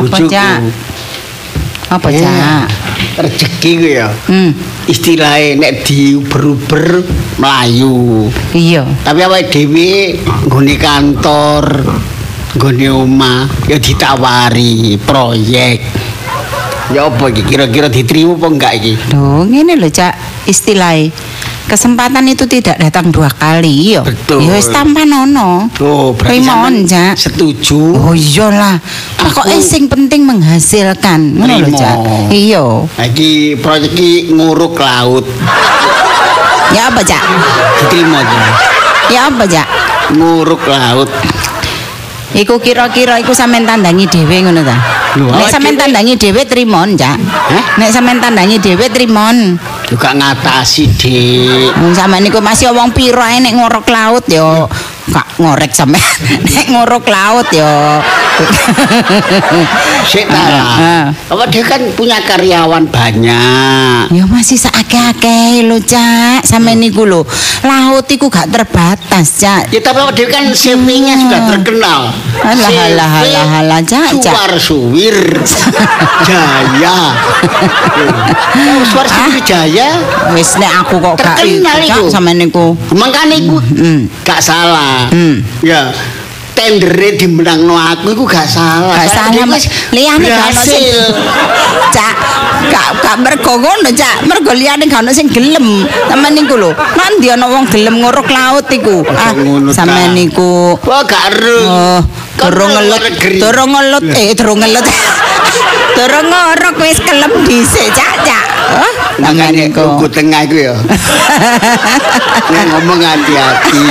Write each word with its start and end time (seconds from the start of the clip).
Apa. 0.00 0.16
Cak? 0.22 0.58
Apa, 1.88 2.06
Eh, 2.08 2.20
Cak? 2.20 2.66
Rezeki 3.18 3.70
ku 3.74 3.86
ya. 3.88 4.08
Hmm, 4.28 4.50
Istilahnya 4.84 5.58
nek 5.58 5.82
diuber-uber 5.82 7.02
melayu. 7.36 8.28
iya. 8.52 8.84
Tapi 9.02 9.20
awake 9.20 9.48
dhewe 9.50 10.16
nggone 10.46 10.74
kantor, 10.76 11.64
nggone 12.54 12.86
omah 12.88 13.40
ya 13.66 13.76
ditawari 13.76 14.96
proyek. 14.98 15.82
Ya 16.88 17.04
apa 17.04 17.28
iki 17.28 17.44
kira-kira 17.44 17.88
diterima 17.88 18.32
apa 18.32 18.46
enggak 18.48 18.72
iki? 18.76 18.94
Loh, 19.12 19.44
ngene 19.44 19.76
lho, 19.76 19.88
Cak, 19.88 20.16
istilahnya. 20.46 21.12
Kesempatan 21.68 22.24
itu 22.24 22.48
tidak 22.48 22.80
datang 22.80 23.12
dua 23.12 23.28
kali, 23.28 23.92
iya. 23.92 24.00
Betul. 24.00 24.40
Ya 24.40 24.56
wis 24.56 24.72
tampan 24.72 25.12
ono. 25.12 25.68
Oh, 25.84 26.16
berarti 26.16 26.40
Primon, 26.40 26.88
Cak. 26.88 27.12
setuju. 27.12 27.92
Oh 27.92 28.16
iyalah. 28.16 28.80
Pokoknya 29.20 29.60
sing 29.60 29.84
penting 29.84 30.24
menghasilkan. 30.24 31.36
Ngono 31.36 31.68
lho. 31.68 31.76
Cak. 31.76 31.96
Iya. 32.32 32.64
Nah, 32.88 33.04
iki 33.04 33.60
proyek 33.60 33.92
iki 33.92 34.32
nguruk 34.32 34.80
laut. 34.80 35.28
Ya 36.72 36.88
apa, 36.88 37.04
Cak? 37.04 37.20
Diterima. 37.84 38.24
Ya 39.12 39.28
apa, 39.28 39.44
Cak? 39.44 39.68
Nguruk 40.16 40.64
laut. 40.64 41.12
Iku 42.32 42.60
kira-kira 42.64 43.20
iku 43.20 43.36
sampean 43.36 43.68
tandangi 43.68 44.08
dhewe 44.08 44.40
ngono 44.40 44.64
ta. 44.64 44.76
Nek 45.20 45.52
sampean 45.52 45.76
tandangi 45.76 46.16
dhewe 46.16 46.48
trimon, 46.48 46.96
Cak. 46.96 47.16
Hah? 47.20 47.64
Nek 47.76 47.92
sampean 47.92 48.24
tandangi 48.24 48.56
dhewe 48.56 48.88
trimon. 48.88 49.60
Juga 49.88 50.12
ngatasi, 50.12 50.84
Dik. 51.00 51.80
Wong 51.80 51.96
sampean 51.96 52.20
niku 52.20 52.44
masih 52.44 52.68
wong 52.76 52.92
piro 52.92 53.24
nek 53.24 53.56
ngorok 53.56 53.88
laut 53.88 54.20
yo. 54.28 54.68
Gak 55.08 55.40
ngorek 55.40 55.72
sampean. 55.72 56.04
Nek 56.44 56.68
ngorok 56.68 57.08
laut 57.08 57.48
yo. 57.48 57.64
Sik 60.04 60.26
ta. 60.26 60.38
Ah. 60.38 61.04
Apa 61.10 61.44
dia 61.46 61.62
kan 61.62 61.80
punya 61.92 62.20
karyawan 62.20 62.86
banyak. 62.86 64.08
Ya 64.08 64.24
masih 64.24 64.54
sakake-ake 64.54 65.64
lho, 65.64 65.78
Cak. 65.78 66.44
Sampeyan 66.44 66.78
niku 66.78 67.02
lho. 67.02 67.26
Laut 67.60 68.06
iku 68.06 68.28
gak 68.28 68.48
terbatas, 68.48 69.26
Cak. 69.36 69.68
Ya 69.68 69.80
tapi 69.80 69.98
dia 70.14 70.26
kan 70.26 70.48
CV-nya 70.48 71.18
sudah 71.18 71.40
terkenal. 71.48 72.00
Alah, 72.38 72.70
alah, 72.70 73.10
alah, 73.18 73.48
alah, 73.58 73.80
Cak. 73.82 74.14
Suwar 74.14 74.52
suwir 74.56 75.18
Jaya. 76.28 76.98
Oh, 78.54 78.80
Suwar 78.84 79.06
suwir 79.06 79.42
Jaya. 79.42 79.88
Wis 80.32 80.56
nek 80.56 80.72
aku 80.82 80.96
kok 80.98 81.14
gak 81.16 81.42
Terkenal 81.42 81.76
Cak, 81.78 81.88
iku. 81.90 82.04
sampeyan 82.08 82.36
niku. 82.40 82.66
Makanya 82.92 83.36
iku 83.36 83.56
Hmm. 83.58 84.08
gak 84.22 84.40
salah. 84.40 85.10
Hmm. 85.10 85.42
Ya. 85.60 85.90
Tendere 86.58 87.14
dimenangno 87.14 87.78
aku 87.78 88.18
iku 88.18 88.26
gak 88.26 88.50
salah. 88.50 88.98
Gak 88.98 89.06
salah, 89.14 89.46
liyane 89.94 90.26
gak 90.26 90.50
ono 90.50 90.62
sing. 90.66 90.82
Cak, 91.94 92.16
gak 92.66 92.88
gak 92.98 93.16
mergo 93.22 93.62
ngono, 93.62 93.94
Cak. 93.94 94.26
Mergo 94.26 94.50
liyane 94.50 94.90
gak 94.90 95.06
ono 95.06 95.14
sing 95.14 95.30
gelem. 95.30 95.86
Sampeyan 96.10 96.34
niku 96.34 96.58
lho. 96.58 96.74
Nanti 96.74 97.30
ana 97.30 97.46
wong 97.46 97.70
gelem 97.70 98.02
nguruk 98.02 98.26
laut 98.26 98.66
iku. 98.74 99.06
Ah, 99.06 99.30
sampeyan 99.70 100.18
niku 100.18 100.74
Wah 100.82 101.06
gak 101.06 101.30
ero. 101.38 101.62
Oh, 101.62 102.00
durung 102.42 102.74
ngelut, 102.74 103.02
durung 103.38 103.70
ngelut, 103.78 104.04
eh 104.18 104.34
durung 104.34 104.58
ngelut. 104.58 104.86
Durung 105.94 106.30
ngorok 106.30 106.76
wis 106.78 106.98
kelem 107.02 107.32
dhisik, 107.42 107.90
Cak, 107.90 108.14
Cak. 108.22 108.46
Oh, 108.68 108.92
sampeyan 109.18 109.34
Makanya 109.50 109.64
niku. 109.66 109.82
uku 109.96 110.06
tengah 110.06 110.40
itu 110.44 110.56
ya. 110.68 110.74
Ngomong 112.70 113.00
hati-hati. 113.00 113.82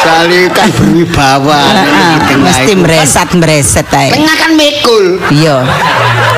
Soalnya 0.00 0.40
kan 0.54 0.68
berwibawa. 0.72 1.60
Di 1.60 2.18
tengah 2.24 2.38
mesti 2.40 2.72
itu. 2.72 2.80
mresat-mresat 2.80 3.86
ae. 3.92 4.08
Tengah 4.14 4.36
kan 4.38 4.50
mikul. 4.54 5.04
Iya. 5.28 5.56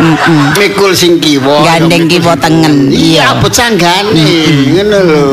Heeh. 0.03 0.43
Mikul 0.59 0.91
sing 0.93 1.21
kiwa. 1.21 1.63
Gandeng 1.63 2.11
kiwa 2.11 2.35
tengen, 2.35 2.91
iya. 2.91 3.37
Abot 3.37 3.53
sanggane. 3.53 4.27
Ngono 4.73 4.99
lho. 4.99 5.25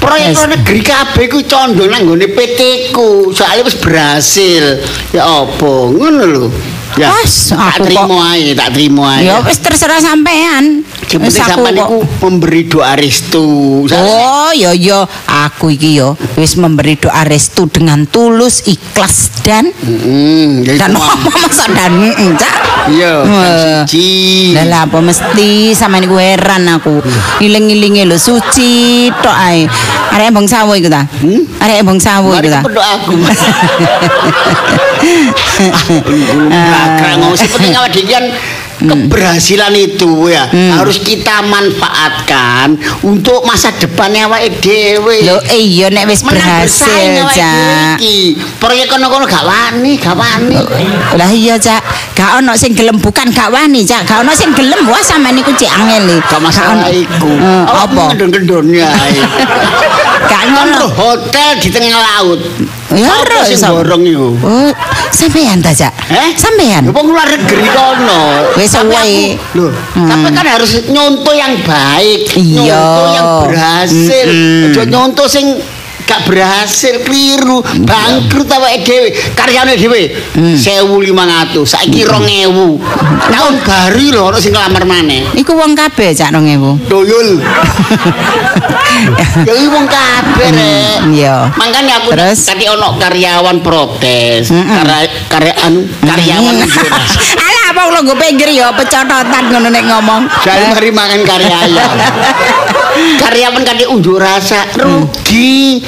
Proyek 0.00 0.32
Yes. 0.32 0.48
negeri 0.48 0.80
kabeh 0.80 1.28
ku 1.28 1.44
condo 1.44 1.84
nang 1.84 2.08
nggone 2.08 2.24
PT 2.24 2.88
ku. 2.88 3.28
Soalnya 3.30 3.68
wis 3.68 3.76
berhasil. 3.76 4.80
Ya 5.12 5.28
apa? 5.28 5.72
Ngono 5.92 6.24
lho. 6.24 6.46
Ya, 6.98 7.14
Wes, 7.22 7.54
tak 7.54 7.86
terima 7.86 8.34
ae, 8.34 8.50
tak 8.58 8.74
terima 8.74 9.14
ae. 9.14 9.30
Ya 9.30 9.38
wis 9.46 9.62
terserah 9.62 10.02
sampean. 10.02 10.82
Penting 11.18 11.42
aku 11.42 11.50
sampean 11.50 11.74
iku 11.74 11.98
memberi 12.22 12.62
doa 12.70 12.92
restu. 12.94 13.46
Oh, 13.90 14.50
ya 14.54 14.70
ya, 14.70 15.02
aku 15.26 15.74
iki 15.74 15.98
ya 15.98 16.14
wis 16.38 16.54
memberi 16.54 16.94
doa 16.94 17.26
restu 17.26 17.66
dengan 17.66 18.06
tulus, 18.06 18.62
ikhlas 18.70 19.42
dan 19.42 19.74
Mm, 19.80 20.62
ya 20.62 20.76
dan 20.78 20.94
apa 20.94 21.30
masa 21.34 21.66
dan 21.72 21.90
mm, 21.98 22.36
Cak? 22.38 22.54
Iya, 22.90 23.12
siji. 23.84 24.54
Lah 24.54 24.64
lah, 24.66 24.80
apa 24.86 24.98
mesti 25.02 25.74
sama 25.74 25.98
niku 25.98 26.16
heran 26.16 26.68
aku. 26.70 27.02
Iling-ilinge 27.42 28.06
lho 28.06 28.16
suci 28.16 29.08
tok 29.20 29.34
ae. 29.34 29.66
Arek 30.10 30.30
Bang 30.30 30.46
Sawo 30.46 30.74
iku 30.74 30.90
ta? 30.90 31.06
Hmm? 31.06 31.42
Arek 31.58 31.82
Bang 31.82 31.98
Sawo 31.98 32.34
iku 32.34 32.40
Mari 32.40 32.50
ta? 32.50 32.60
berdoa 32.62 32.88
aku. 32.98 33.12
Nah, 36.50 37.16
ngomong 37.16 37.36
seperti 37.36 37.72
awak 37.72 37.90
dhewe 37.92 38.08
kan 38.08 38.24
keberhasilan 38.80 39.72
itu 39.76 40.32
ya 40.32 40.48
harus 40.80 41.00
kita 41.00 41.44
manfaatkan 41.44 42.76
untuk 43.04 43.44
masa 43.44 43.72
depannya 43.76 44.26
awake 44.28 44.60
dhewe. 44.60 45.24
Lho 45.24 45.38
iya 45.52 45.92
nek 45.92 46.08
wis 46.08 46.24
berhasil, 46.24 47.26
Cak. 47.32 48.00
Proyek 48.60 48.86
kono-kono 48.88 49.24
gak 49.28 49.44
wani, 49.44 49.96
gak 50.00 50.16
wani. 50.16 50.56
Lah 51.16 51.30
iya 51.32 51.60
Cak, 51.60 51.82
gak 52.16 52.40
ono 52.40 52.56
sing 52.56 52.72
gelem 52.72 52.96
bukan 52.96 53.28
gak 53.32 53.52
wani 53.52 53.84
Cak, 53.84 54.08
gak 54.08 54.24
ono 54.24 54.32
sing 54.32 54.52
gelem 54.56 54.84
wah 54.88 55.02
sampean 55.04 55.36
niku 55.36 55.52
cek 55.52 55.70
angel 55.70 56.04
e. 56.08 56.16
Gak 56.24 56.40
masalah 56.40 56.88
iku. 56.92 57.30
Eh, 57.30 57.64
apa? 57.66 58.04
Ae. 58.84 59.12
Gak 60.30 60.42
ngono. 60.52 60.84
hotel 60.94 61.50
di 61.58 61.68
tengah 61.72 61.96
laut. 61.96 62.40
Ya 62.92 63.14
ro 63.24 63.40
sing 63.46 63.58
borong 63.60 64.02
iku? 64.04 64.28
Sampean 65.10 65.58
ta 65.58 65.70
Cak? 65.70 65.92
Eh? 66.08 66.30
Sampean. 66.34 66.86
Wong 66.90 67.06
luar 67.10 67.26
negeri 67.28 67.66
kono. 67.66 68.20
Wis 68.54 68.70
Tapi 68.70 68.88
suwe. 68.88 69.02
aku- 69.34 69.58
Loh, 69.58 69.70
Hmm. 69.92 70.06
tapi 70.06 70.28
kan 70.30 70.46
harus 70.48 70.70
nyontoh 70.86 71.34
yang 71.34 71.54
baik, 71.60 72.30
Iya. 72.32 72.62
nyontoh 72.70 73.06
yang 73.10 73.28
berhasil. 73.44 74.26
Mm-mm. 74.26 74.70
Aja 74.70 74.82
nyontoh 74.86 75.26
sing 75.26 75.46
gak 76.10 76.26
berhasil 76.26 77.06
keliru, 77.06 77.62
bangkrut 77.86 78.50
awake 78.50 78.82
dhewe. 78.82 79.08
Karyane 79.38 79.78
dhewe 79.78 80.02
Hmm. 80.34 80.56
1500, 80.58 81.62
saiki 81.62 82.02
2000. 82.02 82.82
Tahun 83.30 83.54
baru 83.62 84.06
lho 84.10 84.22
ono 84.26 84.38
sing 84.38 84.50
ngelamar 84.50 84.82
maneh. 84.82 85.22
Iku 85.38 85.54
wong 85.54 85.78
kabeh 85.78 86.10
Cak 86.10 86.34
2000. 86.34 86.82
Doyul. 86.90 87.38
ya 89.46 89.52
wong 89.70 89.86
kabeh 89.86 90.48
rek. 90.50 90.98
Iya. 91.14 91.36
Makanya 91.54 92.02
aku 92.02 92.10
Terus? 92.14 92.38
tadi 92.42 92.64
ono 92.66 92.98
karyawan 92.98 93.58
protes, 93.62 94.50
karya 95.30 95.54
anu 95.62 95.86
karyawan 96.02 96.54
Hmm. 96.60 96.68
apa 97.80 97.96
lo 97.96 98.00
gue 98.04 98.16
pinggir 98.20 98.52
ya 98.52 98.68
pecototan 98.76 99.48
ngono 99.48 99.72
nek 99.72 99.84
ngomong. 99.88 100.22
Saya 100.44 100.68
mari 100.68 100.92
makan 100.92 101.20
karyawan. 101.24 101.96
karyawan 103.24 103.62
kali 103.64 103.84
unjuk 103.88 104.20
rasa 104.20 104.68
rugi. 104.76 105.80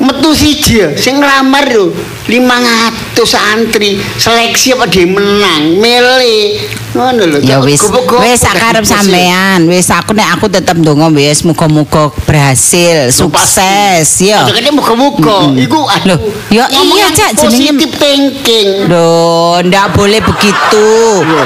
Metu 0.00 0.32
siji 0.32 0.96
sing 0.96 1.20
nglamar 1.20 1.64
lho 1.68 1.92
500 2.30 3.18
santri 3.26 3.98
seleksi 4.14 4.78
apa 4.78 4.86
dia 4.86 5.02
menang? 5.10 5.82
Milih 5.82 6.62
ngono 6.94 7.22
lho 7.26 7.38
Ya 7.42 7.58
wis, 7.62 7.82
wis 8.22 8.38
sakarep 8.38 8.82
gak 8.82 8.90
sampean. 8.90 9.66
Wis 9.66 9.90
aku 9.90 10.14
nek 10.14 10.38
aku 10.38 10.46
tetep 10.46 10.78
ndonga 10.78 11.10
wis 11.10 11.42
muga-muga 11.42 12.10
berhasil, 12.26 13.10
sukses 13.10 14.06
ya. 14.22 14.46
Kene 14.46 14.70
muga-muga. 14.70 15.50
Iku 15.54 15.80
aduh 15.86 16.18
ya 16.54 16.66
iya, 16.70 17.06
Cak, 17.10 17.34
jenenge- 17.34 17.74
positif 17.74 17.90
thinking. 17.98 18.68
Loh, 18.86 19.58
ndak 19.66 19.94
boleh 19.94 20.22
begitu. 20.22 20.86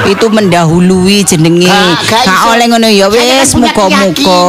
Itu 0.08 0.26
mendahului 0.28 1.24
jenenge. 1.24 1.72
Gak- 2.08 2.52
oleh 2.52 2.66
ngono 2.68 2.88
ya 2.92 3.08
wis 3.08 3.56
muga-muga. 3.56 4.44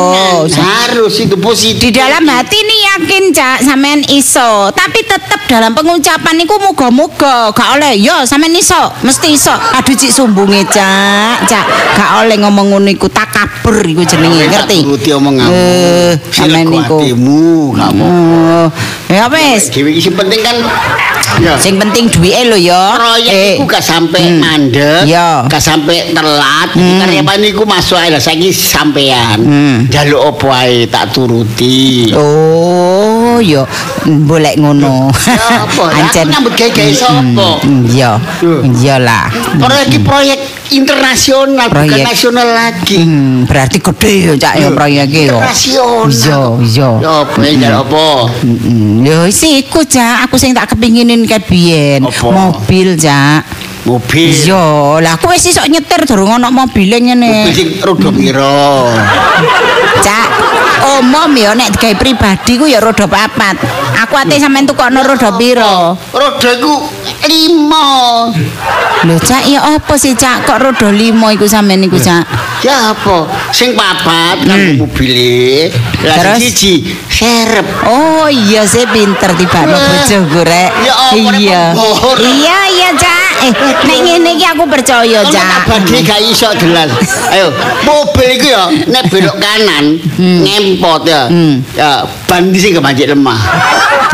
harus 0.55 1.15
itu 1.21 1.35
positif. 1.39 1.79
Di 1.85 1.91
dalam 1.93 2.23
hati 2.27 2.57
nih 2.57 2.79
yakin 2.95 3.23
Cak 3.31 3.57
sampean 3.61 4.01
iso, 4.09 4.71
tapi 4.73 5.05
tetep 5.05 5.37
dalam 5.45 5.75
pengucapan 5.77 6.24
niku 6.33 6.57
muga-muga. 6.57 7.53
Gak 7.53 7.77
oleh 7.77 7.93
yo 8.01 8.25
sampean 8.25 8.57
iso, 8.57 8.89
mesti 9.05 9.37
iso. 9.37 9.53
Aduh 9.53 9.93
cik 9.93 10.09
sumbunge 10.09 10.65
Cak, 10.65 11.45
Cak. 11.45 11.65
Gak 11.93 12.09
oleh 12.25 12.41
ngomong 12.41 12.73
ngono 12.73 12.89
iku 12.89 13.05
takabur 13.11 13.85
iku 13.85 14.01
jenenge, 14.01 14.49
ngerti? 14.49 14.81
Turuti 14.81 15.09
omonganmu. 15.13 15.53
Eh, 15.53 16.13
sampean 16.33 16.65
niku. 16.71 16.97
kamu. 17.75 18.05
Oh, 18.05 18.67
ya 19.11 19.29
wis. 19.29 19.69
Sing 19.69 20.15
penting 20.15 20.41
kan 20.41 20.57
ya. 21.41 21.53
Sing 21.59 21.75
penting 21.75 22.07
duwike 22.11 22.41
lho 22.47 22.57
ya. 22.59 22.95
proyek 22.95 23.59
iku 23.59 23.63
gak 23.67 23.83
sampai 23.83 24.23
Hmm. 24.25 24.39
mandek, 24.41 25.01
gak 25.51 25.61
sampai 25.63 26.15
telat. 26.15 26.69
Hmm. 26.75 26.99
Karyawan 27.03 27.41
iku 27.43 27.63
masuk 27.67 27.97
ae 27.99 28.09
lah 28.11 28.21
saiki 28.21 28.51
sampean. 28.51 29.39
Hmm. 29.43 29.77
Jaluk 29.91 30.35
opo 30.35 30.51
ae 30.51 30.87
tak 30.87 31.11
turuti. 31.11 32.11
Oh, 32.15 33.14
Ya 33.41 33.63
boleh 34.05 34.53
ngono. 34.55 35.09
Lah, 35.09 35.65
Aku 35.65 36.29
nyambut 36.29 36.53
gawe-gawe 36.53 36.93
sapa? 36.93 37.49
Iya. 37.89 38.11
Iyalah. 38.61 39.25
Proyek 39.57 39.85
iki 39.87 39.99
proyek 40.01 40.39
internasional 40.71 41.67
bukan 41.69 41.87
Proyek. 41.89 42.05
nasional 42.05 42.47
lagi. 42.51 42.97
Hmm, 43.01 43.45
berarti 43.45 43.77
gede 43.79 44.11
ya 44.21 44.33
cak 44.37 44.53
ya 44.57 44.67
proyeknya 44.71 45.21
ya. 45.21 45.37
Internasional. 45.39 46.09
Iya, 46.09 46.39
iya. 46.61 46.89
Ya 47.01 47.11
apa 47.25 47.39
ya 47.41 47.69
apa? 47.81 48.07
Mm-mm. 48.43 49.05
Ya 49.05 49.17
wis 49.25 49.41
iku 49.41 49.81
cak, 49.81 50.25
aku 50.25 50.35
sing 50.37 50.53
tak 50.53 50.73
kepinginin 50.73 51.25
ket 51.25 51.45
biyen. 51.45 52.03
Mobil 52.05 52.97
cak. 52.97 53.45
Mobil. 53.85 54.33
Iya, 54.33 54.97
lah 54.97 55.13
aku 55.13 55.29
wis 55.29 55.45
iso 55.45 55.61
nyetir 55.69 56.09
durung 56.09 56.33
ana 56.33 56.49
mobile 56.49 56.97
Mobil 56.97 57.05
ngene. 57.05 57.53
sing 57.53 57.69
roda 57.85 58.09
piro? 58.09 58.89
Cak, 60.01 60.27
umum 60.99 61.31
ya 61.35 61.55
nek 61.55 61.71
digawe 61.75 61.95
pribadi 61.95 62.59
ku 62.59 62.65
ya 62.67 62.79
roda 62.83 63.07
papat. 63.07 63.55
Aku 64.05 64.13
ate 64.19 64.37
sampean 64.37 64.67
tukokno 64.67 65.01
roda 65.01 65.31
piro? 65.39 65.95
Roda 66.11 66.49
iku 66.55 66.73
lima. 67.25 67.87
Lho 69.05 69.15
cak 69.21 69.43
ya 69.47 69.61
apa 69.77 69.93
sih 69.97 70.13
cak 70.17 70.45
kok 70.45 70.59
roda 70.61 70.89
limo 70.91 71.31
iku 71.31 71.47
sampean 71.47 71.81
iku 71.85 71.97
cak? 71.97 72.23
Ya 72.61 72.91
apa? 72.93 73.29
Sing 73.53 73.73
papat 73.77 74.45
kan 74.45 74.59
mobile. 74.77 75.69
Lah 76.05 76.15
Terus? 76.21 76.37
sing 76.37 76.51
siji 76.51 76.73
serep. 77.09 77.65
Oh 77.87 78.27
iya 78.27 78.65
saya 78.67 78.89
pinter 78.89 79.31
tiba 79.37 79.65
no 79.65 79.77
Wah. 79.77 79.85
bojoku 80.05 80.41
rek. 80.43 80.71
Iya. 81.39 81.63
Iya 82.19 82.59
iya 82.73 82.89
cak. 82.93 83.24
Eh 83.43 83.51
nek 83.51 83.97
ngene 83.99 84.29
iki 84.39 84.45
aku 84.47 84.63
percaya 84.63 85.19
cak. 85.27 85.67
bagi 85.67 85.99
gak 86.07 86.21
iso 86.23 86.47
jelas. 86.55 86.87
Ayo, 87.29 87.51
mobil 87.83 88.39
iku 88.39 88.47
ya 88.47 88.63
nek 88.87 89.11
belok 89.11 89.35
kanan 89.37 89.99
ngempot 90.17 91.03
ya. 91.03 91.27
Hmm. 91.27 91.59
Ya 91.75 92.07
ban 92.29 92.49
di 92.55 92.59
sing 92.61 92.77
gak 92.77 92.85
banjir 92.85 93.11
lemah. 93.11 93.39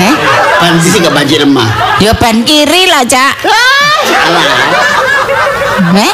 Eh? 0.02 0.14
Ban 0.58 0.74
di 0.82 0.90
sing 0.90 1.06
gak 1.06 1.14
banjir 1.14 1.46
lemah. 1.46 1.70
Ya 2.02 2.12
ban 2.18 2.42
kiri 2.42 2.90
lah 2.90 3.06
cak. 3.06 3.34
Eh? 6.02 6.14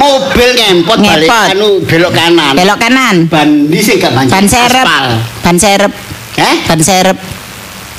Mobil 0.00 0.48
ngempot 0.56 0.98
balik 0.98 1.30
anu 1.30 1.84
belok 1.86 2.12
kanan. 2.12 2.52
Belok 2.58 2.78
kanan. 2.80 3.16
Ban 3.30 3.70
di 3.70 3.78
sing 3.78 4.02
gak 4.02 4.12
banjir. 4.12 4.34
Ban 4.34 4.46
serep. 4.50 4.86
Ban 5.46 5.56
serep. 5.56 5.92
Eh? 6.36 6.54
Ban 6.66 6.80
serep. 6.82 7.18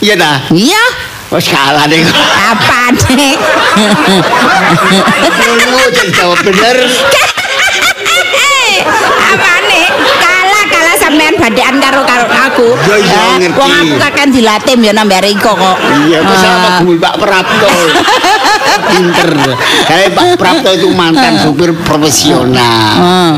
Iya 0.01 0.17
dah. 0.17 0.37
Iya. 0.51 1.10
Wes 1.31 1.47
kalah 1.47 1.87
deh. 1.87 2.03
Apa? 2.51 2.91
Lu 5.71 5.79
jadi 5.95 6.11
jawab 6.11 6.39
bener. 6.43 6.77
Apa 9.31 9.53
nih? 9.63 9.85
Kalah 10.19 10.63
kalah 10.67 10.95
sampean 10.99 11.39
badean 11.39 11.79
karo 11.79 12.03
karo 12.03 12.27
aku. 12.27 12.67
Ya, 12.83 12.95
iya, 12.99 13.23
ngerti. 13.39 13.55
Wong 13.55 13.71
aku 13.71 13.95
kakek 13.95 14.27
dilatih 14.27 14.75
ya 14.83 14.91
nambah 14.91 15.19
Riko 15.23 15.51
kok. 15.55 15.77
Iya, 16.03 16.19
kok 16.19 16.35
sama 16.35 16.67
Ah. 16.67 16.73
gumul 16.83 16.97
Pak 16.99 17.15
Prapto. 17.15 17.69
Pinter. 18.91 19.31
Kayak 19.87 20.09
Pak 20.11 20.25
Prapto 20.35 20.69
itu 20.75 20.87
mantan 20.91 21.39
supir 21.39 21.71
profesional. 21.87 22.91
Ah. 22.99 23.33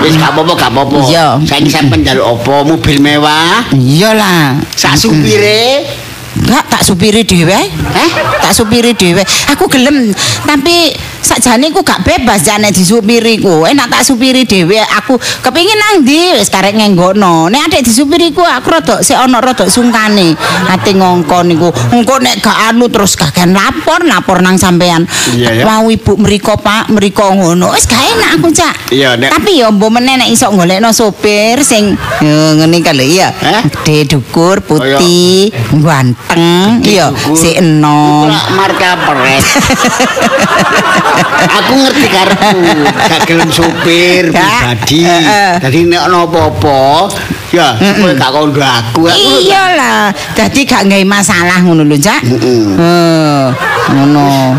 Wis 0.00 0.16
gak 0.16 0.32
apa-apa, 0.32 0.52
gak 0.56 0.70
apa-apa. 0.72 0.96
Iya. 1.04 1.36
Saiki 1.44 1.68
sampean 1.68 2.00
njaluk 2.00 2.40
apa? 2.40 2.54
Mobil 2.64 2.96
mewah. 3.04 3.68
Iyalah. 3.68 4.64
Sak 4.72 4.96
supire. 4.96 5.84
Enggak 6.34 6.64
tak 6.66 6.82
supiri 6.82 7.22
dhewe. 7.22 7.54
Eh? 7.54 7.68
Tak 8.42 8.52
supiri 8.52 8.92
dhewe. 8.94 9.22
Aku 9.54 9.70
gelem, 9.70 10.10
tapi 10.42 10.90
sakjane 11.24 11.72
ku 11.72 11.80
gak 11.80 12.04
bebas 12.04 12.44
jane 12.44 12.68
disupiri 12.68 13.40
ku. 13.40 13.64
Enak 13.64 13.88
tak 13.88 14.02
supiri 14.04 14.44
dhewe. 14.44 14.76
Aku 15.00 15.16
kepengin 15.40 15.74
nang 15.74 16.04
ndi 16.04 16.36
wis 16.36 16.52
karek 16.52 16.76
ngenggono. 16.76 17.48
Nek 17.48 17.72
adek 17.72 17.82
disupiri 17.82 18.30
ku 18.30 18.44
aku 18.44 18.68
rada 18.70 19.00
sik 19.00 19.16
ana 19.16 19.40
rada 19.40 19.64
sungkane. 19.66 20.36
Ate 20.68 20.92
ngongkon 20.92 21.48
niku. 21.48 21.72
Engko 21.90 22.20
nek 22.20 22.38
gak 22.38 22.70
anu 22.70 22.92
terus 22.92 23.16
kakean 23.16 23.56
lapor, 23.56 24.04
lapor 24.04 24.44
nang 24.44 24.60
sampean. 24.60 25.08
Iya. 25.32 25.64
Mau 25.64 25.88
ibu 25.88 26.20
mriko 26.20 26.60
Pak, 26.60 26.92
mriko 26.92 27.32
ngono. 27.32 27.72
Wis 27.72 27.88
gak 27.88 28.04
enak 28.04 28.30
aku, 28.38 28.48
Cak. 28.52 28.74
Iya, 28.92 29.16
nek- 29.16 29.32
Tapi 29.32 29.64
ya 29.64 29.72
mbok 29.72 29.90
meneh 29.90 30.20
nek 30.20 30.28
iso 30.28 30.52
golekno 30.52 30.92
sopir 30.92 31.64
sing 31.64 31.96
yo 32.20 32.54
ngene 32.60 32.84
kali 32.84 33.16
ya. 33.16 33.32
Eh? 33.32 33.62
Gede 33.84 34.16
dukur 34.16 34.60
putih, 34.60 35.48
ganteng, 35.80 36.84
iya, 36.84 37.08
si 37.32 37.56
enom. 37.56 38.28
Marka 38.52 38.98
peret. 39.00 39.44
Aku 41.62 41.72
ngerti 41.78 42.06
karepku, 42.10 42.60
gak 43.06 43.20
gelem 43.28 43.50
supir 43.52 44.34
pribadi. 44.34 45.06
Eh, 45.06 45.22
eh. 45.22 45.52
Dadi 45.62 45.86
nek 45.86 46.00
ana 46.10 46.26
apa-apa, 46.26 47.06
ya 47.54 47.78
supaya 47.78 48.14
gak 48.18 48.30
kondo 48.34 48.60
aku. 48.60 49.06
Aku 49.06 49.30
Iyalah, 49.44 50.10
dadi 50.34 50.60
gak 50.66 50.90
nggawe 50.90 51.04
masalah 51.06 51.62
ngono 51.62 51.86
lho, 51.86 51.96
Cak. 51.96 52.20
Mm-mm. 52.26 52.74
Eh, 52.80 53.44
ngono. 53.94 54.58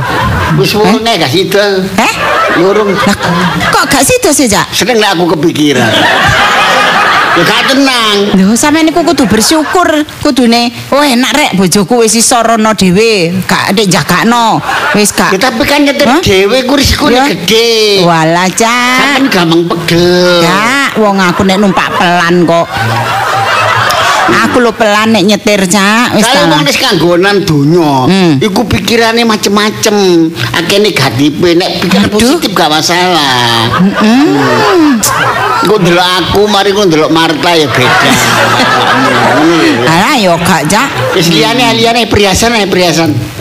wis 0.55 0.71
wone 0.77 1.11
gak 1.19 1.31
sida. 1.31 1.83
Eh? 1.99 2.13
Lurung 2.55 2.95
Lah, 2.95 3.17
kok 3.67 3.83
gak 3.91 4.03
sido 4.07 4.31
sih, 4.31 4.47
Cak? 4.47 4.71
seneng 4.71 5.03
aku 5.03 5.35
kepikiran. 5.35 5.91
Ya 7.35 7.43
gak 7.43 7.61
tenang. 7.67 8.17
Lho, 8.39 8.55
sampeyan 8.55 8.87
niku 8.87 9.03
kudu 9.03 9.27
bersyukur 9.27 9.87
kudune. 10.23 10.71
Oh, 10.87 11.03
enak 11.03 11.31
rek 11.35 11.51
bojoku 11.59 11.99
wis 11.99 12.15
iso 12.15 12.39
rono 12.39 12.71
dhewe, 12.71 13.35
gak 13.43 13.75
ndek 13.75 13.91
jagakno. 13.91 14.63
Wis 14.95 15.11
Ya 15.11 15.35
gak. 15.35 15.43
tapi 15.43 15.67
kan 15.67 15.83
nyetir 15.83 16.07
Hah? 16.07 16.23
dhewe 16.23 16.63
ku 16.63 16.79
risikone 16.79 17.11
Ya. 17.13 17.27
gede. 17.27 18.07
Walah, 18.07 18.47
Cak. 18.47 19.19
Sampeyan 19.19 19.23
gampang 19.27 19.63
pegel. 19.67 20.47
Kak, 20.47 20.91
wong 20.95 21.17
aku 21.19 21.41
nek 21.43 21.59
numpak 21.59 21.91
pelan 21.99 22.47
kok. 22.47 22.67
Aku 24.25 24.57
lo 24.57 24.73
pelan 24.73 25.13
nek 25.13 25.21
nyetir, 25.21 25.61
Cak. 25.69 26.17
Wis 26.17 26.25
ta. 26.25 26.49
mau 26.49 26.61
nis 26.65 26.77
kanggonan 26.81 27.45
donya, 27.45 28.09
Hmm. 28.09 28.33
iku 28.41 28.65
pikirannya 28.65 29.21
macem-macem, 29.21 30.29
akeh 30.33 30.79
negatif, 30.81 31.37
nek 31.37 31.81
pikiran 31.85 32.09
positif 32.09 32.49
gak 32.57 32.71
masalah. 32.73 33.69
Hmm. 34.01 34.97
Kok 35.65 35.77
ndelok 35.81 36.09
aku, 36.21 36.41
mari 36.49 36.73
kok 36.73 36.85
ndelok 36.89 37.11
Marta 37.13 37.51
ya 37.53 37.69
beda. 37.69 38.09
Alah 39.93 40.15
yo 40.17 40.33
gak, 40.41 40.65
Cak. 40.69 40.89
Wis 41.13 41.29
liyane 41.29 41.77
liyane 41.77 42.09
perhiasan 42.09 42.57
ae 42.57 42.65
perhiasan. 42.65 43.34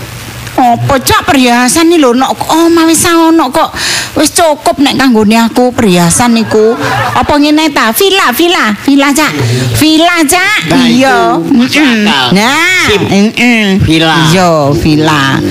Apa 0.55 1.03
cak 1.03 1.27
perhiasan 1.27 1.91
nih 1.91 1.99
lho 1.99 2.15
nok 2.15 2.31
oh 2.47 2.71
wis 2.87 3.03
ono 3.11 3.51
kok 3.51 3.75
wis 4.15 4.31
cukup 4.31 4.79
nek 4.79 4.95
kanggone 4.95 5.35
aku 5.35 5.75
perhiasan 5.75 6.39
niku. 6.39 6.79
Apa 7.15 7.35
ngene 7.43 7.75
ta? 7.75 7.91
Villa 7.91 8.31
villa 8.31 8.71
villa 8.87 9.11
cak. 9.11 9.35
Villa 9.75 10.23
cak. 10.23 10.71
Iya. 10.87 11.43
Nah 12.31 12.87
mm-mm. 12.87 13.83
Villa. 13.83 14.31
iya 14.31 14.71
villa. 14.79 15.43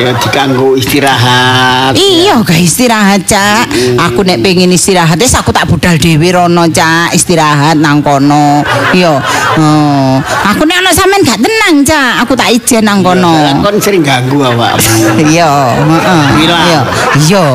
Ya 0.00 0.10
dikanggo 0.16 0.72
istirahat. 0.72 1.92
Iya 1.92 2.40
guys 2.48 2.72
istirahat 2.72 3.28
cak. 3.28 3.68
Aku 4.08 4.24
nek 4.24 4.40
pengen 4.40 4.72
istirahat 4.72 5.20
Wis 5.20 5.36
aku 5.36 5.52
tak 5.52 5.68
budal 5.68 6.00
dewi 6.00 6.32
rono 6.32 6.64
cak. 6.64 7.12
Istirahat 7.12 7.76
nang 7.76 8.00
kono. 8.00 8.64
Iya. 8.96 9.20
Oh. 9.60 10.16
Aku 10.48 10.64
nek 10.64 10.80
ana 10.80 10.90
sampean 10.96 11.20
gak 11.28 11.44
tenang 11.44 11.84
cak. 11.84 12.24
Aku 12.24 12.32
tak 12.32 12.48
ijen 12.56 12.88
nang 12.88 13.04
kono 13.04 13.36
sering 13.82 14.06
ganggu 14.06 14.38
awak. 14.38 14.78
Iya, 15.18 15.74
heeh. 15.74 16.22
Iya. 16.46 16.80
Iya. 17.18 17.46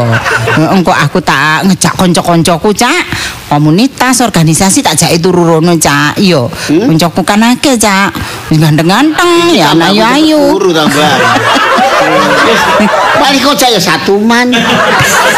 Engko 0.75 0.91
aku 0.91 1.24
tak 1.24 1.63
ngejak 1.63 1.96
kanca-kancaku, 1.96 2.75
Cak. 2.75 3.03
Komunitas 3.48 4.19
organisasi 4.19 4.84
tak 4.84 5.00
jake 5.00 5.24
turu 5.24 5.48
rono, 5.48 5.79
Cak. 5.79 6.19
Iya. 6.19 6.51
Kancaku 6.67 7.24
kan 7.24 7.39
akeh, 7.55 7.79
Cak. 7.79 8.12
Ganteng-ganteng, 8.51 9.55
ya 9.55 9.72
ayu-ayu. 9.72 10.51
Turu 10.51 10.75
tambah. 10.75 11.12
Paling 13.21 13.41
kok 13.41 13.57
saya 13.57 13.79
satu 13.79 14.17
man. 14.21 14.53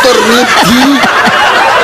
Tur 0.04 0.18
midi. 0.30 0.84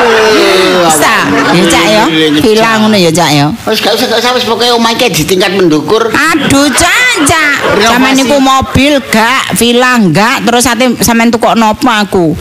Eh, 0.06 0.86
Bisa, 0.86 1.16
ya 1.56 1.64
Cak 1.66 1.86
ya. 1.88 2.06
Villa 2.38 2.72
ngono 2.78 2.98
ya, 3.00 3.10
Cak 3.10 3.30
ya. 3.32 3.48
Wis 3.66 3.80
gak 3.82 3.96
usah 3.98 4.06
gak 4.12 4.20
usah 4.22 4.32
wis 4.38 4.46
pokoke 4.46 4.70
omahe 4.76 5.08
di 5.10 5.24
tingkat 5.26 5.56
mendukur. 5.56 6.12
Aduh, 6.14 6.68
Cak, 6.70 7.26
Cak. 7.26 7.56
Sampeyan 7.90 8.16
niku 8.20 8.38
mobil 8.38 9.02
gak, 9.10 9.56
villa 9.58 9.98
enggak, 9.98 10.46
terus 10.46 10.68
ate 10.70 10.94
sampeyan 11.02 11.34
tukokno 11.34 11.74
apa 11.74 12.06
aku? 12.06 12.38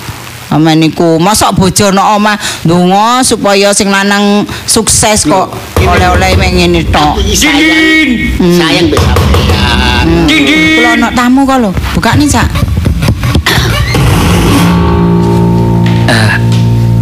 Sampeyan 0.54 0.86
niku 0.86 1.18
mosok 1.18 1.58
bojo 1.58 1.90
no 1.90 2.14
omah 2.14 2.38
ndonga 2.62 3.26
supaya 3.26 3.74
sing 3.74 3.90
lanang 3.90 4.46
sukses 4.70 5.26
kok 5.26 5.50
oleh-oleh 5.82 6.38
mek 6.38 6.54
ngene 6.54 6.86
tok. 6.94 7.18
Iki 7.18 7.34
sayang. 7.34 8.86
Mbek 8.86 9.02
sampean. 9.02 10.06
Kula 10.30 10.90
ana 10.94 11.10
tamu 11.10 11.42
kok 11.42 11.58
lho. 11.58 11.74
Buka 11.98 12.14
nih, 12.14 12.30
Cak. 12.30 12.46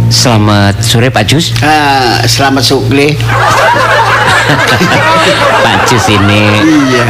Selamat 0.09 0.81
sore 0.81 1.13
Pak 1.13 1.23
Jus. 1.29 1.53
Ah, 1.61 2.25
selamat 2.25 2.65
sukle. 2.65 3.13
Pak 5.63 5.87
Jus. 5.87 6.01
sini. 6.03 6.43
Iya. 6.59 7.05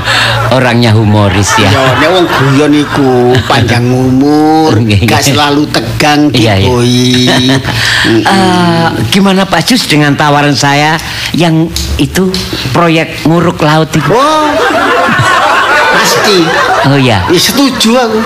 Orangnya 0.56 0.94
humoris 0.94 1.58
ya. 1.58 1.66
Ya, 1.98 2.08
wong 2.14 2.26
guyon 2.30 2.72
iku 2.72 3.34
panjang 3.50 3.86
umur, 3.90 4.70
Iya. 4.86 5.02
gak 5.02 5.22
selalu 5.26 5.66
tegang 5.70 6.30
Iya, 6.30 6.54
iya. 6.62 7.58
Eh, 8.06 8.86
gimana 9.10 9.42
Pak 9.42 9.66
Jus 9.66 9.82
dengan 9.90 10.14
tawaran 10.14 10.54
saya 10.54 10.94
yang 11.34 11.66
itu 11.98 12.30
proyek 12.70 13.26
nguruk 13.26 13.58
laut 13.66 13.90
itu? 13.90 14.06
Oh. 14.14 14.46
Pasti. 15.90 16.46
Oh 16.86 16.94
ya. 16.94 17.26
Ya 17.26 17.40
setuju 17.40 17.98
aku. 17.98 18.22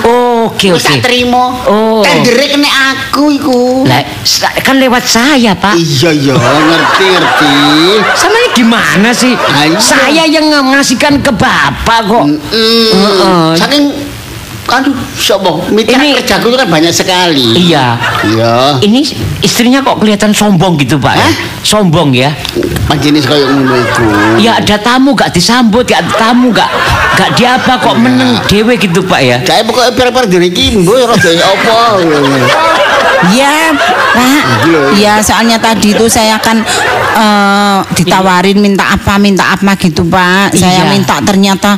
Oke 0.51 0.75
Wis 0.75 0.83
oke. 0.83 0.91
tak 0.99 1.07
terima. 1.07 1.63
Oh. 1.71 2.03
Tendere 2.03 2.45
kene 2.51 2.67
aku 2.67 3.31
iku. 3.31 3.87
Lah, 3.87 4.03
kan 4.67 4.77
lewat 4.83 5.07
saya, 5.07 5.55
Pak. 5.55 5.79
Iya 5.79 6.11
iya 6.11 6.35
ngerti 6.35 7.05
ngerti. 7.07 7.55
Sama 8.19 8.35
ini 8.35 8.49
gimana 8.53 9.09
sih? 9.15 9.33
Iya. 9.39 9.79
Saya 9.79 10.25
yang 10.27 10.51
ngasihkan 10.51 11.23
ke 11.23 11.31
Bapak 11.31 12.01
kok. 12.11 12.25
Mm, 12.27 12.91
Heeh. 12.91 13.47
Saking 13.55 13.85
aduh 14.71 14.95
sapa 15.19 15.51
mitra 15.69 15.99
Ini- 15.99 16.15
kerjaku 16.23 16.47
itu 16.49 16.57
kan 16.57 16.69
banyak 16.69 16.95
sekali. 16.95 17.47
Iya. 17.59 17.99
Iya. 18.23 18.79
Ini 18.79 19.01
istrinya 19.43 19.83
kok 19.83 19.99
kelihatan 19.99 20.31
sombong 20.31 20.79
gitu, 20.79 20.95
Pak. 20.97 21.15
ya? 21.15 21.27
Hah? 21.27 21.33
Sombong 21.61 22.15
ya. 22.15 22.31
Panjenis 22.87 23.27
kaya 23.27 23.47
ngono 23.47 23.75
iku. 23.75 24.05
Ya 24.39 24.59
ada 24.59 24.77
tamu 24.79 25.13
gak 25.13 25.31
disambut, 25.31 25.85
gak 25.85 26.07
ada 26.07 26.13
tamu 26.17 26.51
gak 26.51 26.71
gak 27.15 27.31
diapa 27.35 27.79
kok 27.79 27.95
Iya. 27.95 28.03
meneng 28.03 28.31
dewe 28.47 28.75
gitu, 28.75 29.03
Pak 29.03 29.21
ya. 29.21 29.37
Saya 29.43 29.63
pokoknya 29.63 29.91
biar-biar 29.93 30.27
diri 30.27 30.49
iki 30.49 30.79
mbok 30.79 30.97
rada 31.05 31.31
apa. 31.35 31.79
Iya, 33.31 33.55
Pak. 33.77 34.43
Iya. 34.65 34.81
Iya, 34.97 35.15
soalnya 35.21 35.59
tadi 35.59 35.93
itu 35.93 36.07
saya 36.07 36.39
kan 36.39 36.63
eh, 37.11 37.79
ditawarin 37.93 38.57
minta 38.57 38.95
apa, 38.95 39.19
minta 39.19 39.53
apa 39.53 39.75
gitu, 39.77 40.07
Pak. 40.07 40.55
Saya 40.55 40.87
Iya. 40.87 40.91
minta 40.91 41.19
ternyata 41.21 41.77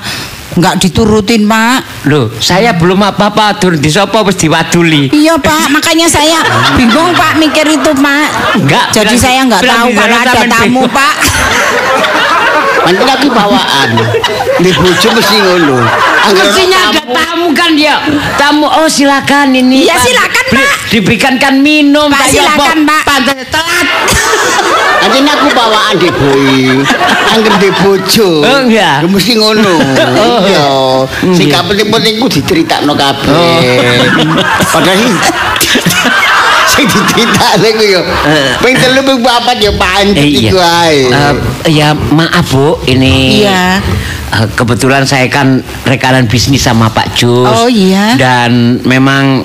nggak 0.52 0.75
diturutin, 0.78 1.49
Pak. 1.49 2.09
Loh, 2.09 2.28
saya 2.38 2.76
belum 2.76 3.00
apa-apa 3.00 3.56
turun 3.56 3.80
di 3.80 3.88
sopo 3.88 4.21
wis 4.25 4.37
diwaduli. 4.37 5.09
Iya, 5.11 5.38
Pak. 5.38 5.73
Makanya 5.73 6.06
saya 6.06 6.40
bingung, 6.78 7.12
Pak, 7.14 7.40
mikir 7.40 7.66
itu, 7.66 7.90
Pak. 7.92 8.26
Enggak, 8.61 8.87
Jadi 8.92 9.14
bilang- 9.14 9.23
saya 9.23 9.40
nggak 9.49 9.62
bilang 9.62 9.76
tahu 9.80 9.88
kalau 9.97 10.16
ada 10.18 10.32
tamu, 10.44 10.62
bingung. 10.85 10.90
Pak. 10.90 11.14
Aku 13.12 13.30
bawaan. 13.30 13.94
Di 14.59 14.71
bojo 14.75 15.09
mesti 15.14 15.37
ngono. 15.38 15.78
Mestinya 16.35 16.90
ada 16.90 17.02
tamu 17.06 17.54
kan 17.54 17.71
dia. 17.78 18.02
Tamu, 18.35 18.66
oh 18.66 18.90
silakan 18.90 19.54
ini. 19.54 19.87
Iya, 19.87 19.94
Pak. 19.94 20.02
silakan, 20.02 20.31
Beli-. 20.52 20.71
Diberikankan 20.92 21.54
minum. 21.59 22.12
Pak, 22.12 22.28
silakan, 22.28 22.85
apa. 22.85 22.92
Pak. 22.92 23.02
Pantas 23.09 23.37
telat. 23.49 23.87
Pancen 25.02 25.26
aku 25.26 25.47
bawaan 25.50 25.99
di 25.99 26.09
boy. 26.12 26.78
Angger 27.32 27.54
di 27.59 27.71
bojo. 27.75 28.38
Oh, 28.38 28.61
iya. 28.71 29.02
Ya 29.02 29.09
mesti 29.09 29.35
ngono. 29.35 29.75
Oh. 30.23 30.38
Iya. 30.44 30.68
Sing 31.35 31.49
Iya. 31.50 31.59
gak 31.59 31.64
penting-penting 31.66 32.14
ku 32.21 32.30
diceritakno 32.30 32.92
kabeh. 32.94 33.26
Oh. 33.35 33.59
Padahal 34.73 35.00
sing 35.02 35.16
sing 36.71 36.87
diceritakne 36.87 37.68
ku 37.75 37.85
yo. 37.85 38.00
Ping 38.62 38.76
telu 38.78 39.00
ping 39.02 39.21
papat 39.21 39.56
ya 39.59 39.73
pancet 39.75 40.23
Eh, 40.23 40.28
iya. 40.28 40.50
iku 40.52 40.59
ae. 40.61 40.99
Eh, 41.11 41.35
ya 41.73 41.88
maaf 41.92 42.47
Bu, 42.49 42.78
ini 42.87 43.42
Iya. 43.42 43.82
eh, 44.30 44.47
kebetulan 44.54 45.02
saya 45.02 45.26
kan 45.26 45.59
rekanan 45.82 46.30
bisnis 46.30 46.62
sama 46.62 46.87
Pak 46.88 47.11
Jus. 47.12 47.49
Oh, 47.49 47.66
iya. 47.66 48.14
Dan 48.14 48.78
memang 48.85 49.42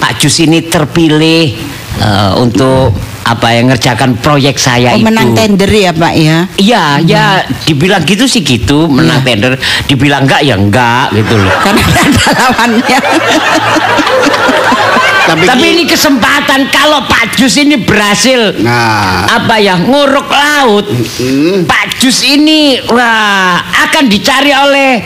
Pak 0.00 0.16
Jus 0.18 0.40
ini 0.40 0.64
terpilih 0.64 1.54
eh, 2.00 2.30
untuk 2.34 2.96
apa 3.20 3.46
yang 3.54 3.70
ngerjakan 3.70 4.18
proyek 4.18 4.58
saya 4.58 4.90
Oh, 4.90 4.98
itu. 4.98 5.06
menang 5.06 5.36
tender 5.36 5.70
ya, 5.70 5.92
Pak 5.94 6.14
ya. 6.18 6.38
Iya, 6.56 6.84
ya 7.04 7.24
dibilang 7.62 8.02
gitu 8.02 8.26
sih 8.26 8.42
gitu, 8.42 8.90
menang 8.90 9.22
Iya. 9.22 9.26
tender, 9.28 9.52
dibilang 9.86 10.26
enggak 10.26 10.42
ya 10.42 10.56
enggak 10.58 11.14
gitu 11.14 11.38
loh. 11.38 11.52
Karena 11.62 11.82
ada 11.84 12.26
lawannya. 12.34 12.98
Tapi, 15.22 15.44
Tapi 15.44 15.66
ini 15.70 15.84
kesempatan 15.84 16.68
kalau 16.68 17.02
Pak 17.02 17.34
Jus 17.34 17.54
ini 17.56 17.76
berhasil 17.76 18.56
nah 18.58 19.26
apa 19.26 19.56
ya 19.56 19.76
nguruk 19.76 20.26
laut 20.26 20.86
Mm. 20.90 21.64
Pak 21.64 21.98
Jus 21.98 22.20
ini 22.22 22.80
wah 22.84 23.56
akan 23.60 24.04
dicari 24.06 24.50
oleh 24.50 25.04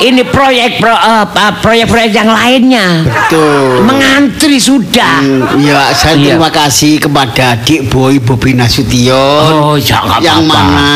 ini 0.00 0.22
proyek 0.22 0.78
pro, 0.78 0.92
apa, 0.92 1.60
proyek-proyek 1.60 2.10
yang 2.10 2.28
lainnya 2.28 3.04
betul. 3.04 3.84
mengantri 3.84 4.56
sudah 4.56 5.20
Hmm, 5.20 5.60
ya, 5.60 5.92
saya 5.92 6.16
Iya. 6.16 6.34
terima 6.34 6.50
kasih 6.50 6.98
kepada 6.98 7.54
adik 7.54 7.86
boy 7.86 8.16
Bobi 8.18 8.52
Nasution 8.52 9.12
Oh, 9.12 9.76
ya, 9.76 10.00
yang 10.18 10.42
apa-apa. 10.42 10.48
mana 10.48 10.92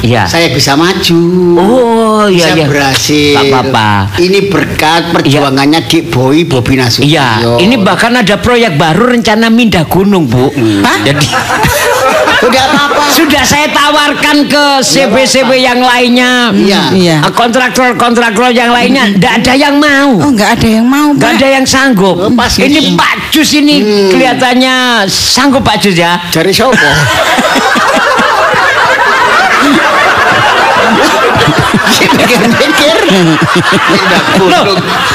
Iya. 0.00 0.24
saya 0.24 0.48
bisa 0.48 0.72
maju. 0.74 1.22
oh 1.54 2.24
iya 2.26 2.44
saya 2.46 2.54
iya 2.56 2.66
berhasil. 2.66 3.34
Nggak 3.34 3.46
apa-apa 3.46 3.88
Ini 4.16 4.38
berkat 4.46 5.02
perjuangannya 5.12 5.80
Dik 5.82 6.04
Boy 6.08 6.44
Bobi 6.44 6.74
Nasution. 6.74 7.04
Iya, 7.06 7.28
ini 7.58 7.76
bahkan 7.78 8.15
ada 8.16 8.36
proyek 8.36 8.74
baru 8.74 9.12
rencana 9.12 9.46
mindah 9.48 9.84
gunung, 9.84 10.24
Bu. 10.24 10.48
Hah? 10.82 10.98
Jadi 11.04 11.26
Udah 12.46 12.62
apa-apa. 12.68 13.08
sudah 13.10 13.40
saya 13.42 13.72
tawarkan 13.72 14.44
ke 14.44 14.64
CB-CB 14.84 15.56
yang 15.56 15.80
lainnya. 15.80 16.52
Iya. 16.52 16.82
Iya. 16.92 17.16
Eh, 17.24 17.32
Kontraktor-kontraktor 17.32 18.52
yang 18.52 18.70
lainnya, 18.70 19.08
tidak 19.08 19.32
ada 19.40 19.52
yang 19.56 19.74
mau. 19.80 20.20
Oh, 20.20 20.30
nggak 20.30 20.60
ada 20.60 20.68
yang 20.68 20.86
mau, 20.86 21.08
Gak 21.16 21.24
Pak. 21.24 21.36
ada 21.40 21.48
yang 21.48 21.64
sanggup. 21.64 22.16
Oh, 22.20 22.30
pas 22.30 22.52
ini 22.60 22.92
gitu. 22.92 23.00
Pak 23.00 23.32
Jus 23.32 23.50
ini 23.56 23.80
kelihatannya 24.12 25.08
sanggup 25.08 25.64
Pak 25.64 25.80
Jus 25.80 25.96
ya. 25.96 26.20
Dari 26.28 26.52
siapa? 26.52 26.76
Pikir-pikir. 32.16 32.96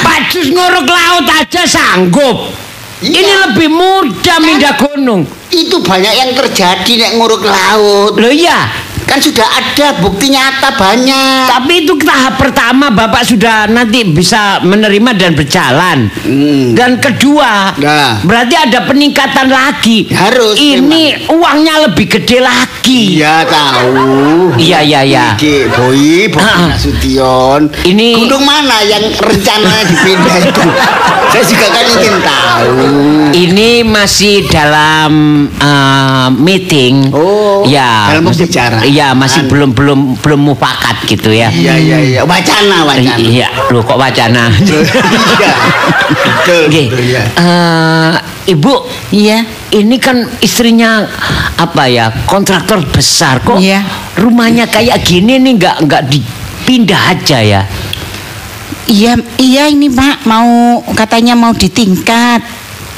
Pak 0.01 0.19
Jus 0.31 0.47
nguruk 0.51 0.87
laut 0.87 1.27
aja 1.29 1.61
sanggup. 1.67 2.51
Iya. 3.01 3.17
Ini 3.17 3.33
lebih 3.49 3.69
mudah 3.73 4.37
mindah 4.45 4.73
gunung. 4.77 5.25
Itu 5.49 5.81
banyak 5.81 6.13
yang 6.13 6.31
terjadi 6.37 6.91
nek 7.01 7.11
nguruk 7.17 7.41
laut. 7.41 8.13
Loh 8.13 8.29
iya, 8.29 8.69
Kan 9.11 9.19
sudah 9.19 9.43
ada 9.43 9.99
bukti 9.99 10.31
nyata 10.31 10.71
banyak. 10.73 11.43
tapi 11.51 11.83
itu 11.83 11.99
tahap 11.99 12.39
pertama 12.39 12.87
Bapak 12.89 13.21
sudah 13.21 13.67
nanti 13.67 14.07
bisa 14.07 14.63
menerima 14.63 15.11
dan 15.13 15.35
berjalan. 15.35 16.07
Hmm. 16.21 16.71
Dan 16.71 16.95
kedua, 16.97 17.75
Nah. 17.75 18.23
berarti 18.23 18.55
ada 18.55 18.87
peningkatan 18.87 19.47
lagi. 19.47 20.07
Harus, 20.09 20.55
Ini 20.55 21.27
uangnya 21.27 21.85
lebih 21.85 22.07
gede 22.09 22.39
lagi. 22.39 23.19
Iya 23.19 23.43
tahu. 23.43 24.55
Iya, 24.55 24.79
iya, 24.79 25.01
iya. 25.03 25.25
Dik 25.35 25.75
Boy, 25.75 26.31
Ah. 26.33 26.71
Nasution. 26.71 27.67
Ini- 27.83 28.15
gunung 28.17 28.43
mana 28.43 28.79
yang 28.81 29.03
rencananya 29.11 29.83
dipindah 29.85 30.37
itu? 30.39 30.63
Saya 31.31 31.43
juga 31.43 31.67
kan 31.69 31.85
ingin 31.89 32.15
tahu. 32.21 32.75
Ini 33.31 33.69
masih 33.83 34.47
dalam 34.47 35.11
eh, 35.53 36.27
meeting. 36.33 37.11
Oh, 37.11 37.63
ya, 37.63 38.11
dalam 38.11 38.23
masih- 38.25 38.47
pembicaraan. 38.47 38.83
Iya, 38.83 39.00
masih 39.11 39.45
An- 39.45 39.49
belum 39.49 39.69
belum 39.73 39.99
belum 40.21 40.41
mufakat 40.47 41.01
gitu 41.05 41.33
ya. 41.33 41.49
Iya 41.49 41.73
iya 41.75 41.97
iya. 41.99 42.21
Wacana 42.21 42.85
wacana. 42.85 43.17
Iya, 43.17 43.47
lu 43.73 43.81
kok 43.81 43.97
wacana. 43.97 44.47
Iya. 44.61 45.53
Betul. 46.11 46.61
Oke. 46.69 46.83
betul, 46.91 47.03
ya. 47.07 47.23
Eh, 47.33 48.13
Ibu, 48.51 48.73
Iya. 49.09 49.37
ini 49.71 49.95
kan 49.97 50.17
istrinya 50.39 51.05
apa 51.55 51.87
ya 51.87 52.11
kontraktor 52.25 52.81
besar 52.87 53.39
kok. 53.39 53.57
Iya. 53.57 53.81
Rumahnya 54.17 54.67
kayak 54.67 55.01
gini 55.01 55.37
nih 55.37 55.53
nggak 55.57 55.75
nggak 55.81 56.03
dipindah 56.09 57.01
aja 57.09 57.39
ya. 57.39 57.61
Iya, 58.85 59.15
iya 59.39 59.63
ini 59.65 59.87
Pak 59.87 60.27
mau 60.27 60.81
katanya 60.91 61.31
mau 61.31 61.55
ditingkat 61.55 62.43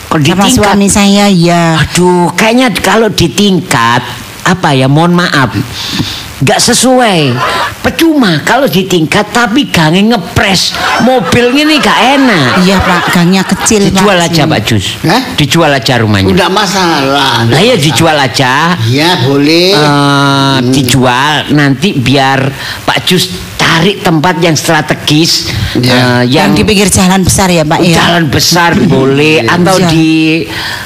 Kok 0.09 0.17
sama 0.17 0.45
ditingkat? 0.45 0.57
suami 0.57 0.87
saya 0.89 1.25
ya. 1.29 1.77
Aduh, 1.77 2.33
kayaknya 2.33 2.73
kalau 2.81 3.13
ditingkat 3.13 4.01
apa 4.43 4.75
ya? 4.75 4.87
Mohon 4.91 5.23
maaf, 5.25 5.49
nggak 6.43 6.59
sesuai. 6.59 7.21
Percuma 7.83 8.39
kalau 8.47 8.63
ditingkat 8.63 9.35
tapi 9.35 9.67
gangnya 9.67 10.15
ngepres, 10.15 10.71
mobil 11.03 11.51
ini 11.51 11.83
gak 11.83 11.99
enak. 12.15 12.63
Iya 12.63 12.79
Pak, 12.79 13.11
gangnya 13.11 13.43
kecil 13.43 13.91
Dijual 13.91 14.23
Pak. 14.23 14.27
aja 14.31 14.47
Pak 14.47 14.61
Jus. 14.63 14.95
Hah? 15.03 15.35
Dijual 15.35 15.67
aja 15.67 15.99
rumahnya. 15.99 16.31
Udah 16.31 16.47
masalah. 16.47 17.43
Lah 17.43 17.59
ya 17.59 17.75
dijual 17.75 18.15
aja. 18.15 18.79
Iya 18.87 19.27
boleh. 19.27 19.75
Eh, 19.75 20.57
dijual 20.71 21.51
nanti 21.51 21.91
biar 21.91 22.47
Pak 22.87 23.03
Jus 23.03 23.27
cari 23.59 23.99
tempat 23.99 24.39
yang 24.39 24.55
strategis 24.55 25.51
Iya. 25.75 25.91
eh, 25.91 26.21
Yang 26.23 26.29
yang, 26.29 26.49
di 26.51 26.61
pinggir 26.63 26.87
jalan 26.87 27.21
besar 27.21 27.47
ya 27.47 27.63
Pak 27.63 27.79
ya. 27.79 27.95
jalan 27.95 28.23
besar 28.27 28.71
boleh 28.77 29.41
atau 29.41 29.75
Iya. 29.75 29.87
di 29.87 30.09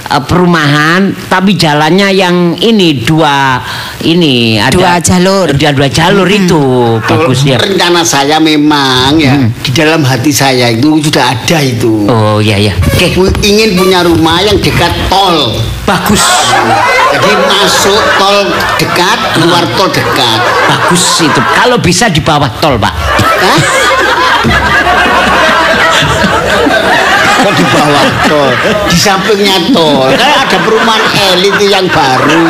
eh, 0.08 0.22
perumahan 0.24 1.02
tapi 1.28 1.54
jalannya 1.54 2.08
yang 2.10 2.36
ini 2.56 3.02
dua 3.02 3.60
ini 4.02 4.56
ada 4.58 4.72
Dua 4.72 4.94
jalur. 5.00 5.50
Ada 5.50 5.70
dua 5.72 5.90
jalur 5.90 6.28
itu 6.28 6.62
bagus 7.02 7.44
ya. 7.44 7.58
Rencana 7.58 8.02
saya 8.02 8.38
memang 8.38 9.18
ya 9.18 9.34
di 9.58 9.72
dalam 9.72 10.02
hati 10.02 10.30
saya 10.30 10.70
itu 10.70 11.02
sudah 11.02 11.34
ada 11.34 11.58
itu. 11.60 12.06
Oh 12.06 12.38
ya 12.38 12.56
ya. 12.56 12.72
Oke, 12.78 13.12
Pu- 13.12 13.36
Ingin 13.42 13.76
punya 13.76 14.02
rumah 14.02 14.40
yang 14.40 14.56
dekat 14.58 14.94
tol. 15.08 15.58
bagus. 15.84 16.20
Jadi 17.08 17.32
masuk 17.48 17.96
tol 18.18 18.44
dekat, 18.76 19.18
keluar 19.34 19.64
tol 19.74 19.88
dekat. 19.88 20.40
Bagus 20.68 21.24
itu. 21.24 21.40
Kalau 21.56 21.80
bisa 21.80 22.08
di 22.08 22.20
bawah 22.20 22.52
tol, 22.60 22.76
Pak. 22.76 22.92
Hah? 23.18 23.60
Kok 27.38 27.54
di 27.54 27.64
bawah 27.70 28.06
tol? 28.28 28.52
Di 28.90 28.98
sampingnya 28.98 29.58
tol. 29.72 30.10
Kan 30.16 30.32
ada 30.48 30.58
perumahan 30.62 31.04
elit 31.36 31.58
yang 31.64 31.86
baru. 31.88 32.48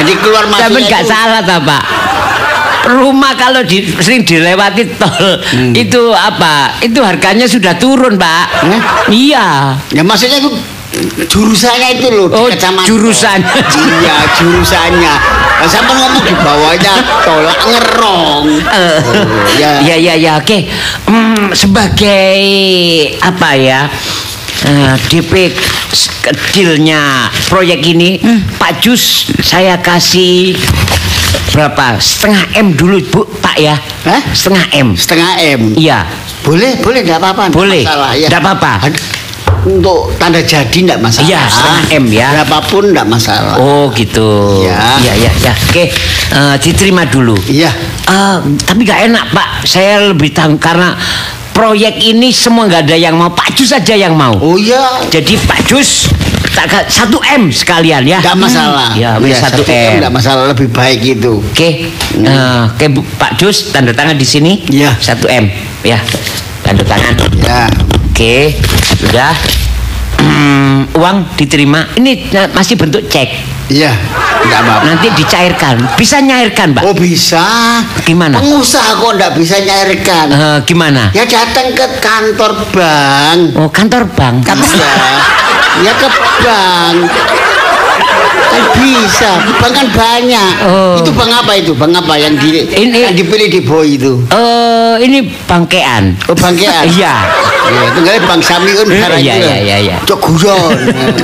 Jadi 0.00 0.12
keluar 0.22 0.44
Tapi 0.48 0.58
masuknya 0.58 0.88
nggak 0.88 1.04
salah 1.06 1.40
ta, 1.44 1.56
Pak. 1.60 1.84
Rumah 2.88 3.32
kalau 3.36 3.60
di, 3.68 3.84
sering 4.00 4.24
dilewati 4.24 4.96
tol 4.96 5.44
itu 5.76 6.02
apa? 6.16 6.80
Itu 6.80 7.04
harganya 7.04 7.44
sudah 7.44 7.76
turun, 7.76 8.16
Pak. 8.16 8.44
Hah? 8.64 8.82
Iya. 9.12 9.76
Ya 9.92 10.02
maksudnya 10.02 10.40
itu 10.40 10.50
jurusannya 11.22 11.88
itu 11.94 12.08
loh 12.08 12.28
Oh, 12.28 12.48
jurusan. 12.82 13.38
iya, 14.00 14.16
jurusannya. 14.34 15.14
Nah, 15.58 15.68
sampai 15.68 15.92
ngomong 15.92 16.22
di 16.22 16.34
bawahnya 16.34 16.94
tolak 17.22 17.60
ngerong. 17.60 18.46
Eh, 18.62 18.98
Oh, 18.98 19.26
ya. 19.54 19.70
ya 19.84 19.96
ya 19.96 20.14
ya 20.14 20.32
oke 20.36 20.58
Hmm, 21.04 21.50
sebagai 21.52 22.32
apa 23.20 23.50
ya 23.52 23.80
eh, 24.64 24.94
DP 25.08 25.52
kecilnya 26.22 27.28
proyek 27.46 27.84
ini 27.84 28.18
Hmm. 28.18 28.40
Pak 28.56 28.80
Jus 28.80 29.28
saya 29.40 29.76
kasih 29.76 30.56
berapa 31.50 31.96
setengah 31.98 32.42
M 32.54 32.72
dulu 32.72 33.00
Bu 33.04 33.20
Pak 33.38 33.56
ya 33.56 33.76
Hah? 34.04 34.20
setengah 34.30 34.64
M 34.72 34.88
Setengah 34.94 35.32
M. 35.38 35.60
iya 35.74 36.06
Boleh, 36.38 36.80
boleh, 36.80 37.04
enggak 37.04 37.20
apa-apa. 37.20 37.50
nggak 37.50 37.58
Boleh. 37.60 37.82
Masalah, 37.84 38.12
ya. 38.14 38.28
Nggak 38.30 38.40
apa-apa. 38.40 38.72
Untuk 39.68 40.16
tanda 40.16 40.40
jadi 40.40 40.78
enggak 40.80 40.98
masalah. 40.98 41.28
Iya, 41.28 41.40
setengah 41.44 41.84
M 41.92 42.04
ya. 42.08 42.28
Berapapun 42.32 42.82
enggak 42.88 43.04
masalah. 43.06 43.54
oh 43.56 43.92
gitu 43.92 44.64
Ya. 44.64 44.96
ya 44.98 45.12
ya 45.14 45.32
ya 45.44 45.52
oke 45.52 45.84
eh, 46.30 46.54
diterima 46.58 47.04
dulu 47.04 47.36
Iya. 47.44 47.68
Eh, 48.04 48.36
tapi 48.64 48.82
gak 48.82 49.04
enak 49.06 49.28
Pak 49.28 49.48
saya 49.62 50.08
lebih 50.08 50.32
tahu 50.32 50.56
karena 50.56 50.96
proyek 51.52 52.00
ini 52.00 52.30
semua 52.30 52.64
nggak 52.64 52.86
ada 52.86 52.96
yang 52.96 53.12
mau 53.12 53.28
Pak 53.28 53.52
Jus 53.52 53.68
saja 53.68 53.92
yang 53.92 54.14
mau 54.14 54.32
Oh 54.34 54.56
iya. 54.56 55.04
Jadi 55.06 55.36
Pak 55.36 55.66
Jus 55.66 56.08
satu 56.88 57.22
M 57.22 57.52
sekalian 57.52 58.02
ya. 58.02 58.18
Enggak 58.18 58.34
masalah. 58.40 58.90
Ya, 58.94 59.14
wis 59.20 59.30
Iya, 59.30 59.46
satu 59.46 59.62
M. 59.62 60.02
enggak 60.02 60.10
masalah, 60.10 60.42
lebih 60.50 60.66
baik 60.68 61.00
itu. 61.14 61.38
Oke, 61.38 61.86
eh, 62.18 62.62
oke 62.66 62.84
Bu, 62.90 63.00
Pak 63.14 63.38
Jus 63.38 63.70
tanda 63.70 63.94
tangan 63.94 64.18
di 64.18 64.26
sini. 64.26 64.66
Iya. 64.66 64.90
Satu 64.98 65.30
M, 65.30 65.46
ya. 65.86 66.02
Tanda 66.66 66.82
tangan. 66.82 67.14
Ya. 67.38 67.70
Oke, 68.10 68.58
sudah. 68.98 69.30
Hmm, 70.18 70.90
uang 70.98 71.16
diterima. 71.38 71.86
Ini 71.94 72.12
eh, 72.34 72.48
masih 72.52 72.74
bentuk 72.74 73.06
cek. 73.06 73.28
Iya. 73.68 73.92
Enggak 74.38 74.60
apa-apa. 74.64 74.84
Nanti 74.86 75.06
dicairkan. 75.12 75.76
Bisa 75.98 76.16
nyairkan, 76.22 76.72
Pak? 76.72 76.82
Oh 76.86 76.94
bisa. 76.94 77.44
Gimana? 78.06 78.38
Pengusaha 78.40 78.96
kok 78.96 79.10
enggak 79.18 79.32
bisa 79.36 79.56
nyairkan. 79.60 80.26
Eh, 80.30 80.58
gimana? 80.64 81.12
Ya 81.12 81.24
datang 81.28 81.74
ke 81.74 81.86
kantor 82.00 82.52
bank. 82.72 83.40
Oh, 83.58 83.68
kantor 83.68 84.08
bank. 84.14 84.46
Ya, 84.46 84.54
ya 85.84 85.92
ke 85.94 86.08
bank. 86.42 86.98
Kan 88.48 88.62
bisa, 88.74 89.30
bank 89.56 89.72
kan 89.72 89.86
banyak. 89.90 90.52
Oh. 90.64 90.96
Itu 90.96 91.10
bank 91.10 91.30
apa 91.34 91.52
itu? 91.54 91.72
Bank 91.72 91.92
apa 91.94 92.14
yang 92.16 92.34
di 92.34 92.64
Ini- 92.64 93.04
yang 93.04 93.14
dipilih 93.14 93.48
di 93.48 93.60
Boy 93.60 93.94
itu? 93.94 94.24
Eh, 94.28 94.94
ini 95.00 95.18
bangkean. 95.44 96.16
Oh 96.26 96.34
bangkean. 96.34 96.84
Iya. 96.96 97.14
Ya, 97.68 97.84
tinggalnya 97.92 98.24
Bang 98.24 98.40
Samiun 98.40 98.80
Eh, 98.82 98.96
sekarang 98.96 99.20
iya, 99.20 99.34
itu. 99.34 99.44
iya, 99.44 99.56
iya, 99.60 99.76
iya. 99.78 99.96
Cok 100.02 100.20
guyon. 100.32 100.72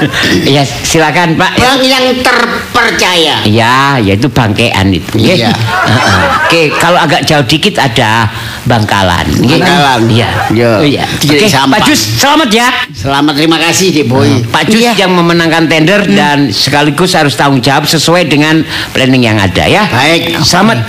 Ya, 0.47 0.61
silakan, 0.61 1.41
Pak. 1.41 1.57
Bank 1.57 1.81
yang 1.81 2.05
terpercaya. 2.21 3.41
Iya, 3.43 3.97
yaitu 3.99 4.29
bangkean 4.29 4.93
itu. 4.93 5.17
ya. 5.17 5.35
Iya. 5.41 5.51
Heeh. 5.89 6.21
Oke, 6.45 6.63
kalau 6.77 7.01
agak 7.01 7.25
jauh 7.25 7.41
dikit 7.43 7.81
ada 7.81 8.29
bangkalan. 8.63 9.25
nggih. 9.33 9.57
Bangkalan. 9.57 10.01
Iya. 10.07 10.29
Iya. 10.53 10.69
Oh, 10.71 10.85
Iya. 10.85 11.05
Oke, 11.09 11.47
sampah. 11.49 11.73
Pak 11.75 11.89
Jus, 11.89 12.01
selamat 12.15 12.49
ya. 12.53 12.69
Selamat 12.93 13.33
terima 13.35 13.57
kasih 13.59 13.89
di 13.91 14.03
Boy. 14.05 14.45
Pak 14.45 14.69
Jus 14.69 14.85
Iya. 14.85 14.93
yang 15.01 15.17
memenangkan 15.17 15.65
tender 15.65 16.05
dan 16.07 16.53
sekaligus 16.53 17.14
harus 17.23 17.39
tanggung 17.39 17.63
jawab 17.63 17.87
sesuai 17.87 18.27
dengan 18.27 18.67
planning 18.91 19.23
yang 19.31 19.39
ada 19.39 19.65
ya. 19.69 19.87
Baik. 19.87 20.43
Selamat. 20.43 20.83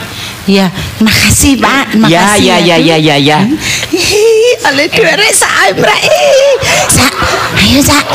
Iya, 0.46 0.70
makasih 1.02 1.58
Pak. 1.58 1.98
Ya, 2.06 2.22
Makasih 2.38 2.46
ya, 2.46 2.58
ya, 2.62 2.78
ya, 2.78 2.98
ya, 3.02 3.18
ya. 3.18 3.38
Ih, 3.90 4.54
Oleh 4.70 5.34
sak 5.34 5.74
Mbak. 5.74 6.00
Ih, 6.06 6.54
Sak. 6.86 7.14
Ayo, 7.58 7.82
Sak. 7.82 8.06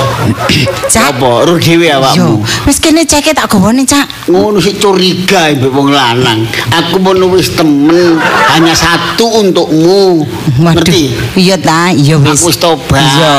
Sak. 0.87 1.11
Apa? 1.19 1.43
Ruh 1.43 1.59
dhewe 1.59 1.91
awakmu. 1.91 2.39
wis 2.71 2.79
kene 2.79 3.03
ceke 3.03 3.35
tak 3.35 3.51
gowone, 3.51 3.83
Cak. 3.83 4.31
ngono 4.31 4.63
sih 4.63 4.79
curiga 4.79 5.51
mbek 5.59 5.75
wong 5.75 5.91
lanang. 5.91 6.47
Aku 6.71 7.03
mau 7.03 7.19
nulis 7.19 7.51
temen 7.59 8.23
hanya 8.55 8.79
satu 8.79 9.43
untukmu. 9.43 10.23
Ngerti? 10.63 11.11
Iya 11.35 11.59
ta, 11.59 11.91
iya 11.91 12.15
wis. 12.15 12.39
Aku 12.39 12.55
wis 12.55 12.59
tobat. 12.63 13.03
Iya. 13.03 13.35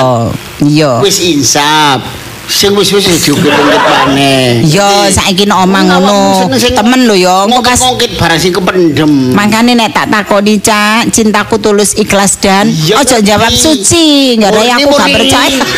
Iya. 0.68 0.92
Wis 1.00 1.24
insaf. 1.24 2.21
Sing 2.52 2.76
wis 2.76 2.92
wis 2.92 3.08
diungkit-ungkit 3.08 3.80
maneh. 3.80 4.60
Yo, 4.68 5.08
saiki 5.08 5.48
nek 5.48 5.64
omah 5.64 5.82
ngono. 5.88 6.52
Temen 6.52 7.08
lho 7.08 7.16
yo, 7.16 7.48
engko 7.48 7.64
pas 7.64 7.80
barang 8.20 8.40
sing 8.44 8.52
kependem. 8.52 9.32
Makanya 9.32 9.72
nek 9.80 9.90
tak 9.96 10.12
takoni 10.12 10.60
Cak, 10.60 11.08
cintaku 11.16 11.58
tulus 11.64 11.96
ikhlas 11.96 12.36
dan 12.44 12.68
ojo 12.70 13.18
jawab 13.24 13.50
suci. 13.56 14.36
Murni, 14.36 14.68
aku 14.68 14.90
gak 14.92 15.10
percaya. 15.16 15.62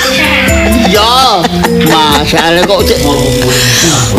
Iya. 0.84 1.42
Masalah 1.90 2.62
kok 2.70 2.82
cek 2.86 3.00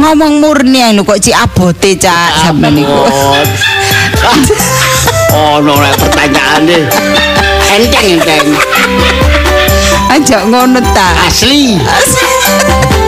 Ngomong 0.01 0.43
murni 0.43 0.81
lho 0.95 1.03
kok 1.03 1.19
cik 1.21 1.35
abote 1.35 1.99
Cak 1.99 2.39
sampean 2.39 2.79
niku. 2.79 2.95
abot. 2.95 3.49
Oh, 5.35 5.59
no, 5.59 5.75
nek 5.75 5.99
pertanyaane. 5.99 6.79
Enteng 7.75 8.23
enteng. 8.23 8.47
Aja 10.15 10.47
ngono 10.47 10.79
ta. 10.95 11.27
Asli. 11.27 11.75
Lah 11.83 12.34
Thank 12.47 12.99
you. 12.99 13.04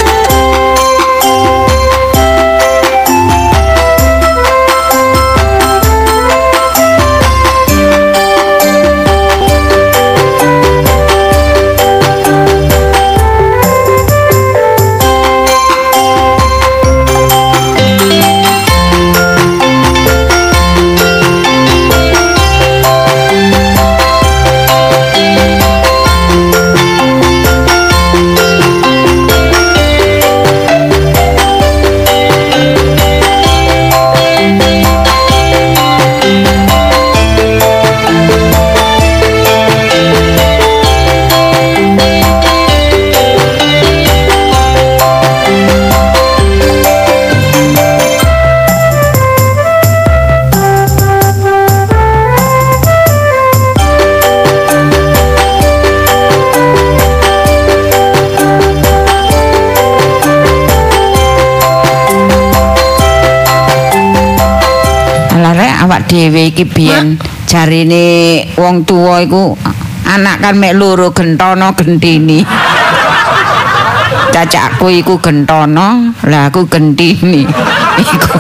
Dhewe 66.07 66.55
iki 66.55 66.65
biyen 66.65 67.19
jarine 67.51 68.43
wong 68.55 68.87
tuwa 68.87 69.23
iku 69.23 69.59
anak 70.07 70.39
kan 70.39 70.55
mek 70.55 70.79
loro 70.79 71.11
gentono 71.11 71.75
gentini. 71.75 72.41
Cacakku 74.37 74.93
iku 74.93 75.17
gentono, 75.19 76.13
lah 76.29 76.53
aku 76.53 76.69
gentini. 76.69 77.43
Iku 77.97 78.37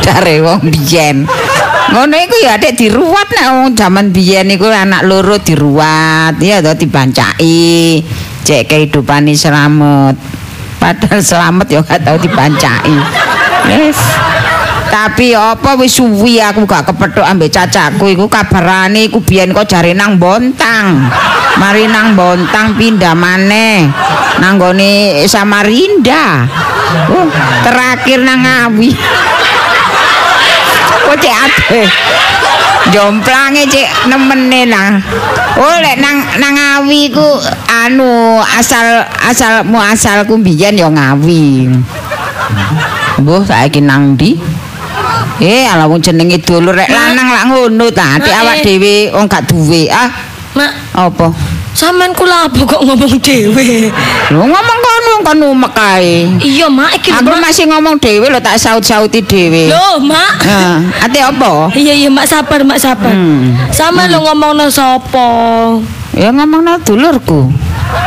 dari 0.00 0.40
wong 0.40 0.72
biyen. 0.72 1.28
Ngono 1.92 2.16
iku 2.16 2.36
ya 2.40 2.56
adek 2.56 2.80
diruwat 2.80 3.28
nek 3.36 3.48
wong 3.52 3.68
jaman 3.76 4.16
biyen 4.16 4.48
iku 4.48 4.72
anak 4.72 5.04
loro 5.04 5.36
diruwat, 5.36 6.40
ya 6.40 6.64
to 6.64 6.72
dibancaki. 6.72 8.00
Cek 8.48 8.64
kehidupane 8.64 9.36
selamat. 9.36 10.16
Padahal 10.80 11.20
selamat 11.20 11.66
ya 11.68 11.84
gak 11.84 12.00
tau 12.00 12.16
dibancaki. 12.16 12.96
Wis 13.68 14.00
Tapi 14.86 15.36
apa 15.36 15.76
wis 15.76 15.98
suwi 15.98 16.40
aku 16.40 16.64
gak 16.64 16.88
kepethuk 16.88 17.26
ambek 17.26 17.52
cacaku 17.52 18.14
iku 18.14 18.30
kabarane 18.30 19.10
iku 19.10 19.20
biyen 19.20 19.52
kok 19.52 19.68
jare 19.68 19.92
nang 19.92 20.16
Bontang. 20.16 21.10
Mari 21.58 21.90
nang 21.90 22.16
Bontang 22.16 22.78
pindah 22.78 23.12
maneh 23.12 23.90
nang 24.40 24.60
gone 24.60 25.24
Samarinda. 25.24 26.44
Oh, 27.12 27.28
terakhir 27.66 28.24
nang 28.24 28.40
Ngawi. 28.40 28.90
Kok 31.06 31.16
cek 31.22 31.34
ade. 31.34 31.82
Jomplange 32.94 33.66
cek 33.66 34.10
nemene 34.10 34.70
lah. 34.70 34.90
Oh 35.58 35.76
lek 35.82 35.98
nang 35.98 36.22
nang 36.38 36.54
Ngawi 36.54 37.10
ku 37.10 37.26
anu 37.66 38.38
asal 38.42 39.02
asal 39.22 39.66
mu 39.66 39.82
asalku 39.82 40.38
biyen 40.38 40.78
ya 40.78 40.88
Ngawi. 40.90 41.70
Mbah 43.22 43.42
saiki 43.48 43.80
nang 43.80 44.14
ndi? 44.14 44.36
Eh, 45.40 45.68
ala 45.68 45.84
wong 45.84 46.00
jenenge 46.00 46.40
dulur 46.40 46.72
rek 46.72 46.88
lanang 46.88 47.28
lak 47.28 47.44
ngono 47.52 47.86
ta. 47.92 48.16
Ati 48.16 48.30
Mak, 48.32 48.40
awak 48.40 48.56
eh. 48.60 48.64
dhewe 48.64 48.94
wong 49.12 49.26
gak 49.28 49.44
duwe. 49.48 49.88
Ah, 49.92 50.08
Mak, 50.56 50.72
apa? 50.96 51.28
sampean 51.76 52.16
kula 52.16 52.48
apa 52.48 52.56
kok 52.64 52.80
ngomong 52.80 53.20
dhewe? 53.20 53.92
Lho 54.32 54.40
ngomong 54.48 54.78
kono 54.80 55.12
kono 55.20 55.44
umek 55.52 55.72
kae. 55.76 56.24
Iya, 56.40 56.72
Mak, 56.72 56.96
iki 56.96 57.12
lho, 57.12 57.20
Aku 57.20 57.36
masih 57.36 57.64
ngomong 57.68 58.00
dhewe 58.00 58.32
lho 58.32 58.40
tak 58.40 58.56
saut-sauti 58.56 59.20
dhewe. 59.20 59.68
Loh, 59.68 60.00
Mak. 60.00 60.40
Nah, 60.40 60.80
ati 61.04 61.20
apa? 61.20 61.68
Iya, 61.76 61.92
iya, 61.92 62.08
Mak 62.08 62.24
sabar, 62.24 62.64
Mak 62.64 62.80
sabar. 62.80 63.12
Hmm. 63.12 63.52
Sampean 63.68 64.08
lo 64.08 64.24
ngomongno 64.24 64.72
sapa? 64.72 65.28
Ya 66.16 66.32
ngomongno 66.32 66.80
dulurku. 66.80 67.52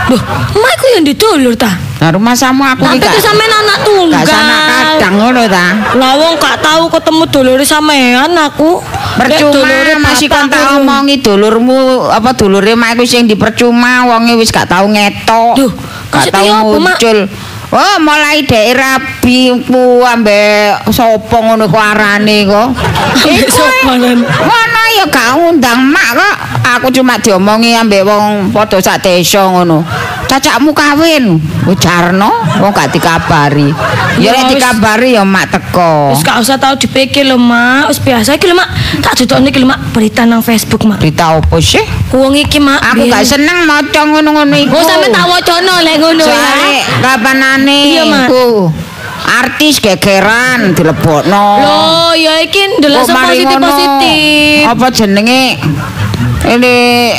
Loh, 0.09 0.21
Mak 0.57 0.71
iku 0.77 0.85
yang 0.97 1.03
didulur 1.05 1.53
ta? 1.53 1.71
Nah, 1.99 2.09
rumah 2.15 2.31
samu 2.31 2.63
aku 2.63 2.87
Tapi 2.87 2.95
iki 2.97 3.05
itu 3.05 3.19
gak 3.19 3.23
sampean 3.27 3.51
anak 3.51 3.77
tunggal. 3.83 4.23
gak 4.23 4.25
sana 4.31 4.55
kadang 4.71 5.13
ngono 5.19 5.41
ta. 5.51 5.65
Lah 5.99 6.11
wong 6.15 6.33
gak 6.39 6.57
tahu 6.63 6.83
ketemu 6.87 7.23
dulure 7.27 7.65
sampean 7.67 8.31
aku. 8.39 8.79
Percuma 9.19 9.99
masih 9.99 10.27
kon 10.31 10.47
bapakku. 10.47 10.55
tak 10.55 10.79
omongi 10.79 11.15
dulurmu 11.19 12.07
apa 12.07 12.31
dulure 12.33 12.73
mak 12.79 12.95
iku 12.95 13.03
sing 13.03 13.27
dipercuma 13.27 14.07
wonge 14.07 14.39
wis 14.39 14.49
gak 14.49 14.71
tau 14.71 14.87
ngetok. 14.87 15.53
Duh, 15.59 15.71
gak 16.09 16.31
tau 16.31 16.47
apa, 16.47 16.75
Mak? 16.79 16.97
Oh, 17.69 17.95
mulai 18.01 18.41
daerah 18.49 18.97
biku 19.21 20.01
ambek 20.01 20.89
sapa 20.89 21.37
ngono 21.37 21.69
kok 21.69 21.77
arane 21.77 22.41
kok. 22.49 22.73
Iku, 23.29 23.65
Lan? 23.85 24.25
Ngono 24.25 24.81
ya 24.97 25.05
gak 25.05 25.29
ngundang 25.37 25.77
mak 25.85 26.17
kok. 26.17 26.35
Aku 26.65 26.89
cuma 26.89 27.21
diomongi 27.21 27.77
ambek 27.77 28.01
wong 28.09 28.49
padha 28.49 28.81
sak 28.81 29.05
desa 29.05 29.45
ngono. 29.45 29.85
Cacakmu 30.29 30.77
kawin, 30.77 31.41
ujarno, 31.65 32.29
wong 32.61 32.69
gak 32.69 32.93
dikabari. 32.93 33.73
Ya 34.21 34.29
lek 34.29 34.53
wis. 34.53 34.61
dikabari 34.61 35.17
ya 35.17 35.25
mak 35.25 35.49
teko. 35.49 36.13
Wis 36.13 36.21
gak 36.21 36.37
usah 36.45 36.61
tau 36.61 36.77
dipikir 36.77 37.25
lho, 37.25 37.41
Mak. 37.41 37.89
Wis 37.89 37.97
biasa 37.97 38.37
iki 38.37 38.45
lho, 38.45 38.53
Mak. 38.53 38.69
Tak 39.01 39.17
dudukne 39.17 39.49
iki 39.49 39.57
lho, 39.57 39.65
Mak, 39.65 39.89
berita 39.89 40.29
nang 40.29 40.45
Facebook, 40.45 40.85
Mak. 40.85 41.01
Berita 41.01 41.33
opo 41.33 41.57
sih? 41.57 41.81
Wong 42.13 42.37
iki, 42.37 42.61
Mak. 42.61 42.93
Aku 42.93 43.09
gak 43.09 43.25
seneng 43.25 43.65
maca 43.65 44.05
ngono-ngono 44.05 44.53
iku. 44.53 44.77
Oh, 44.77 44.85
sampe 44.85 45.09
tak 45.09 45.25
wacana 45.25 45.81
lek 45.81 45.97
ngono 45.97 46.21
ya. 46.21 46.85
kapanane 47.01 47.77
Iya, 47.89 48.03
Mak. 48.05 48.27
iku 48.29 48.69
artis 49.29 49.81
gegeran 49.81 50.73
dilebokno. 50.77 51.45
Loh, 51.61 52.11
ya 52.13 52.41
iki 52.41 52.77
ndelok 52.77 53.05
ngono? 53.05 53.17
positif-positif. 53.29 54.61
Apa 54.65 54.85
jenenge? 54.93 55.57
Ini 56.39 56.75